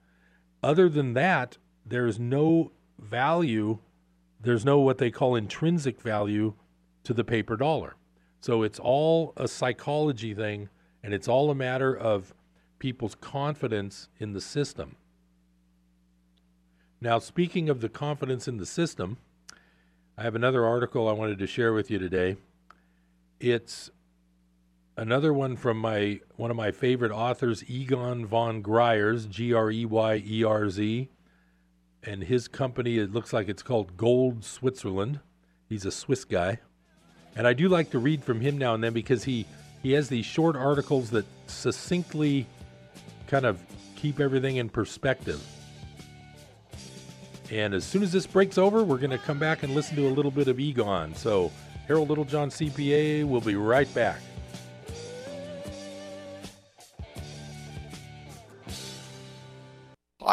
Other 0.62 0.88
than 0.88 1.12
that, 1.14 1.58
there's 1.84 2.18
no 2.18 2.72
value, 2.98 3.78
there's 4.40 4.64
no 4.64 4.80
what 4.80 4.98
they 4.98 5.10
call 5.10 5.36
intrinsic 5.36 6.00
value 6.00 6.54
to 7.04 7.14
the 7.14 7.24
paper 7.24 7.56
dollar. 7.56 7.94
So 8.40 8.62
it's 8.62 8.78
all 8.78 9.32
a 9.36 9.48
psychology 9.48 10.34
thing, 10.34 10.68
and 11.02 11.12
it's 11.12 11.28
all 11.28 11.50
a 11.50 11.54
matter 11.54 11.96
of 11.96 12.34
people's 12.78 13.14
confidence 13.14 14.08
in 14.18 14.32
the 14.32 14.40
system. 14.40 14.96
Now, 17.00 17.18
speaking 17.18 17.68
of 17.68 17.80
the 17.80 17.88
confidence 17.88 18.48
in 18.48 18.56
the 18.56 18.66
system, 18.66 19.18
I 20.16 20.22
have 20.22 20.34
another 20.34 20.64
article 20.64 21.08
I 21.08 21.12
wanted 21.12 21.38
to 21.38 21.46
share 21.46 21.72
with 21.72 21.90
you 21.90 21.98
today. 21.98 22.36
It's 23.38 23.90
another 24.96 25.32
one 25.32 25.56
from 25.56 25.78
my 25.78 26.20
one 26.36 26.50
of 26.50 26.56
my 26.56 26.70
favorite 26.70 27.12
authors, 27.12 27.68
Egon 27.68 28.24
von 28.24 28.62
Greyerz, 28.62 29.28
G 29.28 29.52
R 29.52 29.70
E 29.70 29.84
Y 29.84 30.22
E 30.26 30.44
R 30.44 30.70
Z, 30.70 31.10
and 32.02 32.24
his 32.24 32.48
company. 32.48 32.98
It 32.98 33.12
looks 33.12 33.32
like 33.32 33.48
it's 33.48 33.62
called 33.62 33.96
Gold 33.96 34.42
Switzerland. 34.42 35.20
He's 35.68 35.84
a 35.84 35.90
Swiss 35.90 36.24
guy, 36.24 36.60
and 37.36 37.46
I 37.46 37.52
do 37.52 37.68
like 37.68 37.90
to 37.90 37.98
read 37.98 38.24
from 38.24 38.40
him 38.40 38.58
now 38.58 38.74
and 38.74 38.82
then 38.82 38.92
because 38.92 39.24
he 39.24 39.46
he 39.82 39.92
has 39.92 40.08
these 40.08 40.24
short 40.24 40.56
articles 40.56 41.10
that 41.10 41.26
succinctly 41.46 42.46
kind 43.28 43.44
of 43.44 43.60
keep 43.94 44.18
everything 44.18 44.56
in 44.56 44.68
perspective. 44.68 45.40
And 47.50 47.74
as 47.74 47.84
soon 47.84 48.02
as 48.02 48.10
this 48.10 48.26
breaks 48.26 48.58
over, 48.58 48.82
we're 48.82 48.98
going 48.98 49.10
to 49.10 49.18
come 49.18 49.38
back 49.38 49.62
and 49.62 49.74
listen 49.74 49.94
to 49.96 50.08
a 50.08 50.10
little 50.10 50.32
bit 50.32 50.48
of 50.48 50.58
Egon. 50.58 51.14
So, 51.14 51.52
Harold 51.86 52.08
Littlejohn 52.08 52.48
CPA 52.50 53.28
will 53.28 53.40
be 53.40 53.54
right 53.54 53.92
back. 53.94 54.20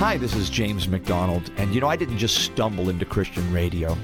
Hi, 0.00 0.16
this 0.16 0.34
is 0.34 0.48
James 0.48 0.88
McDonald, 0.88 1.52
and 1.58 1.74
you 1.74 1.80
know, 1.82 1.86
I 1.86 1.94
didn't 1.94 2.16
just 2.16 2.38
stumble 2.38 2.88
into 2.88 3.04
Christian 3.04 3.52
radio. 3.52 3.94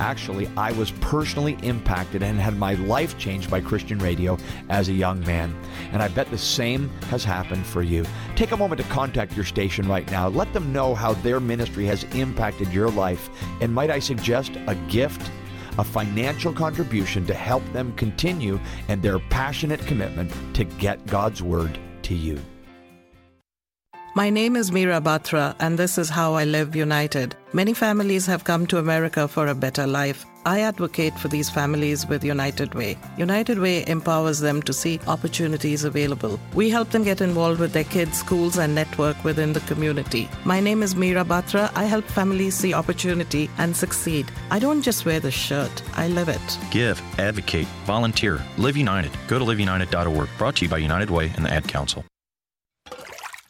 Actually, 0.00 0.48
I 0.56 0.72
was 0.72 0.90
personally 1.00 1.56
impacted 1.62 2.24
and 2.24 2.40
had 2.40 2.56
my 2.58 2.74
life 2.74 3.16
changed 3.18 3.52
by 3.52 3.60
Christian 3.60 4.00
radio 4.00 4.36
as 4.68 4.88
a 4.88 4.92
young 4.92 5.20
man. 5.20 5.54
And 5.92 6.02
I 6.02 6.08
bet 6.08 6.28
the 6.28 6.38
same 6.38 6.88
has 7.02 7.22
happened 7.22 7.64
for 7.64 7.84
you. 7.84 8.04
Take 8.34 8.50
a 8.50 8.56
moment 8.56 8.80
to 8.80 8.88
contact 8.88 9.36
your 9.36 9.44
station 9.44 9.86
right 9.86 10.10
now. 10.10 10.26
Let 10.26 10.52
them 10.52 10.72
know 10.72 10.92
how 10.92 11.12
their 11.12 11.38
ministry 11.38 11.86
has 11.86 12.02
impacted 12.16 12.72
your 12.72 12.90
life. 12.90 13.30
And 13.60 13.72
might 13.72 13.90
I 13.90 14.00
suggest 14.00 14.56
a 14.66 14.74
gift? 14.88 15.30
A 15.78 15.84
financial 15.84 16.52
contribution 16.52 17.24
to 17.26 17.34
help 17.34 17.62
them 17.72 17.94
continue 17.94 18.58
and 18.88 19.00
their 19.00 19.20
passionate 19.20 19.86
commitment 19.86 20.32
to 20.56 20.64
get 20.64 21.06
God's 21.06 21.44
Word 21.44 21.78
to 22.02 22.14
you. 22.16 22.40
My 24.16 24.30
name 24.30 24.54
is 24.54 24.70
Meera 24.70 25.02
Batra, 25.02 25.56
and 25.58 25.76
this 25.76 25.98
is 25.98 26.08
how 26.08 26.34
I 26.34 26.44
live 26.44 26.76
united. 26.76 27.34
Many 27.52 27.74
families 27.74 28.26
have 28.26 28.44
come 28.44 28.64
to 28.68 28.78
America 28.78 29.26
for 29.26 29.48
a 29.48 29.56
better 29.56 29.88
life. 29.88 30.24
I 30.46 30.60
advocate 30.60 31.18
for 31.18 31.26
these 31.26 31.50
families 31.50 32.06
with 32.06 32.22
United 32.22 32.74
Way. 32.74 32.96
United 33.18 33.58
Way 33.58 33.84
empowers 33.88 34.38
them 34.38 34.62
to 34.62 34.72
see 34.72 35.00
opportunities 35.08 35.82
available. 35.82 36.38
We 36.54 36.70
help 36.70 36.90
them 36.90 37.02
get 37.02 37.22
involved 37.22 37.58
with 37.58 37.72
their 37.72 37.82
kids, 37.82 38.16
schools, 38.16 38.56
and 38.56 38.72
network 38.72 39.24
within 39.24 39.52
the 39.52 39.66
community. 39.72 40.28
My 40.44 40.60
name 40.60 40.84
is 40.84 40.94
Meera 40.94 41.24
Batra. 41.24 41.72
I 41.74 41.82
help 41.82 42.04
families 42.04 42.54
see 42.54 42.72
opportunity 42.72 43.50
and 43.58 43.76
succeed. 43.76 44.30
I 44.48 44.60
don't 44.60 44.82
just 44.82 45.04
wear 45.04 45.18
the 45.18 45.32
shirt, 45.32 45.82
I 45.94 46.06
live 46.06 46.28
it. 46.28 46.58
Give, 46.70 47.02
advocate, 47.18 47.66
volunteer, 47.84 48.40
live 48.58 48.76
united. 48.76 49.10
Go 49.26 49.40
to 49.40 49.44
liveunited.org. 49.44 50.28
Brought 50.38 50.56
to 50.56 50.66
you 50.66 50.70
by 50.70 50.78
United 50.78 51.10
Way 51.10 51.32
and 51.34 51.44
the 51.44 51.52
Ad 51.52 51.66
Council. 51.66 52.04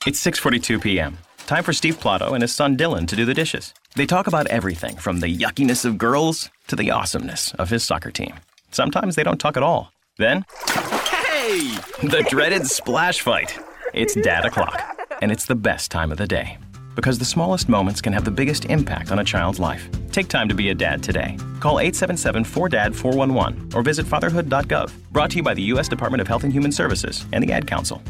It's 0.06 0.22
6:42 0.22 0.82
p.m. 0.82 1.16
Time 1.46 1.64
for 1.64 1.72
Steve 1.72 1.98
Plato 1.98 2.34
and 2.34 2.42
his 2.42 2.54
son 2.54 2.76
Dylan 2.76 3.08
to 3.08 3.16
do 3.16 3.24
the 3.24 3.32
dishes. 3.32 3.72
They 3.96 4.04
talk 4.04 4.26
about 4.26 4.46
everything 4.48 4.98
from 4.98 5.20
the 5.20 5.34
yuckiness 5.34 5.86
of 5.86 5.96
girls 5.96 6.50
to 6.68 6.76
the 6.76 6.90
awesomeness 6.90 7.54
of 7.54 7.70
his 7.70 7.84
soccer 7.84 8.10
team. 8.10 8.34
Sometimes 8.70 9.16
they 9.16 9.22
don't 9.22 9.40
talk 9.40 9.56
at 9.56 9.62
all. 9.62 9.92
Then, 10.18 10.44
hey, 10.68 11.78
the 12.02 12.22
dreaded 12.28 12.66
splash 12.66 13.22
fight. 13.22 13.58
It's 13.94 14.14
dad 14.14 14.44
o'clock, 14.44 14.82
and 15.22 15.32
it's 15.32 15.46
the 15.46 15.54
best 15.54 15.90
time 15.90 16.12
of 16.12 16.18
the 16.18 16.26
day 16.26 16.58
because 16.96 17.18
the 17.18 17.24
smallest 17.24 17.70
moments 17.70 18.02
can 18.02 18.12
have 18.12 18.26
the 18.26 18.30
biggest 18.30 18.66
impact 18.66 19.10
on 19.10 19.20
a 19.20 19.24
child's 19.24 19.58
life. 19.58 19.88
Take 20.12 20.28
time 20.28 20.50
to 20.50 20.54
be 20.54 20.68
a 20.68 20.74
dad 20.74 21.02
today. 21.02 21.38
Call 21.60 21.76
877-4DAD-411 21.76 23.74
or 23.74 23.82
visit 23.82 24.06
fatherhood.gov. 24.06 24.92
Brought 25.12 25.30
to 25.30 25.36
you 25.38 25.42
by 25.42 25.54
the 25.54 25.62
U.S. 25.62 25.88
Department 25.88 26.20
of 26.20 26.28
Health 26.28 26.44
and 26.44 26.52
Human 26.52 26.72
Services 26.72 27.24
and 27.32 27.42
the 27.42 27.52
Ad 27.52 27.66
Council. 27.66 28.02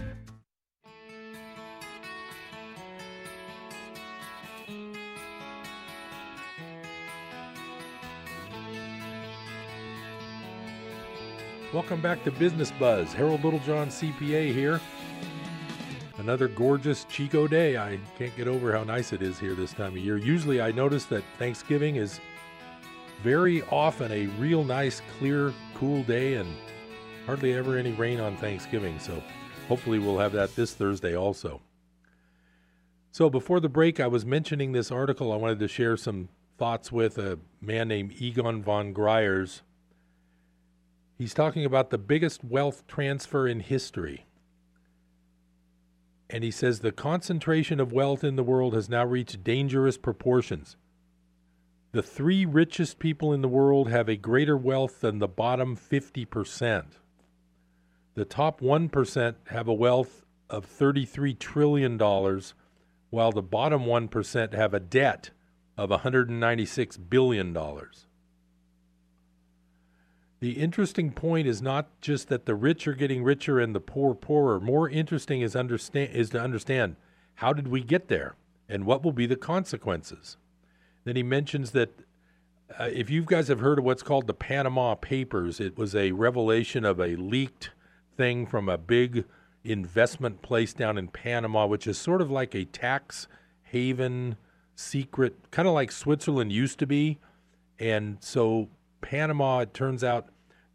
Welcome 11.74 12.00
back 12.00 12.22
to 12.22 12.30
Business 12.30 12.70
Buzz. 12.70 13.12
Harold 13.12 13.42
Littlejohn, 13.42 13.88
CPA 13.88 14.54
here. 14.54 14.80
Another 16.18 16.46
gorgeous 16.46 17.04
Chico 17.06 17.48
day. 17.48 17.76
I 17.76 17.98
can't 18.16 18.34
get 18.36 18.46
over 18.46 18.72
how 18.72 18.84
nice 18.84 19.12
it 19.12 19.20
is 19.22 19.40
here 19.40 19.56
this 19.56 19.72
time 19.72 19.90
of 19.90 19.98
year. 19.98 20.16
Usually, 20.16 20.60
I 20.60 20.70
notice 20.70 21.04
that 21.06 21.24
Thanksgiving 21.36 21.96
is 21.96 22.20
very 23.24 23.62
often 23.72 24.12
a 24.12 24.26
real 24.38 24.62
nice, 24.62 25.02
clear, 25.18 25.52
cool 25.74 26.04
day, 26.04 26.34
and 26.34 26.54
hardly 27.26 27.54
ever 27.54 27.76
any 27.76 27.90
rain 27.90 28.20
on 28.20 28.36
Thanksgiving. 28.36 29.00
So, 29.00 29.20
hopefully, 29.66 29.98
we'll 29.98 30.20
have 30.20 30.30
that 30.30 30.54
this 30.54 30.74
Thursday 30.74 31.16
also. 31.16 31.60
So, 33.10 33.28
before 33.28 33.58
the 33.58 33.68
break, 33.68 33.98
I 33.98 34.06
was 34.06 34.24
mentioning 34.24 34.70
this 34.70 34.92
article. 34.92 35.32
I 35.32 35.36
wanted 35.36 35.58
to 35.58 35.66
share 35.66 35.96
some 35.96 36.28
thoughts 36.56 36.92
with 36.92 37.18
a 37.18 37.40
man 37.60 37.88
named 37.88 38.12
Egon 38.20 38.62
von 38.62 38.94
Greyerz. 38.94 39.62
He's 41.16 41.34
talking 41.34 41.64
about 41.64 41.90
the 41.90 41.98
biggest 41.98 42.42
wealth 42.42 42.86
transfer 42.86 43.46
in 43.46 43.60
history. 43.60 44.26
And 46.28 46.42
he 46.42 46.50
says 46.50 46.80
the 46.80 46.90
concentration 46.90 47.78
of 47.78 47.92
wealth 47.92 48.24
in 48.24 48.36
the 48.36 48.42
world 48.42 48.74
has 48.74 48.88
now 48.88 49.04
reached 49.04 49.44
dangerous 49.44 49.96
proportions. 49.96 50.76
The 51.92 52.02
three 52.02 52.44
richest 52.44 52.98
people 52.98 53.32
in 53.32 53.40
the 53.40 53.48
world 53.48 53.88
have 53.88 54.08
a 54.08 54.16
greater 54.16 54.56
wealth 54.56 55.00
than 55.00 55.20
the 55.20 55.28
bottom 55.28 55.76
50%. 55.76 56.84
The 58.14 58.24
top 58.24 58.60
1% 58.60 59.34
have 59.50 59.68
a 59.68 59.74
wealth 59.74 60.24
of 60.50 60.66
$33 60.66 61.38
trillion, 61.38 61.96
while 63.10 63.30
the 63.30 63.42
bottom 63.42 63.84
1% 63.84 64.54
have 64.54 64.74
a 64.74 64.80
debt 64.80 65.30
of 65.76 65.90
$196 65.90 66.98
billion. 67.08 67.56
The 70.44 70.60
interesting 70.60 71.10
point 71.10 71.48
is 71.48 71.62
not 71.62 71.88
just 72.02 72.28
that 72.28 72.44
the 72.44 72.54
rich 72.54 72.86
are 72.86 72.92
getting 72.92 73.24
richer 73.24 73.58
and 73.58 73.74
the 73.74 73.80
poor 73.80 74.14
poorer. 74.14 74.60
More 74.60 74.90
interesting 74.90 75.40
is 75.40 75.56
understand 75.56 76.12
is 76.12 76.28
to 76.28 76.38
understand 76.38 76.96
how 77.36 77.54
did 77.54 77.66
we 77.68 77.82
get 77.82 78.08
there 78.08 78.36
and 78.68 78.84
what 78.84 79.02
will 79.02 79.12
be 79.12 79.24
the 79.24 79.36
consequences. 79.36 80.36
Then 81.04 81.16
he 81.16 81.22
mentions 81.22 81.70
that 81.70 81.98
uh, 82.78 82.90
if 82.92 83.08
you 83.08 83.22
guys 83.22 83.48
have 83.48 83.60
heard 83.60 83.78
of 83.78 83.86
what's 83.86 84.02
called 84.02 84.26
the 84.26 84.34
Panama 84.34 84.96
Papers, 84.96 85.60
it 85.60 85.78
was 85.78 85.94
a 85.94 86.12
revelation 86.12 86.84
of 86.84 87.00
a 87.00 87.16
leaked 87.16 87.70
thing 88.14 88.44
from 88.44 88.68
a 88.68 88.76
big 88.76 89.24
investment 89.64 90.42
place 90.42 90.74
down 90.74 90.98
in 90.98 91.08
Panama, 91.08 91.64
which 91.64 91.86
is 91.86 91.96
sort 91.96 92.20
of 92.20 92.30
like 92.30 92.54
a 92.54 92.66
tax 92.66 93.28
haven 93.62 94.36
secret, 94.74 95.50
kind 95.50 95.66
of 95.66 95.72
like 95.72 95.90
Switzerland 95.90 96.52
used 96.52 96.78
to 96.80 96.86
be. 96.86 97.18
And 97.78 98.18
so, 98.20 98.68
Panama, 99.00 99.60
it 99.60 99.72
turns 99.72 100.04
out 100.04 100.28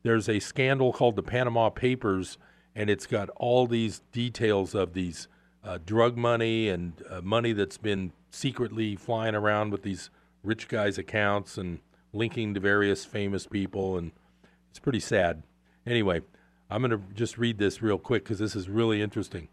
there's 0.03 0.29
a 0.29 0.39
scandal 0.39 0.93
called 0.93 1.15
the 1.15 1.23
Panama 1.23 1.69
Papers, 1.69 2.37
and 2.75 2.89
it's 2.89 3.05
got 3.05 3.29
all 3.35 3.67
these 3.67 4.01
details 4.11 4.73
of 4.73 4.93
these 4.93 5.27
uh, 5.63 5.77
drug 5.85 6.17
money 6.17 6.69
and 6.69 6.93
uh, 7.09 7.21
money 7.21 7.51
that's 7.51 7.77
been 7.77 8.13
secretly 8.31 8.95
flying 8.95 9.35
around 9.35 9.71
with 9.71 9.83
these 9.83 10.09
rich 10.43 10.67
guys' 10.67 10.97
accounts 10.97 11.57
and 11.57 11.79
linking 12.13 12.53
to 12.53 12.59
various 12.59 13.05
famous 13.05 13.45
people. 13.45 13.97
And 13.97 14.11
it's 14.69 14.79
pretty 14.79 14.99
sad. 14.99 15.43
Anyway, 15.85 16.21
I'm 16.69 16.81
going 16.81 16.91
to 16.91 17.01
just 17.13 17.37
read 17.37 17.57
this 17.57 17.81
real 17.81 17.97
quick 17.97 18.23
because 18.23 18.39
this 18.39 18.55
is 18.55 18.69
really 18.69 19.01
interesting. 19.01 19.49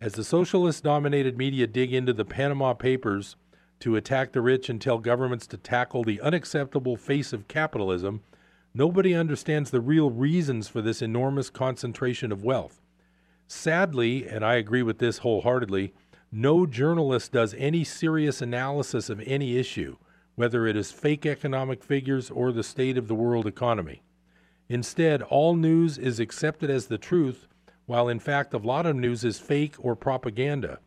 As 0.00 0.14
the 0.14 0.24
socialist 0.24 0.82
dominated 0.82 1.38
media 1.38 1.66
dig 1.66 1.92
into 1.92 2.12
the 2.12 2.24
Panama 2.24 2.74
Papers 2.74 3.36
to 3.80 3.96
attack 3.96 4.32
the 4.32 4.40
rich 4.40 4.68
and 4.68 4.80
tell 4.80 4.98
governments 4.98 5.46
to 5.48 5.56
tackle 5.56 6.02
the 6.02 6.20
unacceptable 6.20 6.96
face 6.96 7.32
of 7.32 7.48
capitalism, 7.48 8.22
nobody 8.74 9.14
understands 9.14 9.70
the 9.70 9.80
real 9.80 10.10
reasons 10.10 10.68
for 10.68 10.82
this 10.82 11.00
enormous 11.00 11.48
concentration 11.48 12.32
of 12.32 12.42
wealth. 12.42 12.80
Sadly, 13.46 14.26
and 14.26 14.44
I 14.44 14.54
agree 14.54 14.82
with 14.82 14.98
this 14.98 15.18
wholeheartedly, 15.18 15.94
no 16.32 16.66
journalist 16.66 17.30
does 17.30 17.54
any 17.56 17.84
serious 17.84 18.42
analysis 18.42 19.08
of 19.08 19.22
any 19.24 19.56
issue, 19.56 19.96
whether 20.34 20.66
it 20.66 20.76
is 20.76 20.90
fake 20.90 21.24
economic 21.24 21.84
figures 21.84 22.30
or 22.30 22.50
the 22.50 22.64
state 22.64 22.98
of 22.98 23.06
the 23.06 23.14
world 23.14 23.46
economy. 23.46 24.02
Instead, 24.68 25.22
all 25.22 25.54
news 25.54 25.98
is 25.98 26.18
accepted 26.18 26.70
as 26.70 26.86
the 26.86 26.98
truth, 26.98 27.46
while 27.86 28.08
in 28.08 28.18
fact 28.18 28.54
a 28.54 28.58
lot 28.58 28.86
of 28.86 28.96
news 28.96 29.22
is 29.24 29.38
fake 29.38 29.76
or 29.78 29.94
propaganda. 29.94 30.80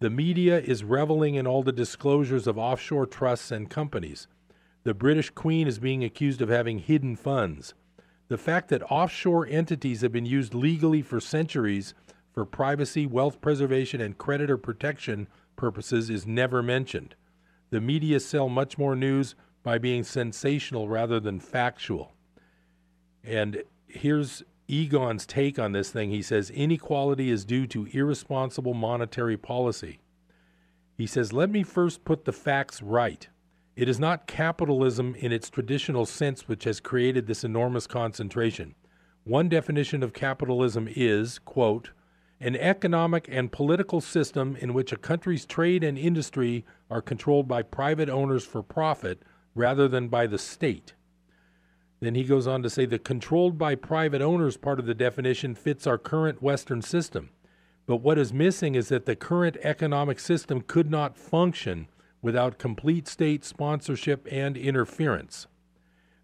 The 0.00 0.10
media 0.10 0.60
is 0.60 0.82
reveling 0.82 1.36
in 1.36 1.46
all 1.46 1.62
the 1.62 1.72
disclosures 1.72 2.48
of 2.48 2.58
offshore 2.58 3.06
trusts 3.06 3.52
and 3.52 3.70
companies. 3.70 4.26
The 4.84 4.94
British 4.94 5.30
Queen 5.30 5.68
is 5.68 5.78
being 5.78 6.02
accused 6.02 6.42
of 6.42 6.48
having 6.48 6.80
hidden 6.80 7.14
funds. 7.16 7.74
The 8.28 8.38
fact 8.38 8.68
that 8.70 8.82
offshore 8.90 9.46
entities 9.46 10.00
have 10.00 10.12
been 10.12 10.26
used 10.26 10.54
legally 10.54 11.02
for 11.02 11.20
centuries 11.20 11.94
for 12.32 12.44
privacy, 12.44 13.06
wealth 13.06 13.40
preservation, 13.40 14.00
and 14.00 14.18
creditor 14.18 14.56
protection 14.56 15.28
purposes 15.54 16.10
is 16.10 16.26
never 16.26 16.62
mentioned. 16.62 17.14
The 17.70 17.80
media 17.80 18.20
sell 18.20 18.48
much 18.48 18.78
more 18.78 18.96
news 18.96 19.34
by 19.62 19.78
being 19.78 20.02
sensational 20.02 20.88
rather 20.88 21.20
than 21.20 21.40
factual. 21.40 22.12
And 23.22 23.62
here's 23.86 24.42
Egon's 24.66 25.26
take 25.26 25.58
on 25.58 25.72
this 25.72 25.90
thing. 25.90 26.10
He 26.10 26.22
says 26.22 26.50
inequality 26.50 27.30
is 27.30 27.44
due 27.44 27.66
to 27.68 27.86
irresponsible 27.92 28.74
monetary 28.74 29.36
policy. 29.36 30.00
He 30.96 31.06
says, 31.06 31.32
let 31.32 31.50
me 31.50 31.62
first 31.62 32.04
put 32.04 32.24
the 32.24 32.32
facts 32.32 32.82
right. 32.82 33.28
It 33.74 33.88
is 33.88 33.98
not 33.98 34.26
capitalism 34.26 35.14
in 35.14 35.32
its 35.32 35.48
traditional 35.48 36.04
sense 36.04 36.46
which 36.46 36.64
has 36.64 36.78
created 36.78 37.26
this 37.26 37.42
enormous 37.42 37.86
concentration. 37.86 38.74
One 39.24 39.48
definition 39.48 40.02
of 40.02 40.12
capitalism 40.12 40.88
is, 40.94 41.38
quote, 41.38 41.90
an 42.38 42.56
economic 42.56 43.28
and 43.30 43.52
political 43.52 44.00
system 44.00 44.56
in 44.56 44.74
which 44.74 44.92
a 44.92 44.96
country's 44.96 45.46
trade 45.46 45.84
and 45.84 45.96
industry 45.96 46.66
are 46.90 47.00
controlled 47.00 47.48
by 47.48 47.62
private 47.62 48.10
owners 48.10 48.44
for 48.44 48.62
profit 48.62 49.22
rather 49.54 49.88
than 49.88 50.08
by 50.08 50.26
the 50.26 50.38
state. 50.38 50.94
Then 52.00 52.16
he 52.16 52.24
goes 52.24 52.48
on 52.48 52.62
to 52.64 52.70
say 52.70 52.84
the 52.84 52.98
controlled 52.98 53.56
by 53.56 53.76
private 53.76 54.20
owners 54.20 54.56
part 54.56 54.80
of 54.80 54.86
the 54.86 54.94
definition 54.94 55.54
fits 55.54 55.86
our 55.86 55.98
current 55.98 56.42
Western 56.42 56.82
system. 56.82 57.30
But 57.86 57.98
what 57.98 58.18
is 58.18 58.32
missing 58.32 58.74
is 58.74 58.88
that 58.88 59.06
the 59.06 59.16
current 59.16 59.56
economic 59.62 60.18
system 60.18 60.62
could 60.62 60.90
not 60.90 61.16
function 61.16 61.86
without 62.22 62.58
complete 62.58 63.06
state 63.06 63.44
sponsorship 63.44 64.26
and 64.30 64.56
interference. 64.56 65.48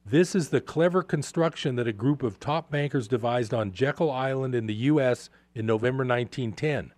This 0.07 0.35
is 0.35 0.49
the 0.49 0.63
clever 0.63 1.03
construction 1.03 1.77
that 1.77 1.87
a 1.87 1.93
group 1.93 2.23
of 2.23 2.41
top 2.41 2.71
bankers 2.71 3.09
devised 3.09 3.53
on 3.53 3.73
Jekyll 3.73 4.11
Island 4.11 4.55
in 4.55 4.65
the 4.65 4.75
U.S. 4.75 5.29
in 5.55 5.67
November 5.67 6.05
1910. 6.05 6.95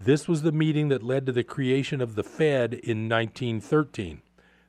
This 0.00 0.26
was 0.26 0.42
the 0.42 0.50
meeting 0.50 0.88
that 0.88 1.02
led 1.02 1.26
to 1.26 1.32
the 1.32 1.44
creation 1.44 2.00
of 2.00 2.16
the 2.16 2.24
Fed 2.24 2.74
in 2.74 3.08
1913. 3.08 4.22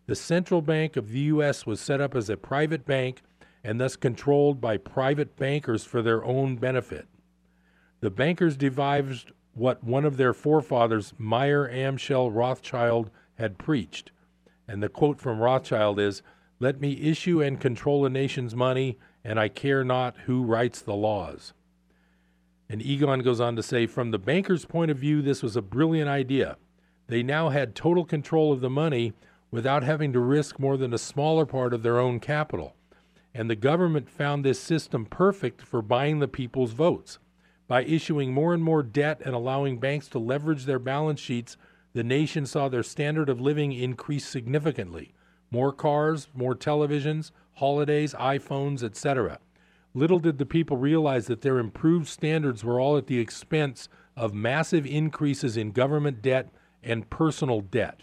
The 0.05 0.15
central 0.15 0.61
bank 0.61 0.97
of 0.97 1.09
the 1.09 1.19
U.S. 1.19 1.65
was 1.65 1.79
set 1.79 2.01
up 2.01 2.15
as 2.15 2.29
a 2.29 2.37
private 2.37 2.85
bank 2.85 3.21
and 3.63 3.79
thus 3.79 3.95
controlled 3.95 4.61
by 4.61 4.77
private 4.77 5.35
bankers 5.35 5.83
for 5.83 6.01
their 6.01 6.23
own 6.23 6.57
benefit. 6.57 7.07
The 8.01 8.09
bankers 8.09 8.55
devised 8.55 9.31
what 9.53 9.83
one 9.83 10.05
of 10.05 10.17
their 10.17 10.33
forefathers, 10.33 11.13
Mayer 11.17 11.67
Amschel 11.67 12.33
Rothschild, 12.33 13.09
had 13.39 13.57
preached. 13.57 14.11
And 14.67 14.83
the 14.83 14.89
quote 14.89 15.19
from 15.19 15.39
Rothschild 15.39 15.99
is 15.99 16.21
Let 16.59 16.79
me 16.79 17.01
issue 17.01 17.41
and 17.41 17.59
control 17.59 18.05
a 18.05 18.09
nation's 18.09 18.55
money, 18.55 18.97
and 19.23 19.39
I 19.39 19.47
care 19.47 19.83
not 19.83 20.15
who 20.25 20.43
writes 20.43 20.81
the 20.81 20.95
laws. 20.95 21.53
And 22.69 22.81
Egon 22.81 23.21
goes 23.21 23.39
on 23.39 23.55
to 23.55 23.63
say 23.63 23.87
From 23.87 24.11
the 24.11 24.19
banker's 24.19 24.65
point 24.65 24.91
of 24.91 24.97
view, 24.97 25.21
this 25.21 25.41
was 25.41 25.55
a 25.55 25.61
brilliant 25.61 26.09
idea. 26.09 26.57
They 27.07 27.23
now 27.23 27.49
had 27.49 27.73
total 27.73 28.05
control 28.05 28.51
of 28.51 28.61
the 28.61 28.69
money 28.69 29.13
without 29.49 29.83
having 29.83 30.13
to 30.13 30.19
risk 30.19 30.59
more 30.59 30.77
than 30.77 30.93
a 30.93 30.99
smaller 30.99 31.45
part 31.45 31.73
of 31.73 31.81
their 31.81 31.97
own 31.99 32.19
capital 32.19 32.75
and 33.33 33.49
the 33.49 33.55
government 33.55 34.09
found 34.09 34.43
this 34.43 34.59
system 34.59 35.05
perfect 35.05 35.61
for 35.61 35.81
buying 35.81 36.19
the 36.19 36.27
people's 36.27 36.71
votes. 36.71 37.19
By 37.67 37.83
issuing 37.83 38.33
more 38.33 38.53
and 38.53 38.63
more 38.63 38.81
debt 38.81 39.21
and 39.23 39.35
allowing 39.35 39.79
banks 39.79 40.07
to 40.09 40.19
leverage 40.19 40.65
their 40.65 40.79
balance 40.79 41.19
sheets, 41.19 41.55
the 41.93 42.03
nation 42.03 42.45
saw 42.45 42.69
their 42.69 42.83
standard 42.83 43.29
of 43.29 43.41
living 43.41 43.71
increase 43.71 44.25
significantly. 44.25 45.13
More 45.51 45.71
cars, 45.71 46.27
more 46.33 46.55
televisions, 46.55 47.31
holidays, 47.53 48.13
iPhones, 48.13 48.83
etc. 48.83 49.39
Little 49.93 50.19
did 50.19 50.37
the 50.37 50.45
people 50.45 50.77
realize 50.77 51.27
that 51.27 51.41
their 51.41 51.57
improved 51.57 52.07
standards 52.07 52.63
were 52.63 52.79
all 52.79 52.97
at 52.97 53.07
the 53.07 53.19
expense 53.19 53.89
of 54.15 54.33
massive 54.33 54.85
increases 54.85 55.57
in 55.57 55.71
government 55.71 56.21
debt 56.21 56.51
and 56.83 57.09
personal 57.09 57.61
debt. 57.61 58.01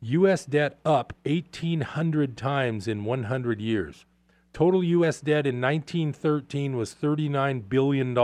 U.S. 0.00 0.44
debt 0.44 0.78
up 0.84 1.14
1,800 1.24 2.36
times 2.36 2.86
in 2.88 3.04
100 3.04 3.60
years. 3.60 4.04
Total 4.52 4.84
U.S. 4.84 5.20
debt 5.20 5.46
in 5.46 5.60
1913 5.60 6.76
was 6.76 6.94
$39 6.94 7.68
billion. 7.68 8.14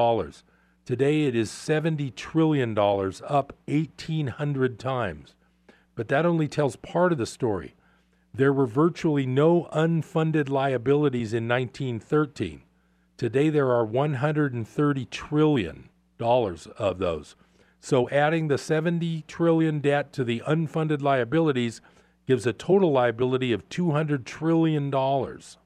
Today 0.90 1.22
it 1.22 1.36
is 1.36 1.50
$70 1.50 2.12
trillion, 2.16 2.76
up 2.76 3.52
1,800 3.68 4.76
times. 4.76 5.36
But 5.94 6.08
that 6.08 6.26
only 6.26 6.48
tells 6.48 6.74
part 6.74 7.12
of 7.12 7.18
the 7.18 7.26
story. 7.26 7.76
There 8.34 8.52
were 8.52 8.66
virtually 8.66 9.24
no 9.24 9.68
unfunded 9.72 10.48
liabilities 10.48 11.32
in 11.32 11.46
1913. 11.46 12.62
Today 13.16 13.50
there 13.50 13.70
are 13.70 13.84
130 13.84 15.04
trillion 15.04 15.90
dollars 16.18 16.66
of 16.76 16.98
those. 16.98 17.36
So 17.78 18.10
adding 18.10 18.48
the 18.48 18.58
70 18.58 19.22
trillion 19.28 19.78
debt 19.78 20.12
to 20.14 20.24
the 20.24 20.42
unfunded 20.44 21.02
liabilities 21.02 21.80
gives 22.26 22.48
a 22.48 22.52
total 22.52 22.90
liability 22.90 23.52
of 23.52 23.68
200 23.68 24.26
trillion 24.26 24.90
dollars. 24.90 25.56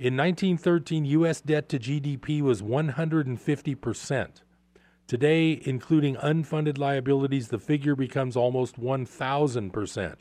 In 0.00 0.16
1913, 0.16 1.04
U.S. 1.04 1.42
debt 1.42 1.68
to 1.68 1.78
GDP 1.78 2.40
was 2.40 2.62
150%. 2.62 4.28
Today, 5.06 5.60
including 5.66 6.16
unfunded 6.16 6.78
liabilities, 6.78 7.48
the 7.48 7.58
figure 7.58 7.94
becomes 7.94 8.34
almost 8.34 8.80
1,000%. 8.80 10.14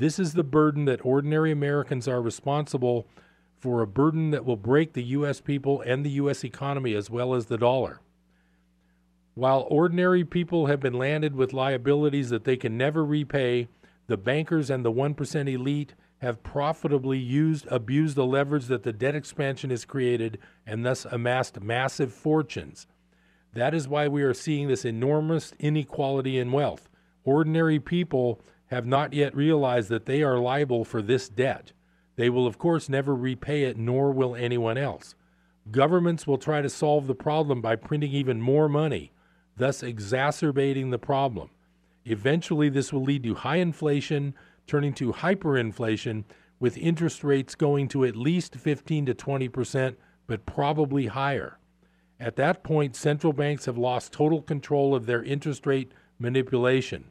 This 0.00 0.18
is 0.18 0.32
the 0.32 0.42
burden 0.42 0.86
that 0.86 1.06
ordinary 1.06 1.52
Americans 1.52 2.08
are 2.08 2.20
responsible 2.20 3.06
for, 3.56 3.82
a 3.82 3.86
burden 3.86 4.32
that 4.32 4.44
will 4.44 4.56
break 4.56 4.94
the 4.94 5.04
U.S. 5.04 5.40
people 5.40 5.80
and 5.82 6.04
the 6.04 6.10
U.S. 6.10 6.42
economy 6.42 6.92
as 6.96 7.08
well 7.08 7.34
as 7.34 7.46
the 7.46 7.56
dollar. 7.56 8.00
While 9.34 9.68
ordinary 9.70 10.24
people 10.24 10.66
have 10.66 10.80
been 10.80 10.98
landed 10.98 11.36
with 11.36 11.52
liabilities 11.52 12.30
that 12.30 12.42
they 12.42 12.56
can 12.56 12.76
never 12.76 13.04
repay, 13.04 13.68
the 14.08 14.16
bankers 14.16 14.70
and 14.70 14.84
the 14.84 14.90
1% 14.90 15.54
elite 15.54 15.94
have 16.18 16.42
profitably 16.42 17.18
used 17.18 17.66
abused 17.70 18.16
the 18.16 18.26
leverage 18.26 18.66
that 18.66 18.82
the 18.82 18.92
debt 18.92 19.14
expansion 19.14 19.70
has 19.70 19.84
created 19.84 20.38
and 20.66 20.84
thus 20.84 21.04
amassed 21.04 21.60
massive 21.60 22.12
fortunes. 22.12 22.86
That 23.52 23.74
is 23.74 23.86
why 23.86 24.08
we 24.08 24.22
are 24.22 24.34
seeing 24.34 24.68
this 24.68 24.84
enormous 24.84 25.52
inequality 25.58 26.38
in 26.38 26.50
wealth. 26.50 26.88
Ordinary 27.24 27.78
people 27.78 28.40
have 28.66 28.86
not 28.86 29.12
yet 29.12 29.36
realized 29.36 29.88
that 29.90 30.06
they 30.06 30.22
are 30.22 30.38
liable 30.38 30.84
for 30.84 31.00
this 31.00 31.28
debt. 31.28 31.72
They 32.16 32.30
will, 32.30 32.46
of 32.46 32.58
course, 32.58 32.88
never 32.88 33.14
repay 33.14 33.64
it, 33.64 33.76
nor 33.76 34.10
will 34.10 34.34
anyone 34.34 34.78
else. 34.78 35.14
Governments 35.70 36.26
will 36.26 36.38
try 36.38 36.62
to 36.62 36.68
solve 36.68 37.06
the 37.06 37.14
problem 37.14 37.60
by 37.60 37.76
printing 37.76 38.12
even 38.12 38.40
more 38.40 38.68
money, 38.68 39.12
thus 39.56 39.82
exacerbating 39.82 40.90
the 40.90 40.98
problem. 40.98 41.50
Eventually, 42.04 42.68
this 42.68 42.92
will 42.92 43.02
lead 43.02 43.22
to 43.22 43.34
high 43.34 43.56
inflation, 43.56 44.34
turning 44.66 44.92
to 44.94 45.12
hyperinflation, 45.12 46.24
with 46.60 46.78
interest 46.78 47.24
rates 47.24 47.54
going 47.54 47.88
to 47.88 48.04
at 48.04 48.16
least 48.16 48.54
15 48.56 49.06
to 49.06 49.14
20 49.14 49.48
percent, 49.48 49.98
but 50.26 50.46
probably 50.46 51.06
higher. 51.06 51.58
At 52.18 52.36
that 52.36 52.62
point, 52.62 52.96
central 52.96 53.32
banks 53.32 53.66
have 53.66 53.76
lost 53.76 54.12
total 54.12 54.40
control 54.40 54.94
of 54.94 55.06
their 55.06 55.22
interest 55.22 55.66
rate 55.66 55.92
manipulation. 56.18 57.10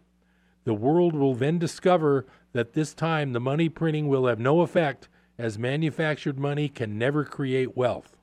The 0.64 0.74
world 0.74 1.14
will 1.14 1.36
then 1.36 1.60
discover 1.60 2.26
that 2.54 2.74
this 2.74 2.94
time 2.94 3.34
the 3.34 3.40
money 3.40 3.70
printing 3.70 4.08
will 4.08 4.28
have 4.28 4.40
no 4.40 4.62
effect, 4.62 5.10
as 5.38 5.60
manufactured 5.60 6.40
money 6.40 6.70
can 6.70 6.98
never 6.98 7.26
create 7.26 7.76
wealth. 7.76 8.18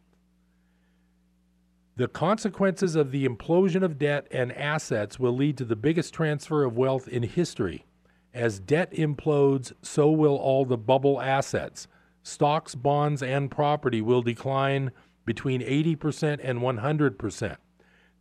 The 1.97 2.09
consequences 2.09 2.97
of 2.97 3.11
the 3.11 3.29
implosion 3.29 3.83
of 3.83 3.99
debt 3.99 4.27
and 4.31 4.53
assets 4.53 5.19
will 5.19 5.37
lead 5.37 5.59
to 5.59 5.65
the 5.67 5.77
biggest 5.77 6.15
transfer 6.15 6.65
of 6.65 6.77
wealth 6.77 7.07
in 7.09 7.25
history. 7.25 7.85
As 8.33 8.61
debt 8.61 8.93
implodes, 8.93 9.73
so 9.83 10.11
will 10.11 10.37
all 10.37 10.65
the 10.65 10.77
bubble 10.77 11.21
assets. 11.21 11.89
Stocks, 12.23 12.75
bonds, 12.75 13.23
and 13.23 13.51
property 13.51 14.01
will 14.01 14.23
decline 14.23 14.93
between 15.25 15.61
80% 15.61 16.41
and 16.43 16.61
100%. 16.61 17.57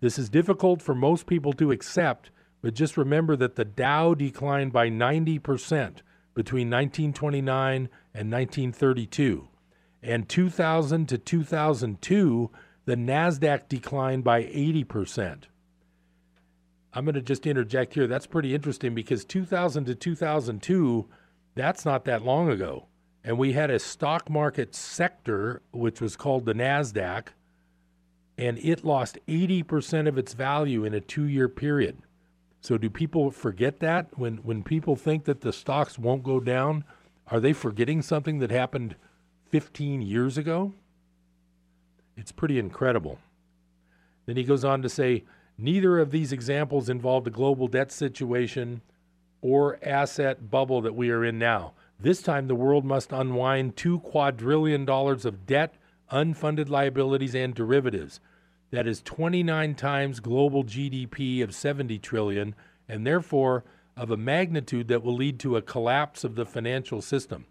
This 0.01 0.18
is 0.18 0.30
difficult 0.30 0.82
for 0.82 0.95
most 0.95 1.28
people 1.28 1.53
to 1.53 1.72
accept, 1.72 2.32
but 2.62 2.74
just 2.74 2.97
remember 2.97 3.36
that 3.36 3.55
the 3.55 3.66
Dow 3.66 4.14
declined 4.14 4.72
by 4.72 4.89
90% 4.89 6.01
between 6.34 6.70
1929 6.70 7.89
and 8.14 8.32
1932. 8.32 9.47
And 10.01 10.30
2000 10.30 11.10
to 11.10 11.18
2002, 11.18 12.51
the 12.86 12.95
NASDAQ 12.95 13.68
declined 13.68 14.24
by 14.24 14.43
80%. 14.43 15.43
I'm 16.93 17.05
going 17.05 17.15
to 17.15 17.21
just 17.21 17.45
interject 17.45 17.93
here. 17.93 18.07
That's 18.07 18.27
pretty 18.27 18.55
interesting 18.55 18.95
because 18.95 19.23
2000 19.25 19.85
to 19.85 19.95
2002, 19.95 21.07
that's 21.55 21.85
not 21.85 22.05
that 22.05 22.23
long 22.23 22.49
ago. 22.49 22.87
And 23.23 23.37
we 23.37 23.53
had 23.53 23.69
a 23.69 23.79
stock 23.79 24.29
market 24.29 24.73
sector, 24.73 25.61
which 25.71 26.01
was 26.01 26.15
called 26.15 26.45
the 26.45 26.53
NASDAQ, 26.53 27.27
and 28.37 28.57
it 28.59 28.85
lost 28.85 29.19
80% 29.27 30.07
of 30.07 30.17
its 30.17 30.33
value 30.33 30.85
in 30.85 30.93
a 30.93 31.01
two 31.01 31.25
year 31.25 31.49
period. 31.49 31.97
So, 32.61 32.77
do 32.77 32.89
people 32.89 33.31
forget 33.31 33.79
that? 33.79 34.17
When, 34.17 34.37
when 34.37 34.63
people 34.63 34.95
think 34.95 35.25
that 35.25 35.41
the 35.41 35.53
stocks 35.53 35.97
won't 35.97 36.23
go 36.23 36.39
down, 36.39 36.83
are 37.27 37.39
they 37.39 37.53
forgetting 37.53 38.01
something 38.01 38.39
that 38.39 38.51
happened 38.51 38.95
15 39.49 40.01
years 40.01 40.37
ago? 40.37 40.73
It's 42.17 42.31
pretty 42.33 42.59
incredible. 42.59 43.19
Then 44.25 44.35
he 44.35 44.43
goes 44.43 44.65
on 44.65 44.81
to 44.81 44.89
say 44.89 45.23
neither 45.62 45.99
of 45.99 46.12
these 46.12 46.32
examples 46.32 46.89
involved 46.89 47.28
a 47.28 47.32
global 47.32 47.68
debt 47.68 47.91
situation 47.91 48.82
or 49.41 49.80
asset 49.84 50.49
bubble 50.49 50.82
that 50.82 50.95
we 50.95 51.10
are 51.10 51.24
in 51.24 51.39
now. 51.39 51.74
This 51.99 52.22
time, 52.22 52.47
the 52.47 52.55
world 52.55 52.86
must 52.86 53.12
unwind 53.12 53.76
two 53.76 53.99
quadrillion 53.99 54.86
dollars 54.86 55.26
of 55.26 55.45
debt, 55.45 55.76
unfunded 56.12 56.70
liabilities, 56.70 57.36
and 57.36 57.53
derivatives. 57.53 58.22
That 58.72 58.88
is 58.88 59.01
29 59.01 59.76
times 59.76 60.20
global 60.20 60.64
GDP 60.64 61.43
of 61.43 61.53
70 61.53 61.99
trillion, 61.99 62.55
and 62.88 63.05
therefore 63.05 63.66
of 63.97 64.12
a 64.12 64.18
magnitude 64.18 64.88
that 64.88 65.03
will 65.03 65.16
lead 65.16 65.39
to 65.39 65.57
a 65.57 65.62
collapse 65.62 66.24
of 66.24 66.36
the 66.36 66.45
financial 66.45 67.01
system. 67.01 67.45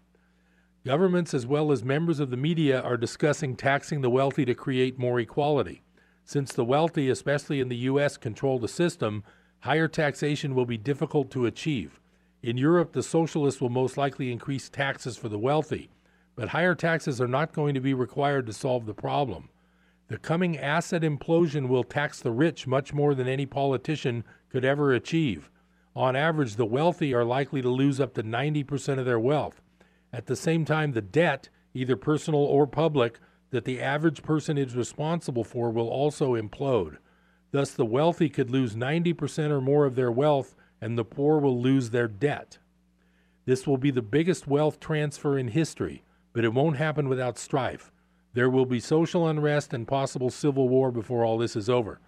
Governments, 0.85 1.33
as 1.33 1.45
well 1.45 1.71
as 1.71 1.83
members 1.83 2.19
of 2.19 2.31
the 2.31 2.37
media, 2.37 2.81
are 2.81 2.97
discussing 2.97 3.55
taxing 3.55 4.01
the 4.01 4.09
wealthy 4.09 4.45
to 4.45 4.55
create 4.55 4.97
more 4.97 5.19
equality. 5.19 5.83
Since 6.29 6.53
the 6.53 6.63
wealthy, 6.63 7.09
especially 7.09 7.59
in 7.59 7.69
the 7.69 7.85
U.S., 7.89 8.15
control 8.15 8.59
the 8.59 8.67
system, 8.67 9.23
higher 9.61 9.87
taxation 9.87 10.53
will 10.53 10.67
be 10.67 10.77
difficult 10.77 11.31
to 11.31 11.47
achieve. 11.47 11.99
In 12.43 12.55
Europe, 12.55 12.91
the 12.93 13.01
socialists 13.01 13.59
will 13.59 13.71
most 13.71 13.97
likely 13.97 14.31
increase 14.31 14.69
taxes 14.69 15.17
for 15.17 15.27
the 15.27 15.39
wealthy, 15.39 15.89
but 16.35 16.49
higher 16.49 16.75
taxes 16.75 17.19
are 17.19 17.27
not 17.27 17.51
going 17.51 17.73
to 17.73 17.79
be 17.79 17.95
required 17.95 18.45
to 18.45 18.53
solve 18.53 18.85
the 18.85 18.93
problem. 18.93 19.49
The 20.07 20.19
coming 20.19 20.55
asset 20.55 21.01
implosion 21.01 21.67
will 21.67 21.83
tax 21.83 22.19
the 22.19 22.29
rich 22.29 22.67
much 22.67 22.93
more 22.93 23.15
than 23.15 23.27
any 23.27 23.47
politician 23.47 24.23
could 24.51 24.63
ever 24.63 24.93
achieve. 24.93 25.49
On 25.95 26.15
average, 26.15 26.57
the 26.57 26.63
wealthy 26.63 27.11
are 27.11 27.25
likely 27.25 27.63
to 27.63 27.69
lose 27.69 27.99
up 27.99 28.13
to 28.13 28.21
90% 28.21 28.99
of 28.99 29.05
their 29.05 29.19
wealth. 29.19 29.63
At 30.13 30.27
the 30.27 30.35
same 30.35 30.63
time, 30.63 30.91
the 30.91 31.01
debt, 31.01 31.49
either 31.73 31.95
personal 31.95 32.41
or 32.41 32.67
public, 32.67 33.19
that 33.51 33.65
the 33.65 33.81
average 33.81 34.21
person 34.23 34.57
is 34.57 34.75
responsible 34.75 35.43
for 35.43 35.71
will 35.71 35.89
also 35.89 36.35
implode. 36.35 36.97
Thus, 37.51 37.71
the 37.71 37.85
wealthy 37.85 38.29
could 38.29 38.51
lose 38.51 38.75
90% 38.75 39.49
or 39.49 39.61
more 39.61 39.85
of 39.85 39.95
their 39.95 40.11
wealth, 40.11 40.55
and 40.81 40.97
the 40.97 41.05
poor 41.05 41.39
will 41.39 41.59
lose 41.59 41.89
their 41.89 42.07
debt. 42.07 42.59
This 43.45 43.65
will 43.65 43.77
be 43.77 43.91
the 43.91 44.03
biggest 44.03 44.47
wealth 44.47 44.79
transfer 44.79 45.37
in 45.37 45.47
history, 45.47 46.03
but 46.33 46.45
it 46.45 46.53
won't 46.53 46.77
happen 46.77 47.09
without 47.09 47.39
strife. 47.39 47.91
There 48.33 48.49
will 48.49 48.67
be 48.67 48.79
social 48.79 49.27
unrest 49.27 49.73
and 49.73 49.87
possible 49.87 50.29
civil 50.29 50.69
war 50.69 50.91
before 50.91 51.25
all 51.25 51.39
this 51.39 51.55
is 51.55 51.69
over. 51.69 51.99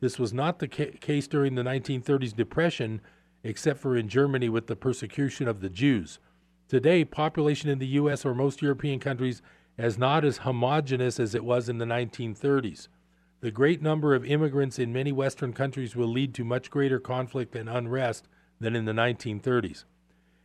This 0.00 0.18
was 0.18 0.32
not 0.32 0.58
the 0.58 0.68
ca- 0.68 0.90
case 1.00 1.28
during 1.28 1.54
the 1.54 1.62
1930s 1.62 2.34
Depression, 2.34 3.00
except 3.44 3.78
for 3.78 3.96
in 3.96 4.08
Germany 4.08 4.48
with 4.48 4.66
the 4.66 4.76
persecution 4.76 5.46
of 5.46 5.60
the 5.60 5.68
Jews. 5.68 6.18
Today, 6.68 7.04
population 7.04 7.70
in 7.70 7.78
the 7.78 7.86
U.S. 7.86 8.26
or 8.26 8.34
most 8.34 8.60
European 8.60 8.98
countries 8.98 9.40
is 9.78 9.98
not 9.98 10.24
as 10.24 10.38
homogenous 10.38 11.20
as 11.20 11.34
it 11.34 11.44
was 11.44 11.68
in 11.68 11.78
the 11.78 11.84
1930s. 11.84 12.88
The 13.40 13.50
great 13.52 13.80
number 13.80 14.14
of 14.14 14.24
immigrants 14.24 14.78
in 14.78 14.92
many 14.92 15.12
Western 15.12 15.52
countries 15.52 15.94
will 15.94 16.08
lead 16.08 16.34
to 16.34 16.44
much 16.44 16.70
greater 16.70 16.98
conflict 16.98 17.54
and 17.54 17.68
unrest 17.68 18.26
than 18.60 18.74
in 18.74 18.84
the 18.84 18.92
1930s. 18.92 19.84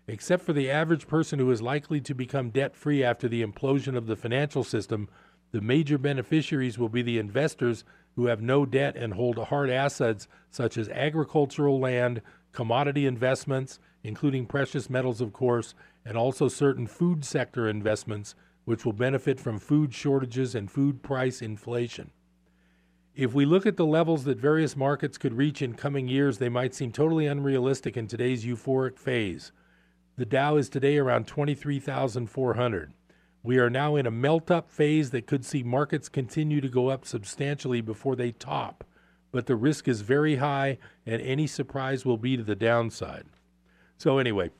Except 0.07 0.43
for 0.43 0.53
the 0.53 0.69
average 0.69 1.07
person 1.07 1.39
who 1.39 1.49
is 1.49 1.61
likely 1.61 1.99
to 2.01 2.13
become 2.13 2.51
debt 2.51 2.75
free 2.75 3.03
after 3.03 3.27
the 3.27 3.43
implosion 3.43 3.97
of 3.97 4.05
the 4.05 4.15
financial 4.15 4.63
system, 4.63 5.09
the 5.51 5.61
major 5.61 5.97
beneficiaries 5.97 6.77
will 6.77 6.89
be 6.89 7.01
the 7.01 7.17
investors 7.17 7.83
who 8.15 8.27
have 8.27 8.41
no 8.41 8.65
debt 8.65 8.95
and 8.95 9.13
hold 9.13 9.37
hard 9.37 9.69
assets 9.69 10.27
such 10.51 10.77
as 10.77 10.89
agricultural 10.89 11.79
land, 11.79 12.21
commodity 12.51 13.07
investments, 13.07 13.79
including 14.03 14.45
precious 14.45 14.89
metals, 14.89 15.21
of 15.21 15.33
course, 15.33 15.73
and 16.05 16.17
also 16.17 16.47
certain 16.47 16.85
food 16.85 17.23
sector 17.25 17.67
investments, 17.67 18.35
which 18.65 18.85
will 18.85 18.93
benefit 18.93 19.39
from 19.39 19.59
food 19.59 19.93
shortages 19.93 20.55
and 20.55 20.71
food 20.71 21.03
price 21.03 21.41
inflation. 21.41 22.11
If 23.15 23.33
we 23.33 23.45
look 23.45 23.65
at 23.65 23.77
the 23.77 23.85
levels 23.85 24.23
that 24.23 24.39
various 24.39 24.75
markets 24.75 25.17
could 25.17 25.35
reach 25.35 25.61
in 25.61 25.75
coming 25.75 26.07
years, 26.07 26.39
they 26.39 26.49
might 26.49 26.73
seem 26.73 26.91
totally 26.91 27.27
unrealistic 27.27 27.95
in 27.95 28.07
today's 28.07 28.43
euphoric 28.43 28.97
phase. 28.97 29.51
The 30.15 30.25
Dow 30.25 30.55
is 30.57 30.69
today 30.69 30.97
around 30.97 31.27
23,400. 31.27 32.93
We 33.43 33.57
are 33.57 33.69
now 33.69 33.97
in 33.97 34.07
a 34.07 34.11
melt 34.11 34.49
up 34.49 34.69
phase 34.69 35.11
that 35.11 35.27
could 35.27 35.43
see 35.43 35.63
markets 35.63 36.07
continue 36.07 36.61
to 36.61 36.69
go 36.69 36.87
up 36.87 37.05
substantially 37.05 37.81
before 37.81 38.15
they 38.15 38.31
top, 38.31 38.83
but 39.31 39.47
the 39.47 39.55
risk 39.55 39.87
is 39.87 40.01
very 40.01 40.37
high 40.37 40.77
and 41.05 41.21
any 41.21 41.45
surprise 41.45 42.05
will 42.05 42.17
be 42.17 42.37
to 42.37 42.43
the 42.43 42.55
downside. 42.55 43.25
So, 43.97 44.17
anyway, 44.17 44.51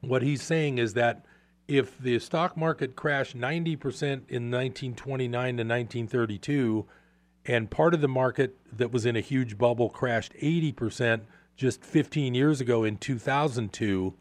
what 0.00 0.22
he's 0.22 0.42
saying 0.42 0.78
is 0.78 0.94
that 0.94 1.24
if 1.68 1.98
the 1.98 2.18
stock 2.18 2.56
market 2.56 2.94
crashed 2.96 3.36
90% 3.36 4.02
in 4.02 4.50
1929 4.50 5.30
to 5.30 5.62
1932, 5.62 6.86
and 7.44 7.70
part 7.70 7.94
of 7.94 8.00
the 8.00 8.08
market 8.08 8.56
that 8.72 8.92
was 8.92 9.06
in 9.06 9.16
a 9.16 9.20
huge 9.20 9.56
bubble 9.56 9.88
crashed 9.88 10.32
80% 10.34 11.22
just 11.56 11.84
15 11.84 12.34
years 12.34 12.60
ago 12.60 12.84
in 12.84 12.96
2002, 12.96 14.14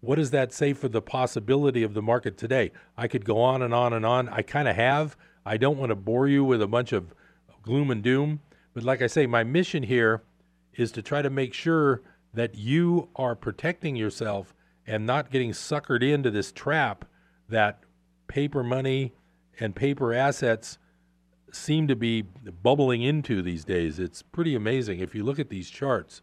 what 0.00 0.16
does 0.16 0.30
that 0.30 0.52
say 0.52 0.72
for 0.72 0.88
the 0.88 1.02
possibility 1.02 1.82
of 1.82 1.94
the 1.94 2.02
market 2.02 2.36
today? 2.36 2.72
I 2.96 3.08
could 3.08 3.24
go 3.24 3.40
on 3.40 3.62
and 3.62 3.74
on 3.74 3.92
and 3.92 4.04
on. 4.04 4.28
I 4.28 4.42
kind 4.42 4.68
of 4.68 4.76
have. 4.76 5.16
I 5.44 5.56
don't 5.56 5.78
want 5.78 5.90
to 5.90 5.96
bore 5.96 6.28
you 6.28 6.44
with 6.44 6.60
a 6.60 6.66
bunch 6.66 6.92
of 6.92 7.14
gloom 7.62 7.90
and 7.90 8.02
doom. 8.02 8.40
But 8.74 8.84
like 8.84 9.00
I 9.00 9.06
say, 9.06 9.26
my 9.26 9.44
mission 9.44 9.82
here 9.82 10.22
is 10.74 10.92
to 10.92 11.02
try 11.02 11.22
to 11.22 11.30
make 11.30 11.54
sure 11.54 12.02
that 12.34 12.54
you 12.54 13.08
are 13.16 13.34
protecting 13.34 13.96
yourself 13.96 14.54
and 14.86 15.06
not 15.06 15.30
getting 15.30 15.52
suckered 15.52 16.02
into 16.02 16.30
this 16.30 16.52
trap 16.52 17.04
that 17.48 17.80
paper 18.28 18.62
money 18.62 19.14
and 19.58 19.74
paper 19.74 20.12
assets 20.12 20.78
seem 21.52 21.88
to 21.88 21.96
be 21.96 22.22
bubbling 22.22 23.02
into 23.02 23.42
these 23.42 23.64
days. 23.64 23.98
It's 23.98 24.22
pretty 24.22 24.54
amazing. 24.54 25.00
If 25.00 25.14
you 25.14 25.24
look 25.24 25.38
at 25.38 25.48
these 25.48 25.70
charts, 25.70 26.22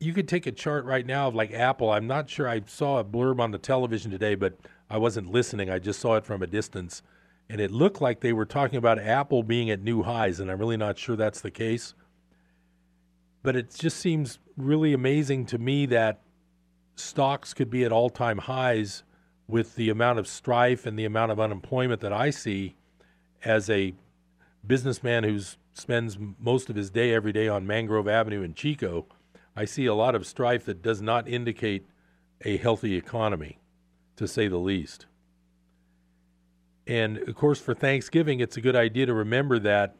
you 0.00 0.12
could 0.12 0.28
take 0.28 0.46
a 0.46 0.52
chart 0.52 0.84
right 0.84 1.06
now 1.06 1.28
of 1.28 1.34
like 1.34 1.52
Apple. 1.52 1.90
I'm 1.90 2.06
not 2.06 2.28
sure. 2.28 2.48
I 2.48 2.62
saw 2.66 2.98
a 2.98 3.04
blurb 3.04 3.40
on 3.40 3.52
the 3.52 3.58
television 3.58 4.10
today, 4.10 4.34
but 4.34 4.58
I 4.90 4.98
wasn't 4.98 5.32
listening. 5.32 5.70
I 5.70 5.78
just 5.78 6.00
saw 6.00 6.16
it 6.16 6.24
from 6.24 6.42
a 6.42 6.46
distance. 6.46 7.02
And 7.48 7.60
it 7.60 7.70
looked 7.70 8.00
like 8.00 8.20
they 8.20 8.32
were 8.32 8.46
talking 8.46 8.76
about 8.76 8.98
Apple 8.98 9.42
being 9.42 9.70
at 9.70 9.82
new 9.82 10.02
highs, 10.02 10.40
and 10.40 10.50
I'm 10.50 10.58
really 10.58 10.76
not 10.76 10.98
sure 10.98 11.14
that's 11.16 11.40
the 11.40 11.50
case. 11.50 11.94
But 13.42 13.56
it 13.56 13.74
just 13.74 13.98
seems 13.98 14.38
really 14.56 14.92
amazing 14.94 15.46
to 15.46 15.58
me 15.58 15.86
that 15.86 16.23
stocks 16.94 17.54
could 17.54 17.70
be 17.70 17.84
at 17.84 17.92
all 17.92 18.10
time 18.10 18.38
highs 18.38 19.02
with 19.46 19.74
the 19.76 19.90
amount 19.90 20.18
of 20.18 20.26
strife 20.26 20.86
and 20.86 20.98
the 20.98 21.04
amount 21.04 21.32
of 21.32 21.40
unemployment 21.40 22.00
that 22.00 22.12
I 22.12 22.30
see 22.30 22.76
as 23.44 23.68
a 23.68 23.94
businessman 24.66 25.24
who 25.24 25.38
spends 25.74 26.18
most 26.38 26.70
of 26.70 26.76
his 26.76 26.90
day 26.90 27.12
every 27.12 27.32
day 27.32 27.48
on 27.48 27.66
Mangrove 27.66 28.08
Avenue 28.08 28.42
in 28.42 28.54
Chico. 28.54 29.06
I 29.56 29.64
see 29.64 29.86
a 29.86 29.94
lot 29.94 30.14
of 30.14 30.26
strife 30.26 30.64
that 30.64 30.82
does 30.82 31.02
not 31.02 31.28
indicate 31.28 31.86
a 32.44 32.56
healthy 32.56 32.94
economy, 32.94 33.58
to 34.16 34.26
say 34.26 34.48
the 34.48 34.56
least. 34.56 35.06
And 36.86 37.18
of 37.28 37.34
course, 37.34 37.60
for 37.60 37.74
Thanksgiving, 37.74 38.40
it's 38.40 38.56
a 38.56 38.60
good 38.60 38.76
idea 38.76 39.06
to 39.06 39.14
remember 39.14 39.58
that 39.60 39.96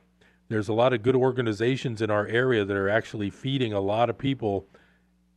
there's 0.48 0.68
a 0.68 0.74
lot 0.74 0.92
of 0.92 1.02
good 1.02 1.16
organizations 1.16 2.02
in 2.02 2.10
our 2.10 2.26
area 2.26 2.64
that 2.64 2.76
are 2.76 2.88
actually 2.88 3.30
feeding 3.30 3.72
a 3.72 3.80
lot 3.80 4.10
of 4.10 4.18
people. 4.18 4.66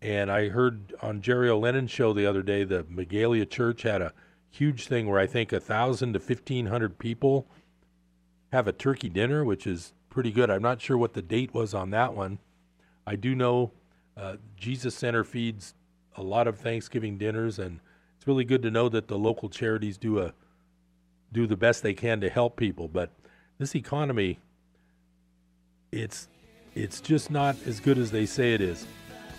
And 0.02 0.32
I 0.32 0.50
heard 0.50 0.94
on 1.02 1.22
Jerry 1.22 1.50
O'Lennon's 1.50 1.92
show 1.92 2.14
the 2.14 2.26
other 2.26 2.44
day, 2.44 2.64
the 2.64 2.84
Megalia 2.84 3.46
Church 3.46 3.82
had 3.82 4.02
a 4.02 4.14
huge 4.50 4.88
thing 4.88 5.10
where 5.10 5.20
I 5.20 5.28
think 5.28 5.52
a 5.52 5.60
thousand 5.60 6.14
to 6.14 6.20
fifteen 6.20 6.68
hundred 6.68 7.00
people 7.00 7.48
have 8.52 8.68
a 8.68 8.72
turkey 8.72 9.10
dinner, 9.10 9.44
which 9.44 9.66
is 9.66 9.94
pretty 10.10 10.32
good. 10.32 10.50
I'm 10.50 10.62
not 10.62 10.82
sure 10.82 10.98
what 10.98 11.14
the 11.14 11.22
date 11.22 11.54
was 11.54 11.74
on 11.74 11.90
that 11.92 12.14
one. 12.14 12.40
I 13.06 13.16
do 13.16 13.36
know 13.36 13.72
uh, 14.16 14.38
Jesus 14.56 14.96
Center 14.96 15.24
feeds 15.24 15.74
a 16.16 16.24
lot 16.24 16.48
of 16.48 16.58
Thanksgiving 16.58 17.18
dinners, 17.18 17.60
and 17.60 17.80
it's 18.18 18.28
really 18.28 18.46
good 18.46 18.62
to 18.64 18.72
know 18.72 18.90
that 18.90 19.08
the 19.08 19.18
local 19.18 19.50
charities 19.50 19.98
do 19.98 20.20
a 20.20 20.34
do 21.32 21.46
the 21.46 21.58
best 21.58 21.84
they 21.84 21.94
can 21.94 22.22
to 22.22 22.30
help 22.30 22.56
people. 22.56 22.88
But 22.88 23.12
this 23.58 23.76
economy, 23.76 24.40
it's 25.92 26.28
it's 26.76 27.02
just 27.02 27.32
not 27.32 27.56
as 27.66 27.80
good 27.80 27.98
as 27.98 28.12
they 28.12 28.26
say 28.26 28.54
it 28.54 28.62
is. 28.62 28.86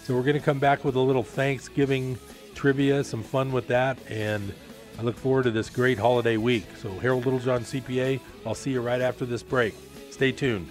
So 0.08 0.14
we're 0.14 0.22
going 0.22 0.38
to 0.38 0.42
come 0.42 0.58
back 0.58 0.86
with 0.86 0.94
a 0.96 1.00
little 1.00 1.22
Thanksgiving 1.22 2.16
trivia, 2.54 3.04
some 3.04 3.22
fun 3.22 3.52
with 3.52 3.66
that, 3.66 3.98
and 4.08 4.54
I 4.98 5.02
look 5.02 5.18
forward 5.18 5.42
to 5.42 5.50
this 5.50 5.68
great 5.68 5.98
holiday 5.98 6.38
week. 6.38 6.64
So 6.80 6.88
Harold 7.00 7.26
Littlejohn 7.26 7.60
CPA, 7.60 8.18
I'll 8.46 8.54
see 8.54 8.70
you 8.70 8.80
right 8.80 9.02
after 9.02 9.26
this 9.26 9.42
break. 9.42 9.74
Stay 10.10 10.32
tuned. 10.32 10.70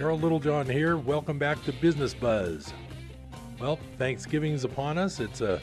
Harold 0.00 0.22
Littlejohn 0.22 0.66
here. 0.66 0.96
Welcome 0.96 1.38
back 1.38 1.62
to 1.64 1.74
Business 1.74 2.14
Buzz. 2.14 2.72
Well, 3.60 3.78
Thanksgiving's 3.98 4.64
upon 4.64 4.96
us. 4.96 5.20
It's 5.20 5.42
a 5.42 5.60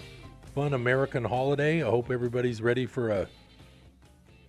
fun 0.53 0.75
American 0.75 1.23
holiday. 1.23 1.81
I 1.81 1.89
hope 1.89 2.11
everybody's 2.11 2.61
ready 2.61 2.85
for 2.85 3.09
a 3.09 3.27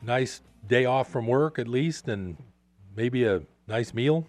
nice 0.02 0.42
day 0.68 0.84
off 0.84 1.10
from 1.10 1.26
work 1.26 1.58
at 1.58 1.66
least 1.66 2.08
and 2.08 2.36
maybe 2.94 3.24
a 3.24 3.42
nice 3.66 3.92
meal. 3.94 4.26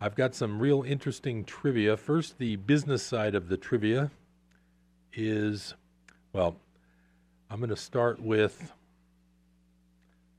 I've 0.00 0.14
got 0.14 0.34
some 0.34 0.58
real 0.58 0.82
interesting 0.82 1.44
trivia. 1.44 1.96
First, 1.96 2.38
the 2.38 2.56
business 2.56 3.02
side 3.02 3.34
of 3.34 3.48
the 3.48 3.56
trivia 3.56 4.10
is 5.12 5.74
well, 6.32 6.56
I'm 7.48 7.60
going 7.60 7.70
to 7.70 7.76
start 7.76 8.20
with 8.20 8.72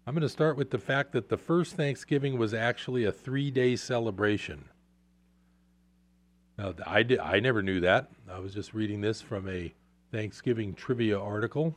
I'm 0.06 0.14
going 0.14 0.22
to 0.22 0.30
start 0.30 0.56
with 0.56 0.70
the 0.70 0.78
fact 0.78 1.12
that 1.14 1.28
the 1.28 1.36
first 1.36 1.76
Thanksgiving 1.76 2.38
was 2.38 2.54
actually 2.54 3.04
a 3.04 3.12
three 3.12 3.52
day 3.52 3.76
celebration. 3.76 4.70
Now, 6.58 6.74
I, 6.86 7.04
did, 7.04 7.20
I 7.20 7.40
never 7.42 7.62
knew 7.62 7.82
that. 7.82 8.10
I 8.32 8.40
was 8.40 8.54
just 8.54 8.74
reading 8.74 9.02
this 9.02 9.22
from 9.22 9.50
a 9.50 9.74
Thanksgiving 10.12 10.74
trivia 10.74 11.20
article. 11.20 11.76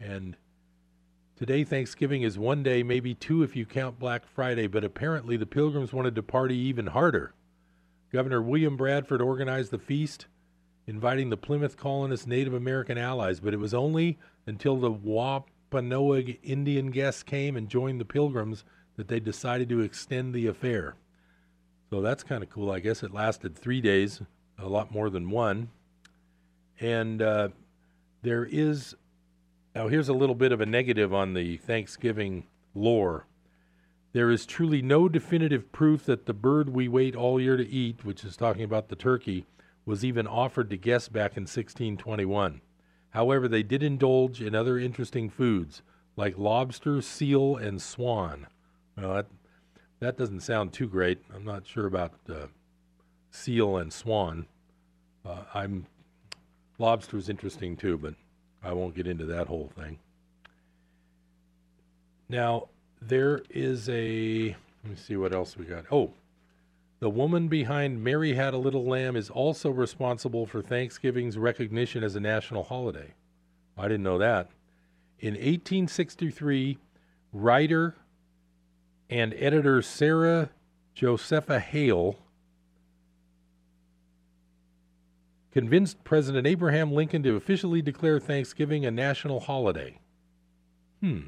And 0.00 0.36
today, 1.40 1.64
Thanksgiving 1.64 2.20
is 2.20 2.38
one 2.38 2.62
day, 2.62 2.82
maybe 2.82 3.14
two 3.14 3.42
if 3.42 3.56
you 3.56 3.64
count 3.64 3.98
Black 3.98 4.26
Friday, 4.26 4.66
but 4.66 4.84
apparently 4.84 5.38
the 5.38 5.46
Pilgrims 5.46 5.90
wanted 5.90 6.14
to 6.16 6.22
party 6.22 6.54
even 6.54 6.88
harder. 6.88 7.32
Governor 8.12 8.42
William 8.42 8.76
Bradford 8.76 9.22
organized 9.22 9.70
the 9.70 9.78
feast, 9.78 10.26
inviting 10.86 11.30
the 11.30 11.38
Plymouth 11.38 11.78
colonists' 11.78 12.26
Native 12.26 12.52
American 12.52 12.98
allies, 12.98 13.40
but 13.40 13.54
it 13.54 13.56
was 13.56 13.72
only 13.72 14.18
until 14.46 14.76
the 14.76 14.90
Wampanoag 14.90 16.38
Indian 16.42 16.90
guests 16.90 17.22
came 17.22 17.56
and 17.56 17.70
joined 17.70 18.02
the 18.02 18.04
Pilgrims 18.04 18.62
that 18.96 19.08
they 19.08 19.18
decided 19.18 19.70
to 19.70 19.80
extend 19.80 20.34
the 20.34 20.46
affair. 20.46 20.94
So 21.88 22.02
that's 22.02 22.22
kind 22.22 22.42
of 22.42 22.50
cool. 22.50 22.70
I 22.70 22.80
guess 22.80 23.02
it 23.02 23.14
lasted 23.14 23.56
three 23.56 23.80
days, 23.80 24.20
a 24.58 24.68
lot 24.68 24.92
more 24.92 25.08
than 25.08 25.30
one. 25.30 25.70
And 26.80 27.22
uh, 27.22 27.48
there 28.20 28.44
is, 28.44 28.94
now 29.74 29.88
here's 29.88 30.08
a 30.08 30.14
little 30.14 30.34
bit 30.34 30.52
of 30.52 30.60
a 30.60 30.66
negative 30.66 31.14
on 31.14 31.34
the 31.34 31.56
Thanksgiving 31.56 32.44
lore. 32.74 33.26
There 34.12 34.30
is 34.30 34.44
truly 34.44 34.82
no 34.82 35.08
definitive 35.08 35.70
proof 35.70 36.04
that 36.06 36.26
the 36.26 36.34
bird 36.34 36.70
we 36.70 36.88
wait 36.88 37.14
all 37.14 37.40
year 37.40 37.56
to 37.56 37.68
eat, 37.68 38.04
which 38.04 38.24
is 38.24 38.36
talking 38.36 38.64
about 38.64 38.88
the 38.88 38.96
turkey, 38.96 39.46
was 39.84 40.04
even 40.04 40.26
offered 40.26 40.70
to 40.70 40.76
guests 40.76 41.08
back 41.08 41.36
in 41.36 41.42
1621. 41.42 42.60
However, 43.10 43.48
they 43.48 43.62
did 43.62 43.82
indulge 43.82 44.42
in 44.42 44.54
other 44.54 44.78
interesting 44.78 45.30
foods 45.30 45.82
like 46.16 46.36
lobster, 46.36 47.00
seal, 47.00 47.56
and 47.56 47.80
swan. 47.80 48.46
Well, 48.96 49.14
that, 49.14 49.26
that 50.00 50.18
doesn't 50.18 50.40
sound 50.40 50.72
too 50.72 50.88
great. 50.88 51.22
I'm 51.34 51.44
not 51.44 51.66
sure 51.66 51.86
about 51.86 52.12
uh, 52.28 52.46
seal 53.30 53.76
and 53.76 53.92
swan. 53.92 54.46
Uh, 55.24 55.44
I'm 55.54 55.86
lobster 56.78 57.16
is 57.16 57.28
interesting 57.28 57.76
too, 57.76 57.98
but 57.98 58.14
I 58.62 58.72
won't 58.72 58.94
get 58.94 59.06
into 59.06 59.26
that 59.26 59.46
whole 59.46 59.70
thing. 59.76 59.98
Now, 62.28 62.68
there 63.00 63.42
is 63.50 63.88
a. 63.88 64.56
Let 64.84 64.90
me 64.90 64.96
see 64.96 65.16
what 65.16 65.34
else 65.34 65.56
we 65.56 65.64
got. 65.64 65.84
Oh, 65.90 66.12
the 67.00 67.10
woman 67.10 67.48
behind 67.48 68.04
Mary 68.04 68.34
Had 68.34 68.52
a 68.52 68.58
Little 68.58 68.84
Lamb 68.84 69.16
is 69.16 69.30
also 69.30 69.70
responsible 69.70 70.46
for 70.46 70.62
Thanksgiving's 70.62 71.38
recognition 71.38 72.04
as 72.04 72.14
a 72.14 72.20
national 72.20 72.64
holiday. 72.64 73.14
I 73.76 73.84
didn't 73.84 74.02
know 74.02 74.18
that. 74.18 74.50
In 75.18 75.32
1863, 75.34 76.78
writer 77.32 77.96
and 79.08 79.34
editor 79.34 79.80
Sarah 79.80 80.50
Josepha 80.94 81.58
Hale 81.58 82.18
convinced 85.52 86.04
President 86.04 86.46
Abraham 86.46 86.92
Lincoln 86.92 87.22
to 87.24 87.36
officially 87.36 87.82
declare 87.82 88.20
Thanksgiving 88.20 88.84
a 88.84 88.90
national 88.90 89.40
holiday. 89.40 89.98
Hmm. 91.00 91.20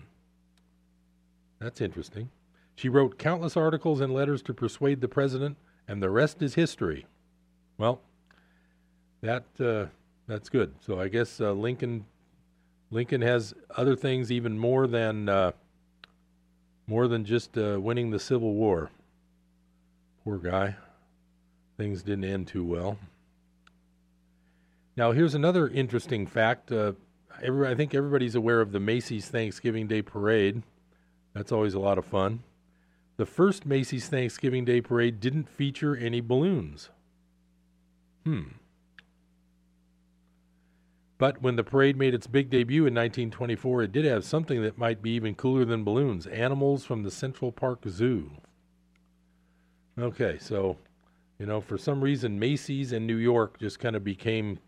That's 1.58 1.80
interesting. 1.80 2.30
She 2.74 2.88
wrote 2.88 3.18
countless 3.18 3.56
articles 3.56 4.00
and 4.00 4.12
letters 4.12 4.42
to 4.42 4.54
persuade 4.54 5.00
the 5.00 5.08
president, 5.08 5.56
and 5.86 6.02
the 6.02 6.10
rest 6.10 6.42
is 6.42 6.54
history. 6.54 7.06
Well, 7.78 8.00
that 9.20 9.44
uh, 9.60 9.86
that's 10.26 10.48
good. 10.48 10.74
So 10.80 11.00
I 11.00 11.08
guess 11.08 11.40
uh, 11.40 11.52
Lincoln 11.52 12.04
Lincoln 12.90 13.22
has 13.22 13.54
other 13.76 13.96
things 13.96 14.30
even 14.30 14.58
more 14.58 14.86
than 14.86 15.28
uh, 15.28 15.52
more 16.86 17.08
than 17.08 17.24
just 17.24 17.56
uh, 17.56 17.78
winning 17.80 18.10
the 18.10 18.18
Civil 18.18 18.54
War. 18.54 18.90
Poor 20.24 20.38
guy. 20.38 20.76
Things 21.76 22.02
didn't 22.02 22.24
end 22.24 22.48
too 22.48 22.64
well. 22.64 22.98
Now, 24.96 25.12
here's 25.12 25.34
another 25.34 25.68
interesting 25.68 26.26
fact. 26.26 26.70
Uh, 26.70 26.92
every, 27.42 27.68
I 27.68 27.74
think 27.74 27.94
everybody's 27.94 28.34
aware 28.34 28.60
of 28.60 28.72
the 28.72 28.80
Macy's 28.80 29.28
Thanksgiving 29.28 29.86
Day 29.86 30.02
Parade. 30.02 30.62
That's 31.34 31.52
always 31.52 31.74
a 31.74 31.80
lot 31.80 31.98
of 31.98 32.04
fun. 32.04 32.42
The 33.16 33.26
first 33.26 33.64
Macy's 33.64 34.08
Thanksgiving 34.08 34.64
Day 34.64 34.80
Parade 34.80 35.20
didn't 35.20 35.48
feature 35.48 35.96
any 35.96 36.20
balloons. 36.20 36.90
Hmm. 38.24 38.42
But 41.18 41.40
when 41.40 41.54
the 41.54 41.62
parade 41.62 41.96
made 41.96 42.14
its 42.14 42.26
big 42.26 42.50
debut 42.50 42.80
in 42.80 42.94
1924, 42.94 43.84
it 43.84 43.92
did 43.92 44.04
have 44.04 44.24
something 44.24 44.60
that 44.62 44.76
might 44.76 45.00
be 45.00 45.10
even 45.10 45.36
cooler 45.36 45.64
than 45.64 45.84
balloons 45.84 46.26
animals 46.26 46.84
from 46.84 47.04
the 47.04 47.12
Central 47.12 47.52
Park 47.52 47.84
Zoo. 47.88 48.32
Okay, 49.96 50.36
so, 50.40 50.78
you 51.38 51.46
know, 51.46 51.60
for 51.60 51.78
some 51.78 52.00
reason, 52.00 52.40
Macy's 52.40 52.90
and 52.90 53.06
New 53.06 53.18
York 53.18 53.60
just 53.60 53.78
kind 53.78 53.94
of 53.94 54.02
became 54.02 54.58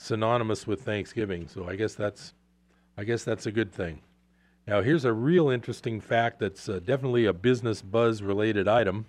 synonymous 0.00 0.66
with 0.66 0.82
Thanksgiving. 0.82 1.46
So 1.46 1.68
I 1.68 1.76
guess 1.76 1.94
that's, 1.94 2.32
I 2.96 3.04
guess 3.04 3.22
that's 3.22 3.46
a 3.46 3.52
good 3.52 3.70
thing. 3.70 4.00
Now, 4.66 4.80
here's 4.80 5.04
a 5.04 5.12
real 5.12 5.50
interesting 5.50 6.00
fact 6.00 6.38
that's 6.38 6.68
uh, 6.68 6.78
definitely 6.78 7.26
a 7.26 7.32
business 7.32 7.82
buzz 7.82 8.22
related 8.22 8.66
item. 8.66 9.06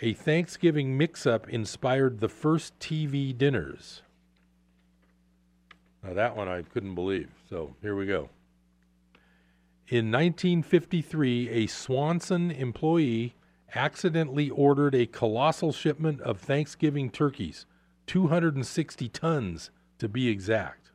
A 0.00 0.14
Thanksgiving 0.14 0.96
mix 0.96 1.26
up 1.26 1.48
inspired 1.48 2.20
the 2.20 2.28
first 2.28 2.78
TV 2.78 3.36
dinners. 3.36 4.02
Now, 6.02 6.14
that 6.14 6.36
one 6.36 6.48
I 6.48 6.62
couldn't 6.62 6.94
believe. 6.94 7.28
So 7.50 7.74
here 7.82 7.94
we 7.96 8.06
go. 8.06 8.30
In 9.88 10.10
1953, 10.10 11.50
a 11.50 11.66
Swanson 11.66 12.50
employee 12.50 13.34
accidentally 13.74 14.48
ordered 14.48 14.94
a 14.94 15.06
colossal 15.06 15.72
shipment 15.72 16.20
of 16.22 16.40
Thanksgiving 16.40 17.10
turkeys, 17.10 17.66
260 18.08 19.08
tons 19.10 19.70
to 19.98 20.08
be 20.08 20.28
exact. 20.28 20.90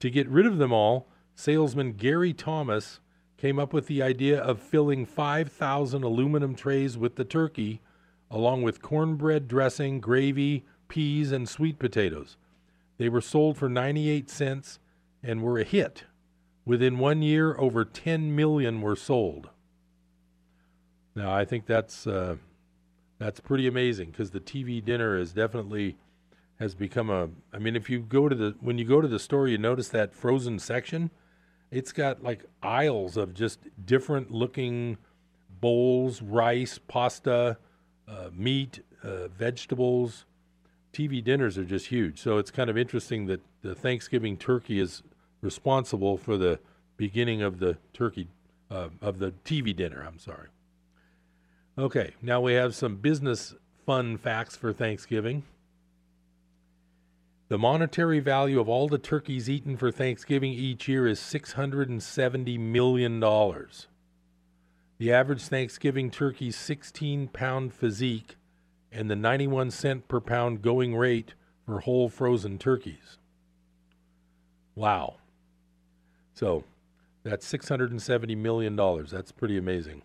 To 0.00 0.08
get 0.08 0.28
rid 0.28 0.46
of 0.46 0.58
them 0.58 0.72
all, 0.72 1.08
salesman 1.34 1.92
Gary 1.92 2.32
Thomas 2.32 3.00
came 3.36 3.58
up 3.58 3.72
with 3.72 3.86
the 3.86 4.02
idea 4.02 4.40
of 4.40 4.60
filling 4.60 5.04
5,000 5.04 6.02
aluminum 6.02 6.54
trays 6.54 6.96
with 6.96 7.16
the 7.16 7.24
turkey, 7.24 7.80
along 8.30 8.62
with 8.62 8.80
cornbread 8.80 9.48
dressing, 9.48 10.00
gravy, 10.00 10.64
peas, 10.88 11.32
and 11.32 11.48
sweet 11.48 11.78
potatoes. 11.78 12.36
They 12.98 13.08
were 13.08 13.20
sold 13.20 13.56
for 13.56 13.68
98 13.68 14.30
cents 14.30 14.78
and 15.22 15.42
were 15.42 15.58
a 15.58 15.64
hit. 15.64 16.04
Within 16.64 16.98
one 16.98 17.22
year, 17.22 17.56
over 17.58 17.84
10 17.84 18.34
million 18.34 18.80
were 18.80 18.96
sold. 18.96 19.50
Now, 21.14 21.34
I 21.34 21.44
think 21.44 21.66
that's 21.66 22.06
uh, 22.06 22.36
that's 23.18 23.40
pretty 23.40 23.66
amazing 23.66 24.10
because 24.10 24.30
the 24.30 24.40
TV 24.40 24.84
dinner 24.84 25.18
is 25.18 25.32
definitely 25.32 25.96
has 26.58 26.74
become 26.74 27.10
a. 27.10 27.28
I 27.52 27.58
mean, 27.58 27.76
if 27.76 27.88
you 27.88 28.00
go 28.00 28.28
to 28.28 28.34
the 28.34 28.54
when 28.60 28.78
you 28.78 28.84
go 28.84 29.00
to 29.00 29.08
the 29.08 29.18
store, 29.18 29.48
you 29.48 29.58
notice 29.58 29.88
that 29.88 30.14
frozen 30.14 30.58
section. 30.58 31.10
It's 31.70 31.92
got 31.92 32.22
like 32.22 32.44
aisles 32.62 33.16
of 33.16 33.34
just 33.34 33.60
different 33.84 34.30
looking 34.30 34.96
bowls, 35.60 36.22
rice, 36.22 36.78
pasta, 36.78 37.58
uh, 38.08 38.30
meat, 38.32 38.80
uh, 39.02 39.28
vegetables. 39.28 40.24
TV 40.92 41.22
dinners 41.22 41.58
are 41.58 41.64
just 41.64 41.86
huge. 41.86 42.18
So 42.20 42.38
it's 42.38 42.50
kind 42.50 42.70
of 42.70 42.78
interesting 42.78 43.26
that 43.26 43.40
the 43.62 43.74
Thanksgiving 43.74 44.36
turkey 44.36 44.80
is 44.80 45.02
responsible 45.42 46.16
for 46.16 46.36
the 46.36 46.58
beginning 46.96 47.42
of 47.42 47.58
the 47.58 47.76
turkey 47.92 48.28
uh, 48.70 48.88
of 49.02 49.18
the 49.18 49.32
TV 49.44 49.76
dinner. 49.76 50.02
I'm 50.06 50.18
sorry. 50.18 50.48
Okay, 51.76 52.14
now 52.22 52.40
we 52.40 52.54
have 52.54 52.74
some 52.74 52.96
business 52.96 53.54
fun 53.86 54.16
facts 54.16 54.56
for 54.56 54.72
Thanksgiving. 54.72 55.44
The 57.48 57.58
monetary 57.58 58.20
value 58.20 58.60
of 58.60 58.68
all 58.68 58.88
the 58.88 58.98
turkeys 58.98 59.48
eaten 59.48 59.78
for 59.78 59.90
Thanksgiving 59.90 60.52
each 60.52 60.86
year 60.86 61.06
is 61.06 61.18
$670 61.18 62.58
million. 62.58 63.20
The 64.98 65.12
average 65.12 65.42
Thanksgiving 65.42 66.10
turkey's 66.10 66.56
16 66.56 67.28
pound 67.28 67.72
physique 67.72 68.36
and 68.92 69.10
the 69.10 69.16
91 69.16 69.70
cent 69.70 70.08
per 70.08 70.20
pound 70.20 70.60
going 70.60 70.94
rate 70.94 71.32
for 71.64 71.80
whole 71.80 72.10
frozen 72.10 72.58
turkeys. 72.58 73.16
Wow. 74.74 75.16
So 76.34 76.64
that's 77.22 77.50
$670 77.50 78.36
million. 78.36 78.76
That's 78.76 79.32
pretty 79.32 79.56
amazing. 79.56 80.02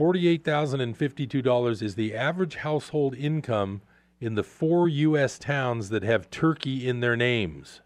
$48,052 0.00 1.82
is 1.82 1.94
the 1.94 2.14
average 2.16 2.56
household 2.56 3.14
income 3.14 3.82
in 4.24 4.36
the 4.36 4.42
four 4.42 4.88
U.S. 4.88 5.38
towns 5.38 5.90
that 5.90 6.02
have 6.02 6.30
turkey 6.30 6.88
in 6.88 7.00
their 7.00 7.14
names. 7.14 7.82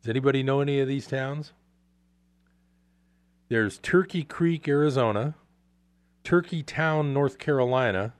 Does 0.00 0.08
anybody 0.08 0.44
know 0.44 0.60
any 0.60 0.78
of 0.78 0.86
these 0.86 1.08
towns? 1.08 1.54
There's 3.48 3.78
Turkey 3.78 4.22
Creek, 4.22 4.68
Arizona, 4.68 5.34
Turkey 6.22 6.62
Town, 6.62 7.12
North 7.12 7.38
Carolina, 7.38 8.14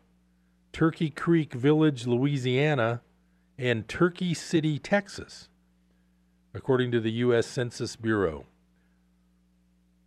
Turkey 0.72 1.08
Creek 1.08 1.52
Village, 1.52 2.04
Louisiana, 2.04 3.00
and 3.56 3.86
Turkey 3.86 4.34
City, 4.34 4.80
Texas, 4.80 5.48
according 6.52 6.90
to 6.90 7.00
the 7.00 7.12
U.S. 7.12 7.46
Census 7.46 7.94
Bureau. 7.94 8.44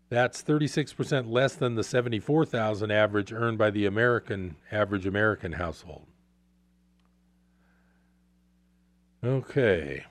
That's 0.10 0.44
36% 0.44 1.32
less 1.32 1.56
than 1.56 1.76
the 1.76 1.86
74,000 1.86 2.92
average 2.92 3.32
earned 3.32 3.58
by 3.58 3.70
the 3.70 3.86
American 3.86 4.58
average 4.74 5.06
American 5.06 5.54
household. 5.54 6.06
Okay. 9.24 10.06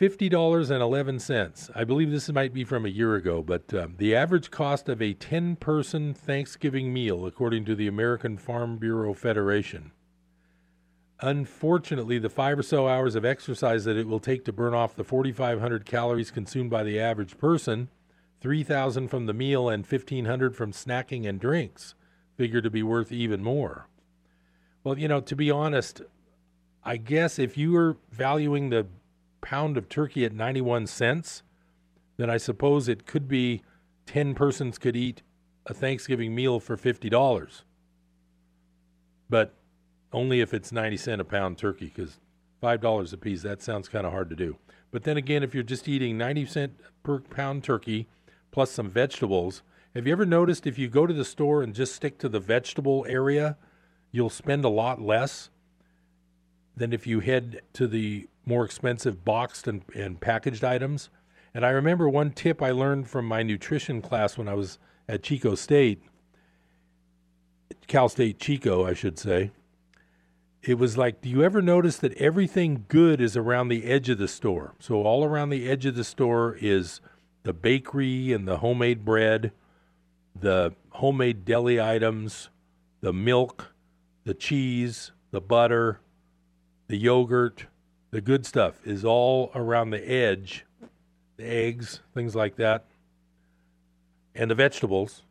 $50.11. 0.00 1.70
I 1.74 1.84
believe 1.84 2.10
this 2.10 2.30
might 2.30 2.52
be 2.52 2.64
from 2.64 2.84
a 2.84 2.90
year 2.90 3.14
ago, 3.14 3.42
but 3.42 3.72
um, 3.72 3.94
the 3.96 4.14
average 4.14 4.50
cost 4.50 4.88
of 4.88 5.00
a 5.00 5.14
10 5.14 5.56
person 5.56 6.12
Thanksgiving 6.12 6.92
meal, 6.92 7.26
according 7.26 7.64
to 7.66 7.74
the 7.74 7.86
American 7.86 8.36
Farm 8.36 8.76
Bureau 8.76 9.14
Federation, 9.14 9.92
Unfortunately, 11.20 12.18
the 12.18 12.28
five 12.28 12.58
or 12.58 12.62
so 12.62 12.88
hours 12.88 13.14
of 13.14 13.24
exercise 13.24 13.84
that 13.84 13.96
it 13.96 14.06
will 14.06 14.20
take 14.20 14.44
to 14.44 14.52
burn 14.52 14.74
off 14.74 14.96
the 14.96 15.04
4,500 15.04 15.86
calories 15.86 16.30
consumed 16.30 16.70
by 16.70 16.82
the 16.82 17.00
average 17.00 17.38
person 17.38 17.88
3000 18.42 19.08
from 19.08 19.24
the 19.24 19.32
meal 19.32 19.68
and 19.68 19.86
1500 19.86 20.54
from 20.54 20.72
snacking 20.72 21.26
and 21.26 21.40
drinks 21.40 21.94
figure 22.36 22.60
to 22.60 22.68
be 22.68 22.82
worth 22.82 23.10
even 23.10 23.42
more. 23.42 23.88
Well, 24.84 24.98
you 24.98 25.08
know, 25.08 25.20
to 25.22 25.34
be 25.34 25.50
honest, 25.50 26.02
I 26.86 26.98
guess 26.98 27.40
if 27.40 27.58
you 27.58 27.72
were 27.72 27.96
valuing 28.12 28.70
the 28.70 28.86
pound 29.40 29.76
of 29.76 29.88
turkey 29.88 30.24
at 30.24 30.32
91 30.32 30.86
cents, 30.86 31.42
then 32.16 32.30
I 32.30 32.36
suppose 32.36 32.88
it 32.88 33.06
could 33.06 33.26
be 33.26 33.62
10 34.06 34.36
persons 34.36 34.78
could 34.78 34.94
eat 34.94 35.22
a 35.66 35.74
Thanksgiving 35.74 36.32
meal 36.32 36.60
for 36.60 36.76
$50. 36.76 37.62
But 39.28 39.52
only 40.12 40.40
if 40.40 40.54
it's 40.54 40.70
90 40.70 40.96
cent 40.96 41.20
a 41.20 41.24
pound 41.24 41.58
turkey 41.58 41.90
cuz 41.90 42.20
$5 42.62 43.12
a 43.12 43.16
piece 43.16 43.42
that 43.42 43.62
sounds 43.62 43.88
kind 43.88 44.06
of 44.06 44.12
hard 44.12 44.30
to 44.30 44.36
do. 44.36 44.56
But 44.92 45.02
then 45.02 45.16
again, 45.16 45.42
if 45.42 45.54
you're 45.54 45.64
just 45.64 45.88
eating 45.88 46.16
90 46.16 46.46
cent 46.46 46.80
per 47.02 47.18
pound 47.18 47.64
turkey 47.64 48.06
plus 48.52 48.70
some 48.70 48.90
vegetables, 48.90 49.64
have 49.92 50.06
you 50.06 50.12
ever 50.12 50.24
noticed 50.24 50.68
if 50.68 50.78
you 50.78 50.86
go 50.86 51.04
to 51.04 51.12
the 51.12 51.24
store 51.24 51.64
and 51.64 51.74
just 51.74 51.96
stick 51.96 52.16
to 52.18 52.28
the 52.28 52.38
vegetable 52.38 53.04
area, 53.08 53.56
you'll 54.12 54.30
spend 54.30 54.64
a 54.64 54.68
lot 54.68 55.02
less 55.02 55.50
than 56.76 56.92
if 56.92 57.06
you 57.06 57.20
head 57.20 57.62
to 57.72 57.86
the 57.86 58.28
more 58.44 58.64
expensive 58.64 59.24
boxed 59.24 59.66
and, 59.66 59.82
and 59.94 60.20
packaged 60.20 60.64
items? 60.64 61.08
And 61.54 61.64
I 61.64 61.70
remember 61.70 62.08
one 62.08 62.32
tip 62.32 62.60
I 62.60 62.70
learned 62.70 63.08
from 63.08 63.24
my 63.24 63.42
nutrition 63.42 64.02
class 64.02 64.36
when 64.36 64.48
I 64.48 64.54
was 64.54 64.78
at 65.08 65.22
Chico 65.22 65.54
State, 65.54 66.02
Cal 67.86 68.08
State 68.08 68.38
Chico, 68.38 68.84
I 68.84 68.92
should 68.92 69.18
say. 69.18 69.52
It 70.62 70.78
was 70.78 70.98
like, 70.98 71.20
do 71.20 71.28
you 71.28 71.44
ever 71.44 71.62
notice 71.62 71.96
that 71.98 72.12
everything 72.14 72.84
good 72.88 73.20
is 73.20 73.36
around 73.36 73.68
the 73.68 73.84
edge 73.84 74.08
of 74.08 74.18
the 74.18 74.28
store? 74.28 74.74
So, 74.80 75.02
all 75.02 75.24
around 75.24 75.50
the 75.50 75.68
edge 75.68 75.86
of 75.86 75.94
the 75.94 76.04
store 76.04 76.58
is 76.60 77.00
the 77.44 77.52
bakery 77.52 78.32
and 78.32 78.48
the 78.48 78.58
homemade 78.58 79.04
bread, 79.04 79.52
the 80.34 80.74
homemade 80.90 81.44
deli 81.44 81.80
items, 81.80 82.50
the 83.00 83.12
milk, 83.12 83.72
the 84.24 84.34
cheese, 84.34 85.12
the 85.30 85.40
butter, 85.40 86.00
the 86.88 86.96
yogurt, 86.96 87.66
the 88.10 88.20
good 88.20 88.46
stuff 88.46 88.86
is 88.86 89.04
all 89.04 89.50
around 89.54 89.90
the 89.90 90.10
edge, 90.10 90.64
the 91.36 91.44
eggs, 91.44 92.00
things 92.14 92.34
like 92.34 92.56
that, 92.56 92.84
and 94.34 94.50
the 94.50 94.54
vegetables. 94.54 95.22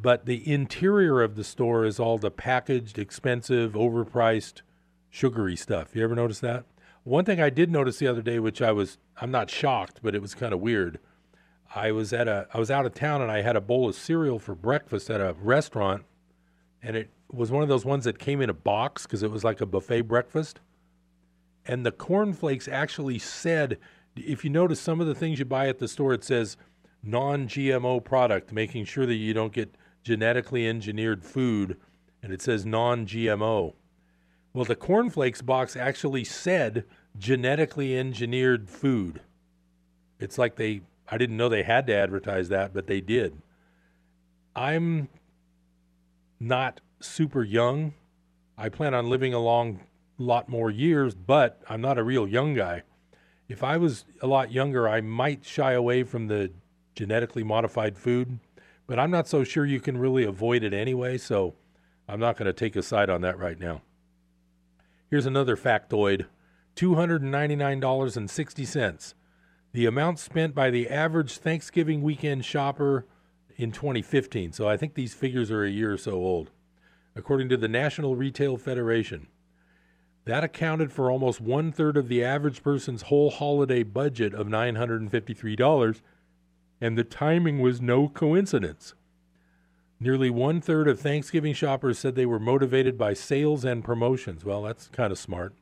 But 0.00 0.26
the 0.26 0.50
interior 0.50 1.22
of 1.22 1.34
the 1.34 1.42
store 1.42 1.84
is 1.84 1.98
all 1.98 2.18
the 2.18 2.30
packaged, 2.30 2.98
expensive, 2.98 3.72
overpriced, 3.72 4.62
sugary 5.10 5.56
stuff. 5.56 5.96
You 5.96 6.04
ever 6.04 6.14
notice 6.14 6.40
that? 6.40 6.64
One 7.02 7.24
thing 7.24 7.40
I 7.40 7.50
did 7.50 7.70
notice 7.70 7.98
the 7.98 8.06
other 8.06 8.22
day, 8.22 8.38
which 8.38 8.62
I 8.62 8.70
was, 8.70 8.98
I'm 9.20 9.30
not 9.30 9.50
shocked, 9.50 10.00
but 10.02 10.14
it 10.14 10.22
was 10.22 10.34
kind 10.34 10.52
of 10.52 10.60
weird. 10.60 11.00
I 11.74 11.90
was 11.90 12.12
at 12.12 12.28
a, 12.28 12.46
I 12.52 12.58
was 12.58 12.70
out 12.70 12.86
of 12.86 12.94
town 12.94 13.22
and 13.22 13.30
I 13.30 13.42
had 13.42 13.56
a 13.56 13.60
bowl 13.60 13.88
of 13.88 13.94
cereal 13.94 14.38
for 14.38 14.54
breakfast 14.54 15.10
at 15.10 15.20
a 15.20 15.34
restaurant, 15.40 16.04
and 16.82 16.96
it 16.96 17.10
was 17.30 17.50
one 17.50 17.62
of 17.62 17.68
those 17.68 17.84
ones 17.84 18.04
that 18.04 18.18
came 18.18 18.40
in 18.40 18.50
a 18.50 18.54
box 18.54 19.02
because 19.02 19.22
it 19.22 19.30
was 19.30 19.44
like 19.44 19.60
a 19.60 19.66
buffet 19.66 20.02
breakfast. 20.02 20.60
And 21.66 21.84
the 21.84 21.92
cornflakes 21.92 22.66
actually 22.66 23.18
said, 23.18 23.78
if 24.16 24.44
you 24.44 24.50
notice 24.50 24.80
some 24.80 25.00
of 25.00 25.06
the 25.06 25.14
things 25.14 25.38
you 25.38 25.44
buy 25.44 25.68
at 25.68 25.78
the 25.78 25.88
store, 25.88 26.14
it 26.14 26.24
says 26.24 26.56
non 27.02 27.46
GMO 27.46 28.02
product, 28.02 28.52
making 28.52 28.86
sure 28.86 29.06
that 29.06 29.14
you 29.14 29.34
don't 29.34 29.52
get 29.52 29.74
genetically 30.02 30.66
engineered 30.66 31.24
food, 31.24 31.76
and 32.22 32.32
it 32.32 32.40
says 32.40 32.64
non 32.64 33.06
GMO. 33.06 33.74
Well, 34.54 34.64
the 34.64 34.76
cornflakes 34.76 35.42
box 35.42 35.76
actually 35.76 36.24
said 36.24 36.84
genetically 37.18 37.96
engineered 37.96 38.68
food. 38.68 39.20
It's 40.18 40.38
like 40.38 40.56
they, 40.56 40.80
I 41.08 41.18
didn't 41.18 41.36
know 41.36 41.48
they 41.48 41.62
had 41.62 41.86
to 41.88 41.94
advertise 41.94 42.48
that, 42.48 42.72
but 42.72 42.86
they 42.86 43.00
did. 43.00 43.40
I'm 44.56 45.08
not 46.40 46.80
super 47.00 47.44
young. 47.44 47.94
I 48.56 48.68
plan 48.68 48.94
on 48.94 49.08
living 49.08 49.34
a 49.34 49.38
long 49.38 49.80
lot 50.18 50.48
more 50.48 50.70
years, 50.70 51.14
but 51.14 51.62
I'm 51.68 51.80
not 51.80 51.98
a 51.98 52.02
real 52.02 52.26
young 52.26 52.54
guy. 52.54 52.82
If 53.48 53.62
I 53.62 53.76
was 53.76 54.04
a 54.20 54.26
lot 54.26 54.52
younger, 54.52 54.88
I 54.88 55.00
might 55.00 55.44
shy 55.44 55.72
away 55.72 56.02
from 56.02 56.26
the 56.26 56.50
genetically 56.94 57.44
modified 57.44 57.96
food, 57.96 58.40
but 58.86 58.98
I'm 58.98 59.10
not 59.10 59.28
so 59.28 59.44
sure 59.44 59.64
you 59.64 59.80
can 59.80 59.96
really 59.96 60.24
avoid 60.24 60.64
it 60.64 60.74
anyway, 60.74 61.16
so 61.18 61.54
I'm 62.08 62.20
not 62.20 62.36
going 62.36 62.46
to 62.46 62.52
take 62.52 62.76
a 62.76 62.82
side 62.82 63.08
on 63.08 63.22
that 63.22 63.38
right 63.38 63.58
now. 63.58 63.80
Here's 65.08 65.26
another 65.26 65.56
factoid 65.56 66.26
$299.60. 66.76 69.14
The 69.72 69.86
amount 69.86 70.18
spent 70.18 70.54
by 70.54 70.70
the 70.70 70.88
average 70.88 71.38
Thanksgiving 71.38 72.02
weekend 72.02 72.44
shopper 72.44 73.06
in 73.56 73.72
2015. 73.72 74.52
So 74.52 74.68
I 74.68 74.76
think 74.76 74.94
these 74.94 75.14
figures 75.14 75.50
are 75.50 75.64
a 75.64 75.70
year 75.70 75.92
or 75.92 75.98
so 75.98 76.12
old 76.12 76.50
according 77.18 77.48
to 77.48 77.56
the 77.56 77.68
National 77.68 78.14
Retail 78.14 78.56
Federation. 78.56 79.26
That 80.24 80.44
accounted 80.44 80.92
for 80.92 81.10
almost 81.10 81.40
one 81.40 81.72
third 81.72 81.96
of 81.96 82.06
the 82.06 82.22
average 82.22 82.62
person's 82.62 83.02
whole 83.02 83.30
holiday 83.30 83.82
budget 83.82 84.32
of 84.32 84.46
$953, 84.46 86.00
and 86.80 86.96
the 86.96 87.04
timing 87.04 87.58
was 87.58 87.80
no 87.80 88.08
coincidence. 88.08 88.94
Nearly 89.98 90.30
one 90.30 90.60
third 90.60 90.86
of 90.86 91.00
Thanksgiving 91.00 91.54
shoppers 91.54 91.98
said 91.98 92.14
they 92.14 92.24
were 92.24 92.38
motivated 92.38 92.96
by 92.96 93.14
sales 93.14 93.64
and 93.64 93.82
promotions. 93.82 94.44
Well, 94.44 94.62
that's 94.62 94.86
kind 94.88 95.10
of 95.10 95.18
smart. 95.18 95.54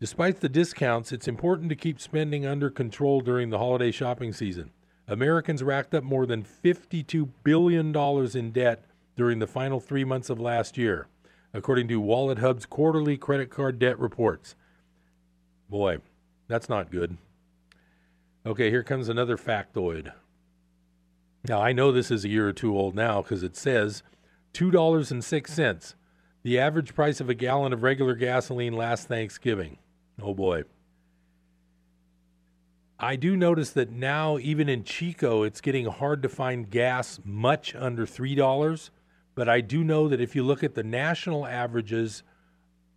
Despite 0.00 0.40
the 0.40 0.48
discounts, 0.48 1.12
it's 1.12 1.28
important 1.28 1.68
to 1.68 1.76
keep 1.76 2.00
spending 2.00 2.44
under 2.44 2.68
control 2.68 3.20
during 3.20 3.50
the 3.50 3.58
holiday 3.58 3.92
shopping 3.92 4.32
season. 4.32 4.72
Americans 5.06 5.62
racked 5.62 5.94
up 5.94 6.02
more 6.02 6.26
than 6.26 6.42
$52 6.42 7.28
billion 7.44 7.94
in 7.94 8.50
debt 8.50 8.84
during 9.20 9.38
the 9.38 9.46
final 9.46 9.80
three 9.80 10.02
months 10.02 10.30
of 10.30 10.40
last 10.40 10.78
year, 10.78 11.06
according 11.52 11.86
to 11.86 12.00
WalletHub's 12.00 12.64
quarterly 12.64 13.18
credit 13.18 13.50
card 13.50 13.78
debt 13.78 13.98
reports. 13.98 14.54
Boy, 15.68 15.98
that's 16.48 16.70
not 16.70 16.90
good. 16.90 17.18
Okay, 18.46 18.70
here 18.70 18.82
comes 18.82 19.10
another 19.10 19.36
factoid. 19.36 20.14
Now, 21.46 21.60
I 21.60 21.74
know 21.74 21.92
this 21.92 22.10
is 22.10 22.24
a 22.24 22.30
year 22.30 22.48
or 22.48 22.54
two 22.54 22.74
old 22.74 22.94
now 22.94 23.20
because 23.20 23.42
it 23.42 23.58
says 23.58 24.02
$2.06, 24.54 25.94
the 26.42 26.58
average 26.58 26.94
price 26.94 27.20
of 27.20 27.28
a 27.28 27.34
gallon 27.34 27.74
of 27.74 27.82
regular 27.82 28.14
gasoline 28.14 28.72
last 28.72 29.06
Thanksgiving. 29.06 29.76
Oh 30.22 30.32
boy. 30.32 30.62
I 32.98 33.16
do 33.16 33.36
notice 33.36 33.68
that 33.72 33.90
now, 33.90 34.38
even 34.38 34.70
in 34.70 34.82
Chico, 34.82 35.42
it's 35.42 35.60
getting 35.60 35.84
hard 35.84 36.22
to 36.22 36.30
find 36.30 36.70
gas 36.70 37.20
much 37.22 37.74
under 37.74 38.06
$3. 38.06 38.90
But 39.34 39.48
I 39.48 39.60
do 39.60 39.84
know 39.84 40.08
that 40.08 40.20
if 40.20 40.34
you 40.34 40.42
look 40.42 40.62
at 40.62 40.74
the 40.74 40.82
national 40.82 41.46
averages, 41.46 42.22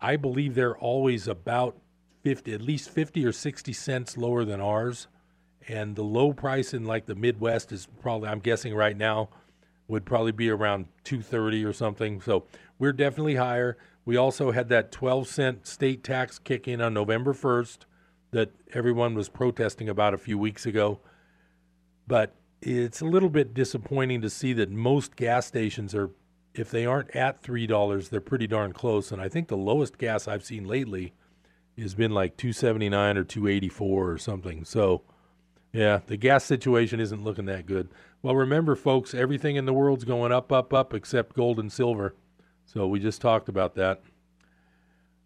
I 0.02 0.16
believe 0.18 0.56
they're 0.56 0.78
always 0.78 1.28
about 1.28 1.78
50, 2.24 2.54
at 2.54 2.62
least 2.62 2.90
50 2.90 3.26
or 3.26 3.32
60 3.32 3.74
cents 3.74 4.18
lower 4.18 4.44
than 4.44 4.60
ours. 4.60 5.08
And 5.68 5.96
the 5.96 6.04
low 6.04 6.34
price 6.34 6.74
in 6.74 6.86
like 6.86 7.06
the 7.06 7.16
Midwest 7.16 7.72
is 7.72 7.88
probably, 8.02 8.30
I'm 8.30 8.40
guessing 8.40 8.76
right 8.76 8.98
now, 8.98 9.30
would 9.88 10.06
probably 10.06 10.32
be 10.32 10.50
around 10.50 10.88
230 11.04 11.64
or 11.64 11.74
something. 11.74 12.22
So 12.22 12.46
we're 12.80 12.94
definitely 12.94 13.36
higher. 13.36 13.78
We 14.06 14.18
also 14.18 14.52
had 14.52 14.70
that 14.70 14.92
12 14.92 15.28
cent 15.28 15.68
state 15.68 16.04
tax 16.04 16.40
kick 16.40 16.68
in 16.68 16.82
on 16.82 16.94
November 16.94 17.34
1st 17.34 17.80
that 18.32 18.52
everyone 18.74 19.16
was 19.16 19.30
protesting 19.30 19.88
about 19.88 20.14
a 20.14 20.18
few 20.18 20.38
weeks 20.38 20.66
ago. 20.66 21.00
But 22.08 22.36
it's 22.62 23.02
a 23.02 23.06
little 23.06 23.30
bit 23.30 23.54
disappointing 23.54 24.22
to 24.22 24.30
see 24.30 24.54
that 24.54 24.70
most 24.70 25.16
gas 25.16 25.46
stations 25.46 25.94
are 25.96 26.10
if 26.54 26.70
they 26.70 26.86
aren't 26.86 27.16
at 27.16 27.42
three 27.42 27.68
dollars, 27.68 28.10
they're 28.10 28.22
pretty 28.22 28.48
darn 28.48 28.74
close. 28.74 29.12
And 29.12 29.22
I 29.22 29.30
think 29.30 29.48
the 29.48 29.58
lowest 29.58 29.98
gas 29.98 30.28
I've 30.28 30.46
seen 30.46 30.66
lately 30.66 31.14
has 31.78 31.96
been 31.96 32.12
like 32.12 32.38
two 32.38 32.54
seventy 32.54 32.90
nine 32.90 33.18
or 33.18 33.24
two 33.24 33.48
eighty 33.48 33.70
four 33.70 34.12
or 34.12 34.18
something. 34.18 34.64
So, 34.64 35.02
yeah, 35.72 36.02
the 36.06 36.18
gas 36.18 36.44
situation 36.44 37.00
isn't 37.00 37.24
looking 37.24 37.46
that 37.46 37.66
good. 37.66 37.90
Well, 38.22 38.36
remember, 38.36 38.76
folks, 38.76 39.14
everything 39.14 39.56
in 39.56 39.66
the 39.66 39.74
world's 39.74 40.06
going 40.06 40.32
up, 40.32 40.52
up, 40.52 40.74
up, 40.74 40.94
except 40.94 41.36
gold 41.36 41.60
and 41.60 41.72
silver. 41.72 42.16
So 42.66 42.88
we 42.88 43.00
just 43.00 43.20
talked 43.20 43.50
about 43.50 43.76
that. 43.76 44.02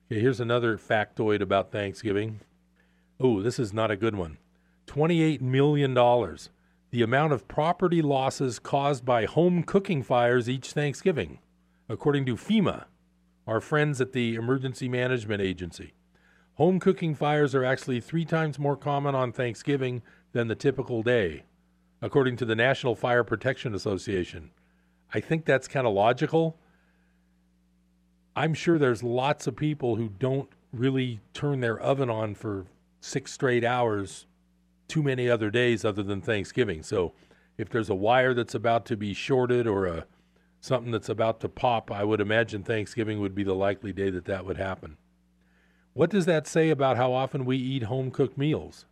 Okay, 0.10 0.22
here's 0.22 0.40
another 0.40 0.78
factoid 0.78 1.42
about 1.42 1.72
Thanksgiving. 1.72 2.40
Oh, 3.20 3.42
this 3.42 3.60
is 3.60 3.74
not 3.74 3.92
a 3.92 3.98
good 3.98 4.16
one. 4.16 4.38
$28 4.88 5.42
million 5.42 5.94
the 6.98 7.04
amount 7.04 7.32
of 7.32 7.48
property 7.48 8.02
losses 8.02 8.58
caused 8.58 9.06
by 9.06 9.26
home 9.26 9.62
cooking 9.62 10.02
fires 10.02 10.50
each 10.50 10.72
Thanksgiving, 10.72 11.38
according 11.88 12.26
to 12.26 12.36
FEMA, 12.36 12.86
our 13.46 13.62
friends 13.62 14.02
at 14.02 14.14
the 14.14 14.34
Emergency 14.34 14.90
Management 14.90 15.40
Agency. 15.40 15.94
Home 16.56 16.80
cooking 16.80 17.14
fires 17.14 17.54
are 17.54 17.64
actually 17.64 18.00
three 18.00 18.26
times 18.26 18.58
more 18.58 18.76
common 18.76 19.14
on 19.14 19.32
Thanksgiving 19.32 20.02
than 20.32 20.48
the 20.48 20.56
typical 20.56 21.04
day, 21.04 21.44
according 22.02 22.36
to 22.38 22.46
the 22.46 22.56
National 22.56 22.96
Fire 22.96 23.24
Protection 23.24 23.76
Association. 23.76 24.50
I 25.14 25.20
think 25.20 25.46
that's 25.46 25.68
kind 25.68 25.86
of 25.86 25.94
logical. 25.94 26.58
I'm 28.36 28.56
sure 28.56 28.80
there's 28.80 29.04
lots 29.04 29.46
of 29.46 29.56
people 29.56 29.98
who 29.98 30.10
don't 30.10 30.50
really 30.74 31.20
turn 31.36 31.60
their 31.60 31.80
oven 31.80 32.10
on 32.10 32.34
for 32.34 32.66
six 33.02 33.32
straight 33.34 33.64
hours 33.64 34.26
too 34.88 35.04
many 35.04 35.30
other 35.30 35.50
days 35.50 35.84
other 35.84 36.04
than 36.04 36.22
Thanksgiving. 36.22 36.84
So 36.84 37.14
if 37.58 37.70
there's 37.70 37.90
a 37.90 37.96
wire 37.96 38.34
that's 38.34 38.56
about 38.56 38.86
to 38.88 38.98
be 38.98 39.14
shorted 39.14 39.68
or 39.68 39.86
a 39.86 40.06
something 40.60 40.92
that's 40.92 41.10
about 41.10 41.40
to 41.42 41.50
pop, 41.50 41.92
I 41.92 42.04
would 42.04 42.22
imagine 42.22 42.64
Thanksgiving 42.64 43.20
would 43.20 43.36
be 43.36 43.44
the 43.44 43.54
likely 43.54 43.94
day 43.94 44.10
that 44.10 44.26
that 44.26 44.46
would 44.46 44.58
happen. 44.58 44.98
What 45.94 46.10
does 46.10 46.26
that 46.26 46.48
say 46.48 46.70
about 46.70 46.98
how 46.98 47.14
often 47.14 47.46
we 47.46 47.58
eat 47.58 47.84
home 47.84 48.12
cooked 48.12 48.38
meals? 48.38 48.86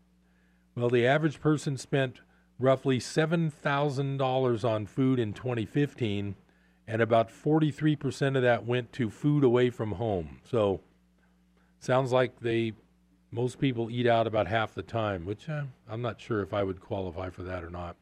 Well, 0.76 0.90
the 0.90 1.06
average 1.06 1.40
person 1.40 1.78
spent 1.78 2.22
roughly 2.60 3.00
$7,000 3.00 4.64
on 4.64 4.86
food 4.86 5.20
in 5.20 5.34
2015, 5.34 6.36
and 6.88 7.02
about 7.02 7.30
43% 7.30 8.36
of 8.36 8.42
that 8.42 8.66
went 8.66 8.92
to 8.94 9.10
food 9.10 9.44
away 9.44 9.70
from 9.70 9.94
home. 9.94 10.40
So, 10.44 10.82
sounds 11.80 12.12
like 12.12 12.40
they 12.40 12.74
most 13.32 13.60
people 13.60 13.90
eat 13.90 14.08
out 14.08 14.28
about 14.28 14.48
half 14.48 14.74
the 14.74 14.82
time, 14.82 15.26
which 15.26 15.50
uh, 15.50 15.64
I'm 15.90 16.02
not 16.02 16.22
sure 16.22 16.42
if 16.42 16.54
I 16.54 16.64
would 16.64 16.80
qualify 16.80 17.30
for 17.30 17.44
that 17.44 17.64
or 17.64 17.70
not. 17.70 17.96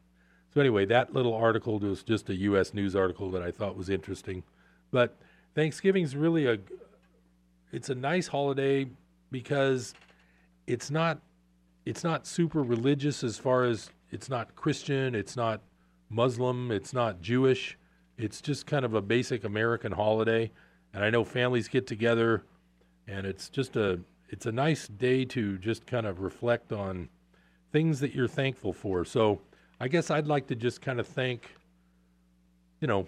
So 0.52 0.60
anyway, 0.60 0.84
that 0.86 1.12
little 1.12 1.34
article 1.34 1.80
was 1.80 2.04
just 2.04 2.30
a 2.30 2.34
U.S. 2.36 2.72
news 2.72 2.94
article 2.94 3.30
that 3.32 3.42
I 3.42 3.50
thought 3.50 3.76
was 3.76 3.88
interesting. 3.88 4.44
But 4.92 5.16
Thanksgiving's 5.54 6.14
really 6.14 6.46
a 6.46 6.58
it's 7.72 7.90
a 7.90 7.94
nice 7.94 8.28
holiday 8.28 8.86
because 9.32 9.94
it's 10.68 10.92
not 10.92 11.20
it's 11.84 12.04
not 12.04 12.26
super 12.26 12.62
religious 12.62 13.24
as 13.24 13.36
far 13.36 13.64
as 13.64 13.90
it's 14.12 14.30
not 14.30 14.54
Christian, 14.54 15.16
it's 15.16 15.36
not 15.36 15.60
Muslim, 16.08 16.70
it's 16.70 16.92
not 16.92 17.20
Jewish. 17.20 17.76
It's 18.16 18.40
just 18.40 18.66
kind 18.66 18.84
of 18.84 18.94
a 18.94 19.02
basic 19.02 19.42
American 19.42 19.90
holiday. 19.90 20.52
And 20.92 21.04
I 21.04 21.10
know 21.10 21.24
families 21.24 21.66
get 21.66 21.88
together 21.88 22.44
and 23.08 23.26
it's 23.26 23.48
just 23.48 23.74
a 23.74 23.98
it's 24.28 24.46
a 24.46 24.52
nice 24.52 24.88
day 24.88 25.24
to 25.26 25.58
just 25.58 25.86
kind 25.86 26.06
of 26.06 26.20
reflect 26.20 26.72
on 26.72 27.08
things 27.72 28.00
that 28.00 28.14
you're 28.14 28.28
thankful 28.28 28.72
for. 28.72 29.04
So 29.04 29.40
I 29.80 29.88
guess 29.88 30.10
I'd 30.10 30.26
like 30.26 30.46
to 30.48 30.54
just 30.54 30.80
kind 30.80 31.00
of 31.00 31.06
thank, 31.06 31.54
you 32.80 32.88
know, 32.88 33.06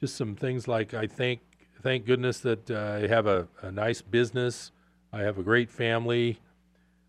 just 0.00 0.16
some 0.16 0.34
things 0.34 0.68
like 0.68 0.94
I 0.94 1.06
thank 1.06 1.40
thank 1.82 2.06
goodness 2.06 2.40
that 2.40 2.70
uh, 2.70 3.00
I 3.02 3.06
have 3.06 3.26
a, 3.26 3.48
a 3.62 3.70
nice 3.70 4.02
business. 4.02 4.72
I 5.12 5.20
have 5.20 5.38
a 5.38 5.42
great 5.42 5.70
family. 5.70 6.40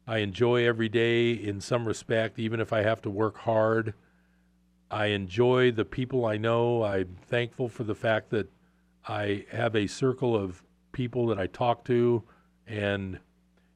I 0.08 0.20
enjoy 0.20 0.66
every 0.66 0.90
day 0.90 1.32
in 1.32 1.62
some 1.62 1.88
respect, 1.88 2.40
even 2.40 2.60
if 2.60 2.74
I 2.74 2.82
have 2.82 3.02
to 3.04 3.10
work 3.10 3.38
hard. 3.38 3.94
I 4.90 5.08
enjoy 5.08 5.72
the 5.72 5.86
people 5.86 6.26
I 6.26 6.38
know. 6.38 6.84
I'm 6.84 7.18
thankful 7.28 7.70
for 7.70 7.84
the 7.84 7.94
fact 7.94 8.32
that 8.32 8.50
I 9.08 9.46
have 9.52 9.76
a 9.76 9.86
circle 9.86 10.36
of 10.36 10.64
people 10.92 11.28
that 11.28 11.40
I 11.40 11.48
talk 11.48 11.86
to, 11.86 12.24
and 12.70 13.20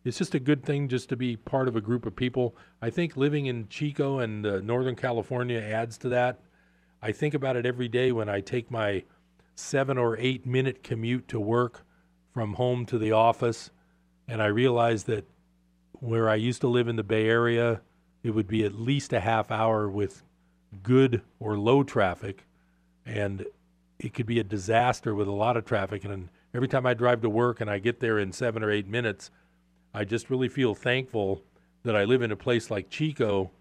it's 0.05 0.17
just 0.17 0.35
a 0.35 0.39
good 0.39 0.63
thing 0.63 0.87
just 0.87 1.09
to 1.09 1.17
be 1.17 1.35
part 1.35 1.67
of 1.67 1.75
a 1.75 1.81
group 1.81 2.05
of 2.05 2.15
people. 2.15 2.55
I 2.81 2.89
think 2.89 3.17
living 3.17 3.47
in 3.47 3.67
Chico 3.67 4.19
and 4.19 4.45
uh, 4.45 4.59
Northern 4.59 4.95
California 4.95 5.59
adds 5.59 5.97
to 5.99 6.09
that. 6.09 6.41
I 7.01 7.11
think 7.11 7.33
about 7.33 7.55
it 7.55 7.65
every 7.65 7.87
day 7.87 8.11
when 8.11 8.29
I 8.29 8.39
take 8.39 8.69
my 8.69 9.03
seven 9.55 9.97
or 9.97 10.17
eight 10.17 10.45
minute 10.45 10.83
commute 10.83 11.27
to 11.29 11.39
work 11.39 11.85
from 12.33 12.53
home 12.53 12.85
to 12.87 12.97
the 12.97 13.11
office, 13.11 13.71
and 14.27 14.41
I 14.41 14.47
realize 14.47 15.03
that 15.05 15.25
where 15.93 16.29
I 16.29 16.35
used 16.35 16.61
to 16.61 16.67
live 16.67 16.87
in 16.87 16.95
the 16.95 17.03
Bay 17.03 17.27
Area, 17.27 17.81
it 18.23 18.31
would 18.31 18.47
be 18.47 18.63
at 18.63 18.73
least 18.73 19.13
a 19.13 19.19
half 19.19 19.51
hour 19.51 19.89
with 19.89 20.23
good 20.81 21.21
or 21.39 21.57
low 21.57 21.83
traffic, 21.83 22.45
and 23.05 23.45
it 23.99 24.13
could 24.13 24.25
be 24.25 24.39
a 24.39 24.43
disaster 24.43 25.13
with 25.13 25.27
a 25.27 25.31
lot 25.31 25.55
of 25.55 25.65
traffic. 25.65 26.03
And 26.03 26.29
every 26.53 26.67
time 26.67 26.85
I 26.85 26.93
drive 26.93 27.21
to 27.21 27.29
work 27.29 27.61
and 27.61 27.69
I 27.69 27.79
get 27.79 27.99
there 27.99 28.19
in 28.19 28.31
seven 28.31 28.63
or 28.63 28.71
eight 28.71 28.87
minutes, 28.87 29.31
I 29.93 30.05
just 30.05 30.29
really 30.29 30.49
feel 30.49 30.75
thankful 30.75 31.43
that 31.83 31.95
I 31.95 32.03
live 32.03 32.21
in 32.21 32.31
a 32.31 32.35
place 32.35 32.71
like 32.71 32.89
Chico 32.89 33.51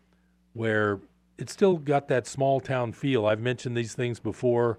where 0.53 1.01
it's 1.39 1.53
still 1.53 1.77
got 1.77 2.09
that 2.09 2.27
small 2.27 2.61
town 2.61 2.93
feel. 2.93 3.27
I've 3.27 3.41
mentioned 3.41 3.77
these 3.77 3.95
things 3.95 4.21
before. 4.21 4.79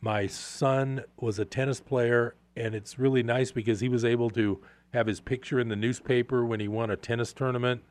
My 0.00 0.26
son 0.26 1.04
was 1.18 1.38
a 1.38 1.44
tennis 1.44 1.80
player, 1.80 2.34
and 2.56 2.74
it's 2.74 2.98
really 2.98 3.22
nice 3.22 3.52
because 3.52 3.80
he 3.80 3.88
was 3.88 4.04
able 4.04 4.30
to 4.30 4.60
have 4.92 5.06
his 5.06 5.20
picture 5.20 5.58
in 5.58 5.68
the 5.68 5.76
newspaper 5.76 6.44
when 6.44 6.60
he 6.60 6.68
won 6.68 6.90
a 6.90 6.96
tennis 6.96 7.32
tournament 7.32 7.82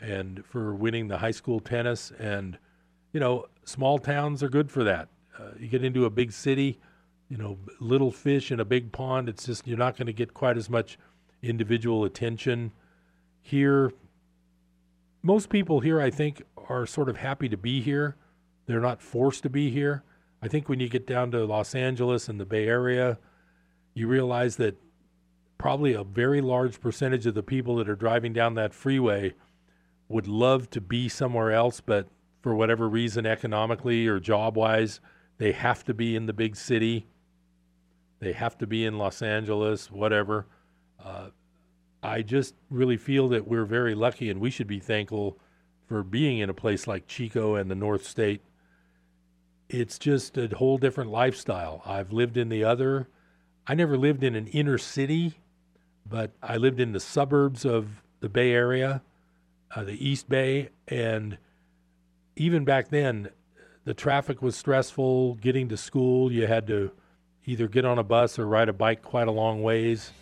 and 0.00 0.44
for 0.44 0.74
winning 0.74 1.08
the 1.08 1.18
high 1.18 1.30
school 1.30 1.60
tennis. 1.60 2.12
And, 2.18 2.58
you 3.12 3.20
know, 3.20 3.46
small 3.64 3.98
towns 3.98 4.42
are 4.42 4.48
good 4.48 4.70
for 4.70 4.84
that. 4.84 5.08
Uh, 5.38 5.50
you 5.58 5.68
get 5.68 5.84
into 5.84 6.04
a 6.04 6.10
big 6.10 6.32
city, 6.32 6.80
you 7.32 7.38
know, 7.38 7.56
little 7.80 8.10
fish 8.10 8.52
in 8.52 8.60
a 8.60 8.64
big 8.64 8.92
pond, 8.92 9.26
it's 9.26 9.46
just, 9.46 9.66
you're 9.66 9.78
not 9.78 9.96
going 9.96 10.06
to 10.06 10.12
get 10.12 10.34
quite 10.34 10.58
as 10.58 10.68
much 10.68 10.98
individual 11.42 12.04
attention. 12.04 12.72
Here, 13.40 13.90
most 15.22 15.48
people 15.48 15.80
here, 15.80 15.98
I 15.98 16.10
think, 16.10 16.42
are 16.68 16.84
sort 16.84 17.08
of 17.08 17.16
happy 17.16 17.48
to 17.48 17.56
be 17.56 17.80
here. 17.80 18.16
They're 18.66 18.82
not 18.82 19.00
forced 19.00 19.44
to 19.44 19.48
be 19.48 19.70
here. 19.70 20.04
I 20.42 20.48
think 20.48 20.68
when 20.68 20.78
you 20.78 20.90
get 20.90 21.06
down 21.06 21.30
to 21.30 21.46
Los 21.46 21.74
Angeles 21.74 22.28
and 22.28 22.38
the 22.38 22.44
Bay 22.44 22.68
Area, 22.68 23.18
you 23.94 24.08
realize 24.08 24.56
that 24.56 24.78
probably 25.56 25.94
a 25.94 26.04
very 26.04 26.42
large 26.42 26.82
percentage 26.82 27.24
of 27.24 27.32
the 27.32 27.42
people 27.42 27.76
that 27.76 27.88
are 27.88 27.96
driving 27.96 28.34
down 28.34 28.56
that 28.56 28.74
freeway 28.74 29.32
would 30.06 30.28
love 30.28 30.68
to 30.68 30.82
be 30.82 31.08
somewhere 31.08 31.50
else, 31.50 31.80
but 31.80 32.08
for 32.42 32.54
whatever 32.54 32.90
reason, 32.90 33.24
economically 33.24 34.06
or 34.06 34.20
job 34.20 34.54
wise, 34.54 35.00
they 35.38 35.52
have 35.52 35.82
to 35.84 35.94
be 35.94 36.14
in 36.14 36.26
the 36.26 36.34
big 36.34 36.56
city. 36.56 37.06
They 38.22 38.32
have 38.34 38.56
to 38.58 38.68
be 38.68 38.84
in 38.84 38.98
Los 38.98 39.20
Angeles, 39.20 39.90
whatever. 39.90 40.46
Uh, 41.04 41.30
I 42.04 42.22
just 42.22 42.54
really 42.70 42.96
feel 42.96 43.28
that 43.30 43.48
we're 43.48 43.64
very 43.64 43.96
lucky 43.96 44.30
and 44.30 44.40
we 44.40 44.48
should 44.48 44.68
be 44.68 44.78
thankful 44.78 45.40
for 45.88 46.04
being 46.04 46.38
in 46.38 46.48
a 46.48 46.54
place 46.54 46.86
like 46.86 47.08
Chico 47.08 47.56
and 47.56 47.68
the 47.68 47.74
North 47.74 48.06
State. 48.06 48.40
It's 49.68 49.98
just 49.98 50.38
a 50.38 50.46
whole 50.56 50.78
different 50.78 51.10
lifestyle. 51.10 51.82
I've 51.84 52.12
lived 52.12 52.36
in 52.36 52.48
the 52.48 52.62
other, 52.62 53.08
I 53.66 53.74
never 53.74 53.96
lived 53.96 54.22
in 54.22 54.36
an 54.36 54.46
inner 54.46 54.78
city, 54.78 55.40
but 56.08 56.30
I 56.40 56.58
lived 56.58 56.78
in 56.78 56.92
the 56.92 57.00
suburbs 57.00 57.64
of 57.64 58.04
the 58.20 58.28
Bay 58.28 58.52
Area, 58.52 59.02
uh, 59.74 59.82
the 59.82 60.08
East 60.08 60.28
Bay, 60.28 60.68
and 60.86 61.38
even 62.36 62.64
back 62.64 62.90
then, 62.90 63.30
the 63.84 63.94
traffic 63.94 64.40
was 64.40 64.54
stressful. 64.54 65.34
Getting 65.40 65.68
to 65.70 65.76
school, 65.76 66.30
you 66.30 66.46
had 66.46 66.68
to 66.68 66.92
either 67.46 67.68
get 67.68 67.84
on 67.84 67.98
a 67.98 68.02
bus 68.02 68.38
or 68.38 68.46
ride 68.46 68.68
a 68.68 68.72
bike 68.72 69.02
quite 69.02 69.28
a 69.28 69.32
long 69.32 69.62
ways. 69.62 70.12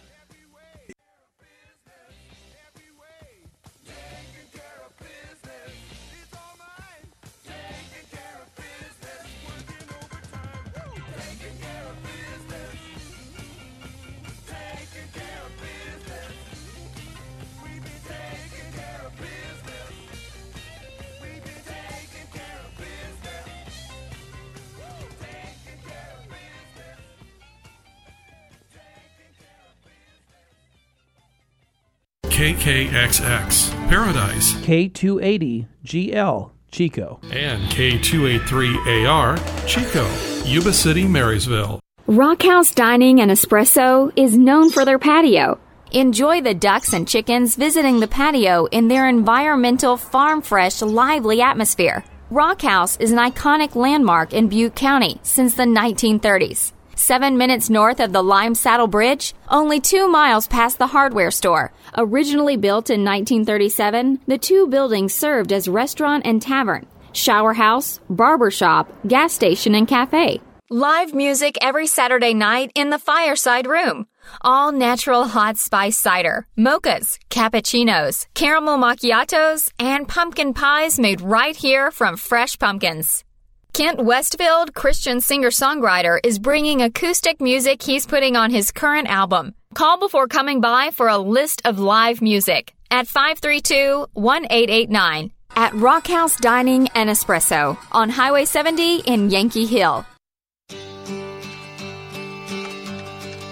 KKXX, 32.70 33.88
Paradise, 33.88 34.52
K280GL, 34.62 36.50
Chico, 36.70 37.18
and 37.32 37.60
K283AR, 37.68 39.66
Chico, 39.66 40.08
Yuba 40.48 40.72
City, 40.72 41.08
Marysville. 41.08 41.80
Rockhouse 42.06 42.72
Dining 42.72 43.20
and 43.20 43.32
Espresso 43.32 44.12
is 44.14 44.38
known 44.38 44.70
for 44.70 44.84
their 44.84 45.00
patio. 45.00 45.58
Enjoy 45.90 46.40
the 46.42 46.54
ducks 46.54 46.92
and 46.92 47.08
chickens 47.08 47.56
visiting 47.56 47.98
the 47.98 48.06
patio 48.06 48.66
in 48.66 48.86
their 48.86 49.08
environmental, 49.08 49.96
farm 49.96 50.40
fresh, 50.40 50.80
lively 50.80 51.42
atmosphere. 51.42 52.04
Rockhouse 52.30 52.96
is 52.98 53.10
an 53.10 53.18
iconic 53.18 53.74
landmark 53.74 54.32
in 54.32 54.48
Butte 54.48 54.76
County 54.76 55.18
since 55.24 55.54
the 55.54 55.64
1930s 55.64 56.70
seven 57.00 57.38
minutes 57.38 57.70
north 57.70 57.98
of 57.98 58.12
the 58.12 58.22
Lime 58.22 58.54
Saddle 58.54 58.86
Bridge, 58.86 59.34
only 59.48 59.80
two 59.80 60.06
miles 60.06 60.46
past 60.46 60.78
the 60.78 60.86
hardware 60.86 61.30
store. 61.30 61.72
Originally 61.96 62.56
built 62.56 62.90
in 62.90 63.04
1937, 63.04 64.20
the 64.26 64.38
two 64.38 64.68
buildings 64.68 65.14
served 65.14 65.52
as 65.52 65.66
restaurant 65.66 66.26
and 66.26 66.42
tavern, 66.42 66.86
shower 67.12 67.54
house, 67.54 68.00
barber 68.10 68.50
shop, 68.50 68.92
gas 69.06 69.32
station, 69.32 69.74
and 69.74 69.88
cafe. 69.88 70.40
Live 70.72 71.14
music 71.14 71.58
every 71.60 71.88
Saturday 71.88 72.32
night 72.32 72.70
in 72.76 72.90
the 72.90 72.98
fireside 72.98 73.66
room. 73.66 74.06
All 74.42 74.70
natural 74.70 75.24
hot 75.24 75.56
spice 75.56 75.98
cider, 75.98 76.46
mochas, 76.56 77.18
cappuccinos, 77.28 78.26
caramel 78.34 78.78
macchiatos, 78.78 79.72
and 79.80 80.06
pumpkin 80.06 80.54
pies 80.54 81.00
made 81.00 81.22
right 81.22 81.56
here 81.56 81.90
from 81.90 82.16
fresh 82.16 82.56
pumpkins. 82.56 83.24
Kent 83.72 84.00
Westfield, 84.00 84.74
Christian 84.74 85.20
singer 85.20 85.50
songwriter, 85.50 86.18
is 86.24 86.38
bringing 86.38 86.82
acoustic 86.82 87.40
music 87.40 87.82
he's 87.82 88.06
putting 88.06 88.36
on 88.36 88.50
his 88.50 88.72
current 88.72 89.08
album. 89.08 89.54
Call 89.74 89.98
before 89.98 90.26
coming 90.26 90.60
by 90.60 90.90
for 90.90 91.08
a 91.08 91.18
list 91.18 91.62
of 91.64 91.78
live 91.78 92.20
music. 92.20 92.74
at 92.90 93.06
532 93.06 94.06
1889 94.14 95.30
at 95.56 95.74
Rockhouse 95.74 96.36
Dining 96.36 96.88
and 96.94 97.08
Espresso 97.10 97.76
on 97.92 98.08
Highway 98.08 98.44
70 98.44 99.00
in 99.00 99.30
Yankee 99.30 99.66
Hill. 99.66 100.04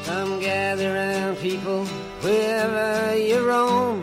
Come 0.05 0.41
gather 0.41 1.37
people, 1.41 1.85
wherever 2.23 3.17
you 3.17 3.47
roam, 3.47 4.03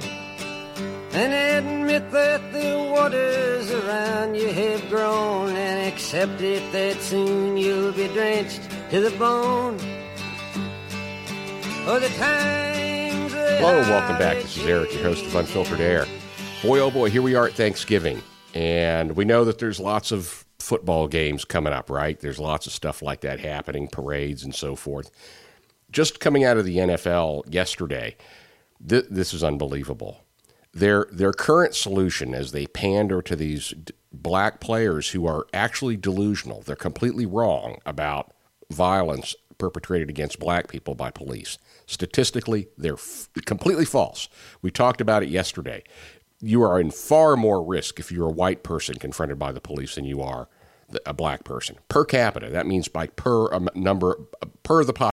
and 1.15 1.33
admit 1.65 2.11
that 2.11 2.41
the 2.51 2.77
waters 2.91 3.71
around 3.71 4.35
you 4.35 4.51
have 4.51 4.89
grown, 4.89 5.55
and 5.55 5.87
accept 5.87 6.41
it 6.41 6.61
that 6.73 6.99
soon 6.99 7.55
you'll 7.55 7.93
be 7.93 8.09
drenched 8.09 8.69
to 8.89 8.99
the 8.99 9.17
bone. 9.17 9.79
Oh, 11.87 11.99
the 12.01 12.09
times 12.17 13.31
Hello 13.31 13.79
and 13.79 13.87
welcome 13.87 14.17
back. 14.17 14.35
This 14.41 14.57
is 14.57 14.65
Eric, 14.65 14.93
your 14.93 15.03
host 15.03 15.25
of 15.25 15.33
Unfiltered 15.35 15.79
Air. 15.79 16.05
Boy, 16.61 16.79
oh 16.79 16.91
boy, 16.91 17.09
here 17.09 17.21
we 17.21 17.33
are 17.33 17.47
at 17.47 17.53
Thanksgiving, 17.53 18.21
and 18.53 19.15
we 19.15 19.23
know 19.23 19.45
that 19.45 19.59
there's 19.59 19.79
lots 19.79 20.11
of 20.11 20.43
football 20.59 21.07
games 21.07 21.45
coming 21.45 21.71
up, 21.71 21.89
right? 21.89 22.19
There's 22.19 22.39
lots 22.39 22.67
of 22.67 22.73
stuff 22.73 23.01
like 23.01 23.21
that 23.21 23.39
happening, 23.39 23.87
parades 23.87 24.43
and 24.43 24.53
so 24.53 24.75
forth. 24.75 25.11
Just 25.91 26.19
coming 26.19 26.43
out 26.43 26.57
of 26.57 26.65
the 26.65 26.75
NFL 26.75 27.43
yesterday, 27.53 28.17
th- 28.85 29.05
this 29.09 29.33
is 29.33 29.45
unbelievable. 29.45 30.24
Their 30.75 31.07
their 31.09 31.31
current 31.31 31.73
solution, 31.73 32.35
as 32.35 32.51
they 32.51 32.67
pander 32.67 33.21
to 33.21 33.35
these 33.35 33.69
d- 33.69 33.93
black 34.11 34.59
players 34.59 35.11
who 35.11 35.25
are 35.25 35.47
actually 35.53 35.95
delusional, 35.95 36.61
they're 36.61 36.75
completely 36.75 37.25
wrong 37.25 37.77
about 37.85 38.33
violence 38.69 39.35
perpetrated 39.57 40.09
against 40.09 40.37
black 40.37 40.67
people 40.67 40.93
by 40.93 41.11
police. 41.11 41.57
Statistically, 41.85 42.67
they're 42.77 42.95
f- 42.95 43.29
completely 43.45 43.85
false. 43.85 44.27
We 44.61 44.69
talked 44.69 44.99
about 44.99 45.23
it 45.23 45.29
yesterday. 45.29 45.81
You 46.41 46.61
are 46.63 46.77
in 46.77 46.91
far 46.91 47.37
more 47.37 47.63
risk 47.63 47.97
if 47.97 48.11
you're 48.11 48.27
a 48.27 48.33
white 48.33 48.61
person 48.61 48.95
confronted 48.95 49.39
by 49.39 49.53
the 49.53 49.61
police 49.61 49.95
than 49.95 50.03
you 50.03 50.21
are 50.21 50.49
a 51.05 51.13
black 51.13 51.45
person 51.45 51.77
per 51.87 52.03
capita. 52.03 52.49
That 52.49 52.67
means 52.67 52.89
by 52.89 53.07
per 53.07 53.53
um, 53.53 53.69
number 53.75 54.19
per 54.63 54.83
the 54.83 54.93
population. 54.93 55.11